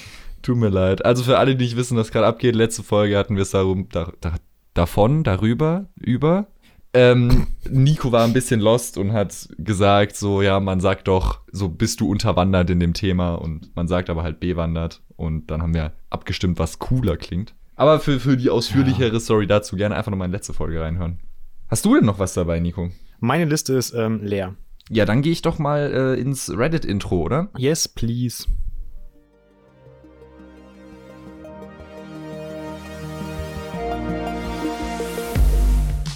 Tut 0.43 0.59
mir 0.59 0.69
leid. 0.69 1.03
Also 1.03 1.23
für 1.23 1.39
alle, 1.39 1.57
die 1.57 1.65
nicht 1.65 1.77
wissen, 1.77 1.97
was 1.97 2.13
gerade 2.13 2.27
abgeht, 2.27 2.55
letzte 2.55 2.83
Folge 2.83 3.17
hatten 3.17 3.37
wir 3.37 3.43
es 3.43 3.53
darum, 3.53 3.89
da, 3.91 4.13
da, 4.21 4.35
davon, 4.75 5.25
darüber, 5.25 5.87
über. 5.99 6.49
Ähm, 6.93 7.47
Nico 7.71 8.13
war 8.13 8.25
ein 8.25 8.35
bisschen 8.35 8.61
lost 8.61 8.99
und 8.99 9.15
hat 9.15 9.49
gesagt, 9.57 10.15
so, 10.17 10.43
ja, 10.43 10.61
man 10.61 10.81
sagt 10.81 11.09
doch, 11.09 11.41
so 11.53 11.71
bist 11.71 12.03
du 12.03 12.11
unterwandert 12.11 12.69
in 12.69 12.81
dem 12.81 12.93
Thema 12.93 13.37
und 13.37 13.75
man 13.77 13.89
sagt 13.89 14.11
aber 14.11 14.23
halt 14.23 14.41
bewandert 14.41 15.01
und 15.17 15.51
dann 15.51 15.63
haben 15.63 15.73
wir 15.73 15.93
abgestimmt, 16.11 16.59
was 16.59 16.79
cooler 16.79 17.17
klingt. 17.17 17.55
Aber 17.77 17.99
für, 17.99 18.21
für 18.21 18.37
die 18.37 18.51
ausführlichere 18.51 19.15
ja. 19.15 19.21
Story 19.21 19.47
dazu 19.47 19.77
gerne 19.77 19.97
einfach 19.97 20.11
nochmal 20.11 20.27
in 20.27 20.33
letzte 20.33 20.53
Folge 20.53 20.83
reinhören. 20.83 21.21
Hast 21.69 21.87
du 21.87 21.95
denn 21.95 22.05
noch 22.05 22.19
was 22.19 22.35
dabei, 22.35 22.61
Nico? 22.61 22.91
Meine 23.21 23.47
Liste 23.47 23.73
ist 23.73 23.95
ähm, 23.95 24.21
leer. 24.23 24.55
Ja, 24.91 25.05
dann 25.05 25.23
gehe 25.23 25.33
ich 25.33 25.43
doch 25.43 25.59
mal 25.59 26.17
äh, 26.17 26.21
ins 26.21 26.51
Reddit-Intro, 26.51 27.23
oder? 27.23 27.49
Yes, 27.57 27.89
please. 27.89 28.47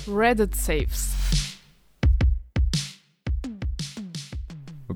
Reddit 0.09 0.55
Saves. 0.55 1.11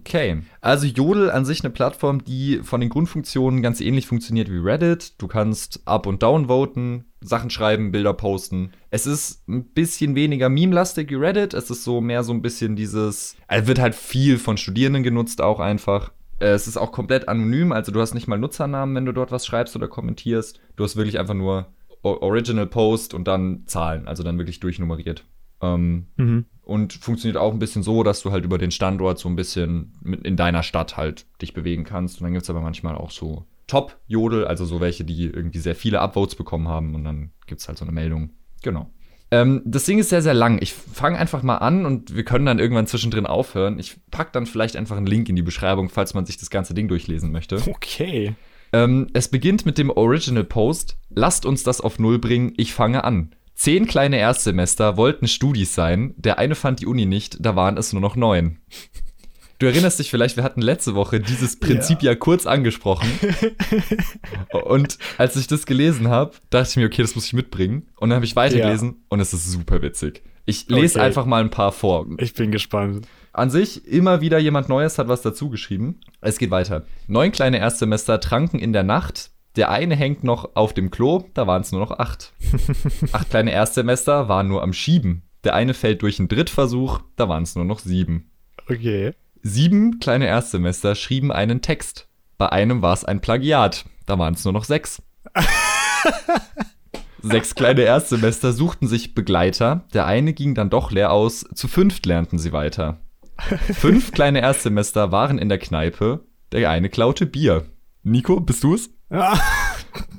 Okay, 0.01 0.43
also 0.63 0.87
Jodel 0.87 1.31
an 1.31 1.45
sich 1.45 1.63
eine 1.63 1.71
Plattform, 1.71 2.25
die 2.25 2.61
von 2.63 2.81
den 2.81 2.89
Grundfunktionen 2.89 3.61
ganz 3.61 3.81
ähnlich 3.81 4.07
funktioniert 4.07 4.51
wie 4.51 4.57
Reddit. 4.57 5.21
Du 5.21 5.29
kannst 5.29 5.83
up 5.85 6.07
und 6.07 6.23
down 6.23 6.49
voten, 6.49 7.05
Sachen 7.21 7.51
schreiben, 7.51 7.93
Bilder 7.93 8.15
posten. 8.15 8.73
Es 8.91 9.07
ist 9.07 9.47
ein 9.47 9.65
bisschen 9.65 10.15
weniger 10.15 10.49
meme-lastig 10.49 11.11
wie 11.11 11.17
Reddit. 11.17 11.53
Es 11.53 11.71
ist 11.71 11.85
so 11.85 12.01
mehr 12.01 12.25
so 12.25 12.33
ein 12.33 12.41
bisschen 12.41 12.77
dieses, 12.77 13.37
also 13.47 13.67
wird 13.67 13.79
halt 13.79 13.95
viel 13.95 14.39
von 14.39 14.57
Studierenden 14.57 15.03
genutzt 15.03 15.43
auch 15.43 15.61
einfach. 15.61 16.13
Es 16.39 16.67
ist 16.67 16.79
auch 16.79 16.93
komplett 16.93 17.29
anonym, 17.29 17.71
also 17.71 17.93
du 17.93 18.01
hast 18.01 18.15
nicht 18.15 18.27
mal 18.27 18.39
Nutzernamen, 18.39 18.97
wenn 18.97 19.05
du 19.05 19.13
dort 19.13 19.31
was 19.31 19.45
schreibst 19.45 19.77
oder 19.77 19.89
kommentierst. 19.89 20.61
Du 20.77 20.85
hast 20.85 20.97
wirklich 20.97 21.19
einfach 21.19 21.35
nur 21.35 21.67
Original 22.03 22.67
Post 22.67 23.13
und 23.13 23.29
dann 23.29 23.65
Zahlen, 23.67 24.09
also 24.09 24.23
dann 24.23 24.39
wirklich 24.39 24.61
durchnummeriert. 24.61 25.27
Ähm, 25.61 26.07
mhm. 26.17 26.47
Und 26.71 26.93
funktioniert 26.93 27.37
auch 27.37 27.53
ein 27.53 27.59
bisschen 27.59 27.83
so, 27.83 28.05
dass 28.05 28.23
du 28.23 28.31
halt 28.31 28.45
über 28.45 28.57
den 28.57 28.71
Standort 28.71 29.19
so 29.19 29.29
ein 29.29 29.35
bisschen 29.35 29.93
in 30.23 30.37
deiner 30.37 30.63
Stadt 30.63 30.97
halt 30.97 31.27
dich 31.43 31.53
bewegen 31.53 31.83
kannst. 31.83 32.21
Und 32.21 32.27
dann 32.27 32.33
gibt 32.33 32.45
es 32.45 32.51
aber 32.51 32.61
manchmal 32.61 32.95
auch 32.95 33.11
so 33.11 33.45
Top-Jodel, 33.67 34.45
also 34.47 34.65
so 34.65 34.79
welche, 34.79 35.03
die 35.03 35.25
irgendwie 35.25 35.59
sehr 35.59 35.75
viele 35.75 35.99
Upvotes 35.99 36.37
bekommen 36.37 36.69
haben. 36.69 36.95
Und 36.95 37.03
dann 37.03 37.33
gibt 37.49 37.61
es 37.61 37.67
halt 37.67 37.77
so 37.77 37.85
eine 37.85 37.91
Meldung. 37.91 38.31
Genau. 38.63 38.89
Ähm, 39.33 39.63
das 39.65 39.85
Ding 39.85 39.99
ist 39.99 40.11
sehr, 40.11 40.23
sehr 40.23 40.33
lang. 40.33 40.63
Ich 40.63 40.73
fange 40.73 41.19
einfach 41.19 41.43
mal 41.43 41.57
an 41.57 41.87
und 41.87 42.15
wir 42.15 42.25
können 42.25 42.47
dann 42.47 42.61
irgendwann 42.61 42.87
zwischendrin 42.87 43.27
aufhören. 43.27 43.81
Ich 43.81 43.97
packe 44.13 44.31
dann 44.33 44.47
vielleicht 44.47 44.77
einfach 44.77 44.97
einen 44.97 45.07
Link 45.07 45.29
in 45.29 45.35
die 45.35 45.43
Beschreibung, 45.43 45.89
falls 45.89 46.15
man 46.15 46.25
sich 46.25 46.37
das 46.37 46.51
ganze 46.51 46.73
Ding 46.73 46.87
durchlesen 46.87 47.33
möchte. 47.33 47.57
Okay. 47.67 48.37
Ähm, 48.73 49.09
es 49.13 49.27
beginnt 49.27 49.67
mit 49.67 49.77
dem 49.77 49.91
Original 49.91 50.45
Post. 50.45 50.99
Lasst 51.09 51.45
uns 51.45 51.65
das 51.65 51.81
auf 51.81 51.99
Null 51.99 52.21
bringen. 52.21 52.53
Ich 52.57 52.73
fange 52.73 53.03
an. 53.03 53.35
Zehn 53.61 53.87
kleine 53.87 54.17
Erstsemester 54.17 54.97
wollten 54.97 55.29
Studis 55.29 55.75
sein. 55.75 56.15
Der 56.17 56.39
eine 56.39 56.55
fand 56.55 56.81
die 56.81 56.87
Uni 56.87 57.05
nicht, 57.05 57.45
da 57.45 57.57
waren 57.57 57.77
es 57.77 57.93
nur 57.93 58.01
noch 58.01 58.17
neun. 58.17 58.57
Du 59.59 59.67
erinnerst 59.67 59.99
dich 59.99 60.09
vielleicht, 60.09 60.39
wir 60.39 60.45
hatten 60.45 60.63
letzte 60.63 60.95
Woche 60.95 61.21
dieses 61.21 61.61
Prinzip 61.61 62.03
ja, 62.03 62.13
ja 62.13 62.17
kurz 62.17 62.47
angesprochen. 62.47 63.11
und 64.65 64.97
als 65.19 65.37
ich 65.37 65.47
das 65.47 65.67
gelesen 65.67 66.09
habe, 66.09 66.37
dachte 66.49 66.71
ich 66.71 66.77
mir, 66.77 66.87
okay, 66.87 67.03
das 67.03 67.15
muss 67.15 67.27
ich 67.27 67.35
mitbringen. 67.35 67.87
Und 67.97 68.09
dann 68.09 68.17
habe 68.17 68.25
ich 68.25 68.35
weitergelesen 68.35 68.89
ja. 68.93 68.97
und 69.11 69.21
es 69.21 69.35
ist 69.35 69.53
super 69.53 69.83
witzig. 69.83 70.23
Ich 70.47 70.71
lese 70.71 70.95
okay. 70.99 71.09
einfach 71.09 71.27
mal 71.27 71.43
ein 71.43 71.51
paar 71.51 71.73
vor. 71.73 72.07
Ich 72.17 72.33
bin 72.33 72.51
gespannt. 72.53 73.07
An 73.35 73.51
sich, 73.51 73.87
immer 73.87 74.23
wieder 74.23 74.39
jemand 74.39 74.71
Neues 74.71 74.97
hat 74.97 75.09
was 75.09 75.21
dazu 75.21 75.51
geschrieben. 75.51 76.01
Es 76.23 76.39
geht 76.39 76.51
weiter. 76.51 76.87
Neun 77.09 77.31
kleine 77.31 77.59
Erstsemester 77.59 78.21
tranken 78.21 78.59
in 78.59 78.73
der 78.73 78.85
Nacht, 78.85 79.33
der 79.57 79.71
eine 79.71 79.97
hängt 79.97 80.25
noch 80.25 80.55
auf 80.55 80.75
dem 80.75 80.91
Klo, 80.91 81.25
da 81.35 81.47
waren 81.47 81.63
es 81.63 81.73
nur 81.73 81.81
noch 81.81 81.99
acht. 81.99 82.33
acht 83.13 83.31
kleine 83.31 83.53
Erstsemester 83.53 84.29
waren 84.29 84.49
nur 84.49 84.63
am 84.63 84.73
Schieben. 84.73 85.23
Der 85.45 85.55
eine 85.55 85.75
fällt 85.75 86.03
durch 86.03 86.19
einen 86.19 86.29
Drittversuch, 86.29 87.01
da 87.17 87.29
waren 87.29 87.43
es 87.43 87.57
nur 87.57 87.65
noch 87.65 87.79
sieben. 87.79 88.31
Okay. 88.69 89.13
Sieben 89.43 89.99
kleine 90.01 90.27
Erstsemester 90.27 90.95
schrieben 90.95 91.33
einen 91.33 91.63
Text. 91.63 92.09
Bei 92.37 92.51
einem 92.51 92.83
war 92.83 92.93
es 92.93 93.05
ein 93.05 93.21
Plagiat, 93.21 93.87
da 94.07 94.19
waren 94.19 94.35
es 94.35 94.45
nur 94.45 94.53
noch 94.53 94.65
sechs. 94.65 95.03
Sechs 97.23 97.55
kleine 97.55 97.83
Erstsemester 97.83 98.53
suchten 98.53 98.89
sich 98.89 99.15
Begleiter. 99.15 99.85
Der 99.93 100.07
eine 100.07 100.33
ging 100.33 100.55
dann 100.55 100.71
doch 100.71 100.91
leer 100.91 101.13
aus. 101.13 101.45
Zu 101.55 101.69
fünft 101.69 102.07
lernten 102.07 102.39
sie 102.39 102.53
weiter. 102.53 103.01
Fünf 103.75 104.13
kleine 104.13 104.41
Erstsemester 104.41 105.13
waren 105.13 105.39
in 105.39 105.49
der 105.49 105.59
Kneipe. 105.59 106.25
Der 106.53 106.71
eine 106.71 106.89
klaute 106.89 107.27
Bier. 107.27 107.67
Nico, 108.03 108.41
bist 108.41 108.65
du 108.65 108.75
es? 109.11 109.19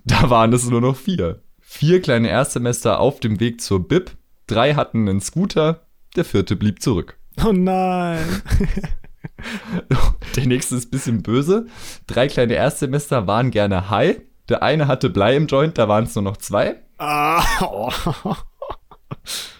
da 0.05 0.29
waren 0.29 0.53
es 0.53 0.69
nur 0.69 0.81
noch 0.81 0.95
vier. 0.95 1.41
Vier 1.59 2.01
kleine 2.01 2.29
Erstsemester 2.29 2.99
auf 2.99 3.19
dem 3.19 3.39
Weg 3.39 3.61
zur 3.61 3.87
Bib. 3.87 4.11
Drei 4.47 4.73
hatten 4.73 5.07
einen 5.07 5.21
Scooter. 5.21 5.87
Der 6.15 6.25
vierte 6.25 6.55
blieb 6.55 6.81
zurück. 6.81 7.17
Oh 7.45 7.53
nein. 7.53 8.25
Der 10.35 10.45
nächste 10.45 10.75
ist 10.75 10.87
ein 10.87 10.91
bisschen 10.91 11.23
böse. 11.23 11.67
Drei 12.07 12.27
kleine 12.27 12.53
Erstsemester 12.53 13.27
waren 13.27 13.51
gerne 13.51 13.89
high. 13.89 14.21
Der 14.49 14.63
eine 14.63 14.87
hatte 14.87 15.09
Blei 15.09 15.35
im 15.35 15.47
Joint, 15.47 15.77
da 15.77 15.87
waren 15.87 16.03
es 16.03 16.15
nur 16.15 16.23
noch 16.23 16.37
zwei. 16.37 16.75
Ah. 16.97 17.43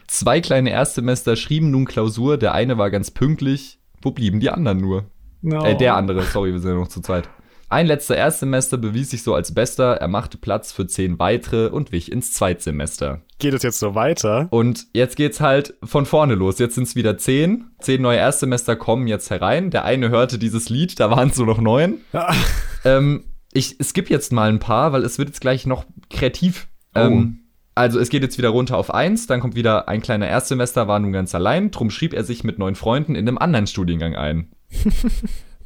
Zwei 0.07 0.41
kleine 0.41 0.71
Erstsemester 0.71 1.35
schrieben 1.35 1.71
nun 1.71 1.85
Klausur. 1.85 2.37
Der 2.37 2.53
eine 2.53 2.77
war 2.77 2.91
ganz 2.91 3.11
pünktlich. 3.11 3.79
Wo 4.01 4.11
blieben 4.11 4.39
die 4.39 4.49
anderen 4.49 4.79
nur? 4.79 5.05
No. 5.41 5.63
Äh, 5.63 5.77
der 5.77 5.95
andere, 5.95 6.23
sorry, 6.23 6.51
wir 6.51 6.59
sind 6.59 6.71
ja 6.71 6.77
noch 6.77 6.89
zu 6.89 7.01
zweit. 7.01 7.29
Ein 7.71 7.87
letzter 7.87 8.17
Erstsemester 8.17 8.77
bewies 8.77 9.11
sich 9.11 9.23
so 9.23 9.33
als 9.33 9.53
bester, 9.53 9.93
er 9.93 10.09
machte 10.09 10.37
Platz 10.37 10.73
für 10.73 10.87
zehn 10.87 11.19
weitere 11.19 11.67
und 11.67 11.93
wich 11.93 12.11
ins 12.11 12.33
Zweitsemester. 12.33 13.21
Geht 13.39 13.53
es 13.53 13.63
jetzt 13.63 13.79
so 13.79 13.95
weiter? 13.95 14.49
Und 14.51 14.87
jetzt 14.91 15.15
geht's 15.15 15.39
halt 15.39 15.75
von 15.81 16.05
vorne 16.05 16.35
los. 16.35 16.59
Jetzt 16.59 16.75
sind 16.75 16.83
es 16.83 16.97
wieder 16.97 17.17
zehn. 17.17 17.71
Zehn 17.79 18.01
neue 18.01 18.17
Erstsemester 18.17 18.75
kommen 18.75 19.07
jetzt 19.07 19.29
herein. 19.29 19.71
Der 19.71 19.85
eine 19.85 20.09
hörte 20.09 20.37
dieses 20.37 20.67
Lied, 20.67 20.99
da 20.99 21.11
waren 21.11 21.29
es 21.29 21.37
nur 21.37 21.47
noch 21.47 21.61
neun. 21.61 22.01
ähm, 22.83 23.23
ich 23.53 23.77
skippe 23.81 24.09
jetzt 24.09 24.33
mal 24.33 24.49
ein 24.49 24.59
paar, 24.59 24.91
weil 24.91 25.05
es 25.05 25.17
wird 25.17 25.29
jetzt 25.29 25.39
gleich 25.39 25.65
noch 25.65 25.85
kreativ. 26.09 26.67
Oh. 26.93 26.99
Ähm, 26.99 27.39
also 27.73 27.99
es 27.99 28.09
geht 28.09 28.21
jetzt 28.21 28.37
wieder 28.37 28.49
runter 28.49 28.75
auf 28.75 28.93
eins, 28.93 29.27
dann 29.27 29.39
kommt 29.39 29.55
wieder 29.55 29.87
ein 29.87 30.01
kleiner 30.01 30.27
Erstsemester, 30.27 30.89
war 30.89 30.99
nun 30.99 31.13
ganz 31.13 31.33
allein, 31.33 31.71
drum 31.71 31.89
schrieb 31.89 32.13
er 32.13 32.25
sich 32.25 32.43
mit 32.43 32.59
neun 32.59 32.75
Freunden 32.75 33.15
in 33.15 33.29
einem 33.29 33.37
anderen 33.37 33.65
Studiengang 33.65 34.17
ein. 34.17 34.51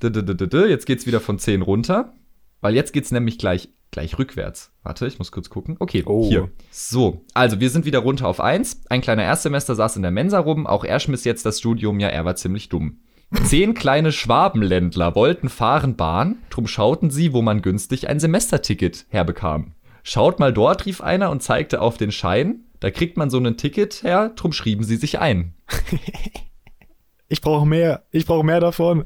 Jetzt 0.02 0.86
geht's 0.86 1.06
wieder 1.06 1.20
von 1.20 1.40
10 1.40 1.62
runter, 1.62 2.14
weil 2.62 2.76
jetzt 2.76 2.94
geht's 2.94 3.12
nämlich 3.12 3.38
gleich, 3.38 3.70
gleich 3.92 4.18
rückwärts. 4.18 4.72
Warte, 4.84 5.08
ich 5.08 5.20
muss 5.20 5.32
kurz 5.32 5.50
gucken. 5.50 5.76
Okay, 5.80 6.04
oh. 6.06 6.28
hier. 6.28 6.50
So, 6.72 7.26
also 7.34 7.60
wir 7.60 7.70
sind 7.70 7.86
wieder 7.86 8.00
runter 8.00 8.28
auf 8.28 8.40
1. 8.40 8.82
Ein 8.90 9.02
kleiner 9.02 9.24
Erstsemester 9.24 9.76
saß 9.76 9.96
in 9.96 10.02
der 10.02 10.12
Mensa 10.12 10.40
rum, 10.40 10.68
auch 10.68 10.84
er 10.84 11.00
schmiss 11.00 11.24
jetzt 11.24 11.46
das 11.46 11.60
Studium, 11.60 12.00
ja, 12.00 12.10
er 12.10 12.26
war 12.26 12.36
ziemlich 12.36 12.70
dumm. 12.70 13.00
Zehn 13.44 13.74
kleine 13.74 14.12
Schwabenländler 14.12 15.16
wollten 15.16 15.50
fahren 15.50 15.96
Bahn, 15.96 16.38
drum 16.50 16.68
schauten 16.68 17.10
sie, 17.10 17.34
wo 17.34 17.42
man 17.42 17.62
günstig 17.62 18.08
ein 18.08 18.20
Semesterticket 18.20 19.06
herbekam. 19.10 19.74
Schaut 20.04 20.40
mal 20.40 20.54
dort, 20.54 20.86
rief 20.86 21.02
einer 21.02 21.32
und 21.32 21.42
zeigte 21.42 21.82
auf 21.82 21.98
den 21.98 22.12
Schein. 22.12 22.66
Da 22.80 22.92
kriegt 22.92 23.18
man 23.18 23.30
so 23.30 23.40
ein 23.40 23.58
Ticket 23.58 24.04
her, 24.04 24.30
drum 24.36 24.52
schrieben 24.52 24.86
sie 24.86 24.98
sich 24.98 25.20
ein. 25.20 25.56
Ich 27.28 27.42
brauche 27.42 27.66
mehr. 27.66 28.04
Ich 28.12 28.26
brauche 28.26 28.46
mehr 28.46 28.60
davon. 28.60 29.06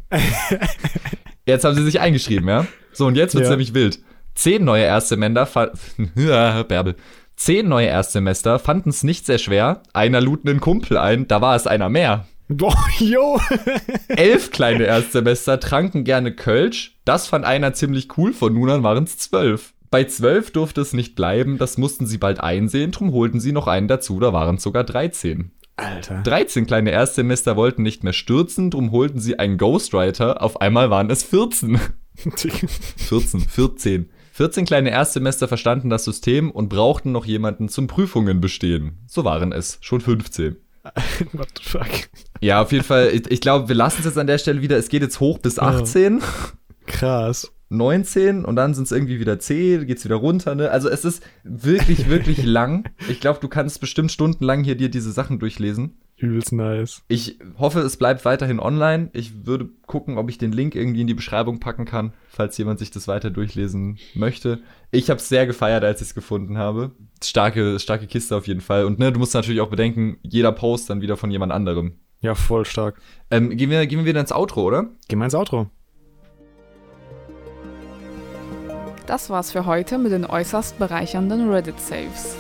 jetzt 1.46 1.64
haben 1.64 1.76
sie 1.76 1.84
sich 1.84 2.00
eingeschrieben, 2.00 2.48
ja? 2.48 2.68
So, 2.92 3.06
und 3.06 3.16
jetzt 3.16 3.34
wird's 3.34 3.48
ja. 3.48 3.52
nämlich 3.52 3.74
wild. 3.74 4.00
Zehn 4.36 4.64
neue 4.64 4.84
Erstsemester, 4.84 5.74
Bärbel. 6.68 6.96
Zehn 7.36 7.68
neue 7.70 7.88
Erstsemester 7.88 8.60
fanden 8.60 8.90
es 8.90 9.04
nicht 9.04 9.26
sehr 9.26 9.38
schwer. 9.38 9.84
Einer 9.94 10.22
lud 10.22 10.48
einen 10.48 10.60
Kumpel 10.60 10.98
ein, 10.98 11.28
da 11.28 11.42
war 11.42 11.56
es 11.56 11.68
einer 11.68 11.90
mehr. 11.90 12.26
Boah, 12.50 12.76
jo. 12.98 13.40
Elf 14.08 14.52
kleine 14.52 14.86
Erstsemester 14.86 15.60
tranken 15.60 16.04
gerne 16.04 16.34
Kölsch. 16.34 16.98
Das 17.06 17.28
fand 17.28 17.46
einer 17.46 17.74
ziemlich 17.74 18.18
cool, 18.18 18.34
von 18.34 18.54
nun 18.54 18.70
an 18.70 18.84
waren 18.84 19.04
es 19.04 19.18
zwölf. 19.18 19.74
Bei 19.92 20.04
zwölf 20.04 20.52
durfte 20.52 20.82
es 20.82 20.94
nicht 20.94 21.16
bleiben, 21.16 21.58
das 21.58 21.78
mussten 21.78 22.06
sie 22.06 22.18
bald 22.18 22.42
einsehen, 22.42 22.92
drum 22.92 23.12
holten 23.12 23.40
sie 23.40 23.52
noch 23.52 23.68
einen 23.68 23.88
dazu, 23.88 24.20
da 24.20 24.34
waren 24.34 24.58
es 24.58 24.64
sogar 24.64 24.84
13. 24.84 25.52
Alter. 25.82 26.22
13 26.24 26.66
kleine 26.66 26.92
Erstsemester 26.92 27.56
wollten 27.56 27.84
nicht 27.84 28.04
mehr 28.04 28.14
stürzen, 28.14 28.72
drum 28.72 28.92
holten 28.92 29.20
sie 29.20 29.40
einen 29.40 29.58
Ghostwriter. 29.58 30.42
Auf 30.42 30.62
einmal 30.62 30.90
waren 30.90 31.10
es 31.10 31.24
14. 31.24 31.80
14, 32.16 33.40
14. 33.40 34.10
14 34.34 34.66
kleine 34.66 34.92
Erstsemester 34.92 35.48
verstanden 35.48 35.90
das 35.90 36.06
System 36.06 36.52
und 36.52 36.70
brauchten 36.70 37.12
noch 37.12 37.26
jemanden 37.26 37.68
zum 37.68 37.88
Prüfungen 37.88 38.40
bestehen. 38.40 39.00
So 39.08 39.26
waren 39.26 39.52
es, 39.52 39.78
schon 39.82 40.02
15. 40.02 40.56
What 41.34 41.50
the 41.58 41.64
fuck? 41.64 42.10
Ja, 42.40 42.62
auf 42.62 42.72
jeden 42.72 42.86
Fall, 42.86 43.10
ich, 43.14 43.30
ich 43.30 43.42
glaube, 43.42 43.68
wir 43.68 43.76
lassen 43.76 43.98
es 44.00 44.06
jetzt 44.06 44.18
an 44.18 44.28
der 44.28 44.38
Stelle 44.38 44.62
wieder. 44.62 44.78
Es 44.78 44.90
geht 44.90 45.02
jetzt 45.02 45.20
hoch 45.20 45.40
bis 45.40 45.60
18. 45.60 46.22
Krass. 46.86 47.52
19 47.70 48.46
und 48.46 48.56
dann 48.56 48.74
sind 48.74 48.86
es 48.86 48.92
irgendwie 48.92 49.20
wieder 49.20 49.40
10, 49.40 49.86
geht's 49.86 50.04
wieder 50.04 50.16
runter, 50.16 50.56
ne? 50.56 50.72
Also 50.72 50.90
es 50.90 51.06
ist 51.06 51.24
wirklich, 51.44 52.10
wirklich 52.10 52.44
lang. 52.44 52.90
Ich 53.10 53.20
glaube, 53.20 53.40
du 53.40 53.48
kannst 53.48 53.80
bestimmt 53.80 54.12
stundenlang 54.12 54.64
hier 54.64 54.76
dir 54.76 54.90
diese 54.90 55.12
Sachen 55.12 55.40
durchlesen. 55.40 55.98
Übelst 56.18 56.52
nice. 56.52 57.02
Ich 57.08 57.40
hoffe, 57.58 57.80
es 57.80 57.96
bleibt 57.96 58.26
weiterhin 58.26 58.60
online. 58.60 59.10
Ich 59.14 59.46
würde 59.46 59.70
gucken, 59.86 60.18
ob 60.18 60.30
ich 60.30 60.38
den 60.38 60.52
Link 60.52 60.76
irgendwie 60.76 61.02
in 61.02 61.08
die 61.08 61.14
Beschreibung 61.14 61.60
packen 61.62 61.86
kann, 61.86 62.14
falls 62.28 62.58
jemand 62.58 62.80
sich 62.80 62.92
das 62.92 63.08
weiter 63.08 63.30
durchlesen 63.30 64.00
möchte. 64.16 64.60
Ich 64.92 65.10
habe 65.10 65.20
es 65.20 65.30
sehr 65.30 65.48
gefeiert, 65.48 65.84
als 65.84 66.02
ich 66.02 66.10
es 66.10 66.16
gefunden 66.16 66.58
habe. 66.58 66.92
Starke, 67.24 67.80
starke 67.80 68.08
Kiste 68.08 68.36
auf 68.36 68.48
jeden 68.48 68.62
Fall. 68.62 68.84
Und 68.84 69.00
ne, 69.00 69.14
du 69.14 69.20
musst 69.20 69.34
natürlich 69.34 69.62
auch 69.62 69.70
bedenken, 69.70 70.18
jeder 70.24 70.52
Post 70.52 70.90
dann 70.90 71.02
wieder 71.02 71.16
von 71.16 71.32
jemand 71.32 71.54
anderem. 71.54 71.94
Ja, 72.22 72.36
voll 72.36 72.66
stark. 72.66 73.00
Ähm, 73.32 73.56
gehen, 73.56 73.70
wir, 73.70 73.86
gehen 73.88 74.00
wir 74.00 74.06
wieder 74.06 74.20
ins 74.20 74.34
Outro, 74.34 74.64
oder? 74.64 74.90
Geh 75.08 75.16
mal 75.16 75.26
ins 75.26 75.36
Outro. 75.36 75.70
Das 79.10 79.32
war's 79.32 79.50
für 79.52 79.66
heute 79.66 79.98
mit 79.98 80.12
den 80.12 80.24
äußerst 80.24 80.78
bereichernden 80.78 81.50
Reddit-Saves. 81.50 82.36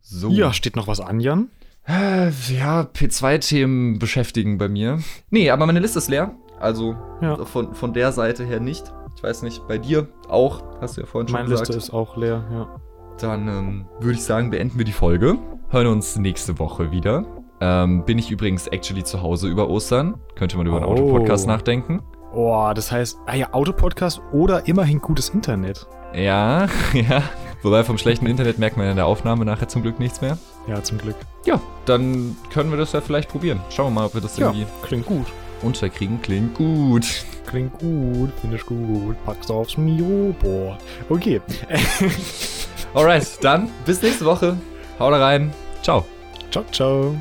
So. 0.00 0.30
Ja, 0.30 0.54
steht 0.54 0.76
noch 0.76 0.86
was 0.88 1.00
an, 1.00 1.20
Jan? 1.20 1.48
Äh, 1.86 2.30
Ja, 2.56 2.82
P2-Themen 2.82 3.98
beschäftigen 3.98 4.56
bei 4.56 4.68
mir. 4.70 5.00
Nee, 5.28 5.50
aber 5.50 5.66
meine 5.66 5.80
Liste 5.80 5.98
ist 5.98 6.08
leer. 6.08 6.34
Also 6.58 6.96
Ja. 7.20 7.44
von, 7.44 7.74
von 7.74 7.92
der 7.92 8.12
Seite 8.12 8.44
her 8.44 8.58
nicht. 8.60 8.90
Ich 9.16 9.22
weiß 9.22 9.42
nicht, 9.42 9.68
bei 9.68 9.76
dir 9.76 10.08
auch, 10.28 10.62
hast 10.80 10.96
du 10.96 11.02
ja 11.02 11.06
vorhin 11.06 11.28
schon 11.28 11.34
Meine 11.40 11.50
gesagt. 11.50 11.68
Liste 11.68 11.78
ist 11.88 11.92
auch 11.92 12.16
leer, 12.16 12.42
ja. 12.50 12.80
Dann 13.20 13.48
ähm, 13.48 13.86
würde 14.00 14.14
ich 14.14 14.24
sagen, 14.24 14.50
beenden 14.50 14.78
wir 14.78 14.86
die 14.86 14.92
Folge. 14.92 15.36
Hören 15.68 15.88
uns 15.88 16.16
nächste 16.16 16.58
Woche 16.58 16.90
wieder. 16.90 17.26
Ähm, 17.60 18.04
bin 18.04 18.18
ich 18.18 18.30
übrigens 18.30 18.66
actually 18.66 19.04
zu 19.04 19.22
Hause 19.22 19.48
über 19.48 19.68
Ostern. 19.68 20.14
Könnte 20.34 20.56
man 20.56 20.66
über 20.66 20.76
einen 20.76 20.86
Oh. 20.86 20.90
Autopodcast 20.92 21.46
nachdenken. 21.46 22.02
Oh, 22.32 22.72
das 22.74 22.90
heißt, 22.90 23.18
ah 23.26 23.34
ja, 23.36 23.52
Autopodcast 23.52 24.20
oder 24.32 24.66
immerhin 24.66 24.98
gutes 25.00 25.28
Internet. 25.28 25.86
Ja, 26.14 26.66
ja. 26.92 27.22
Wobei 27.62 27.82
vom 27.84 27.96
schlechten 27.96 28.26
Internet 28.26 28.58
merkt 28.58 28.76
man 28.76 28.88
in 28.88 28.96
der 28.96 29.06
Aufnahme 29.06 29.44
nachher 29.44 29.68
zum 29.68 29.82
Glück 29.82 29.98
nichts 29.98 30.20
mehr. 30.20 30.36
Ja, 30.66 30.82
zum 30.82 30.98
Glück. 30.98 31.16
Ja, 31.46 31.60
dann 31.86 32.36
können 32.52 32.70
wir 32.70 32.76
das 32.76 32.92
ja 32.92 33.00
vielleicht 33.00 33.30
probieren. 33.30 33.60
Schauen 33.70 33.94
wir 33.94 34.00
mal, 34.00 34.06
ob 34.06 34.14
wir 34.14 34.20
das 34.20 34.36
Ja, 34.36 34.48
irgendwie 34.48 34.66
klingt 34.82 35.06
gut. 35.06 35.26
unterkriegen. 35.62 36.20
Klingt 36.20 36.54
gut. 36.54 37.24
Klingt 37.46 37.72
gut, 37.78 38.30
finde 38.40 38.56
ich 38.56 38.66
gut. 38.66 39.16
Pack's 39.24 39.50
aufs 39.50 39.76
Mio-Board. 39.78 40.78
Okay. 41.08 41.40
Alright, 42.94 43.26
dann 43.42 43.70
bis 43.86 44.02
nächste 44.02 44.24
Woche. 44.24 44.56
Haut 44.98 45.12
rein. 45.14 45.52
Ciao. 45.82 46.04
ciao, 46.50 46.64
ciao. 46.70 47.14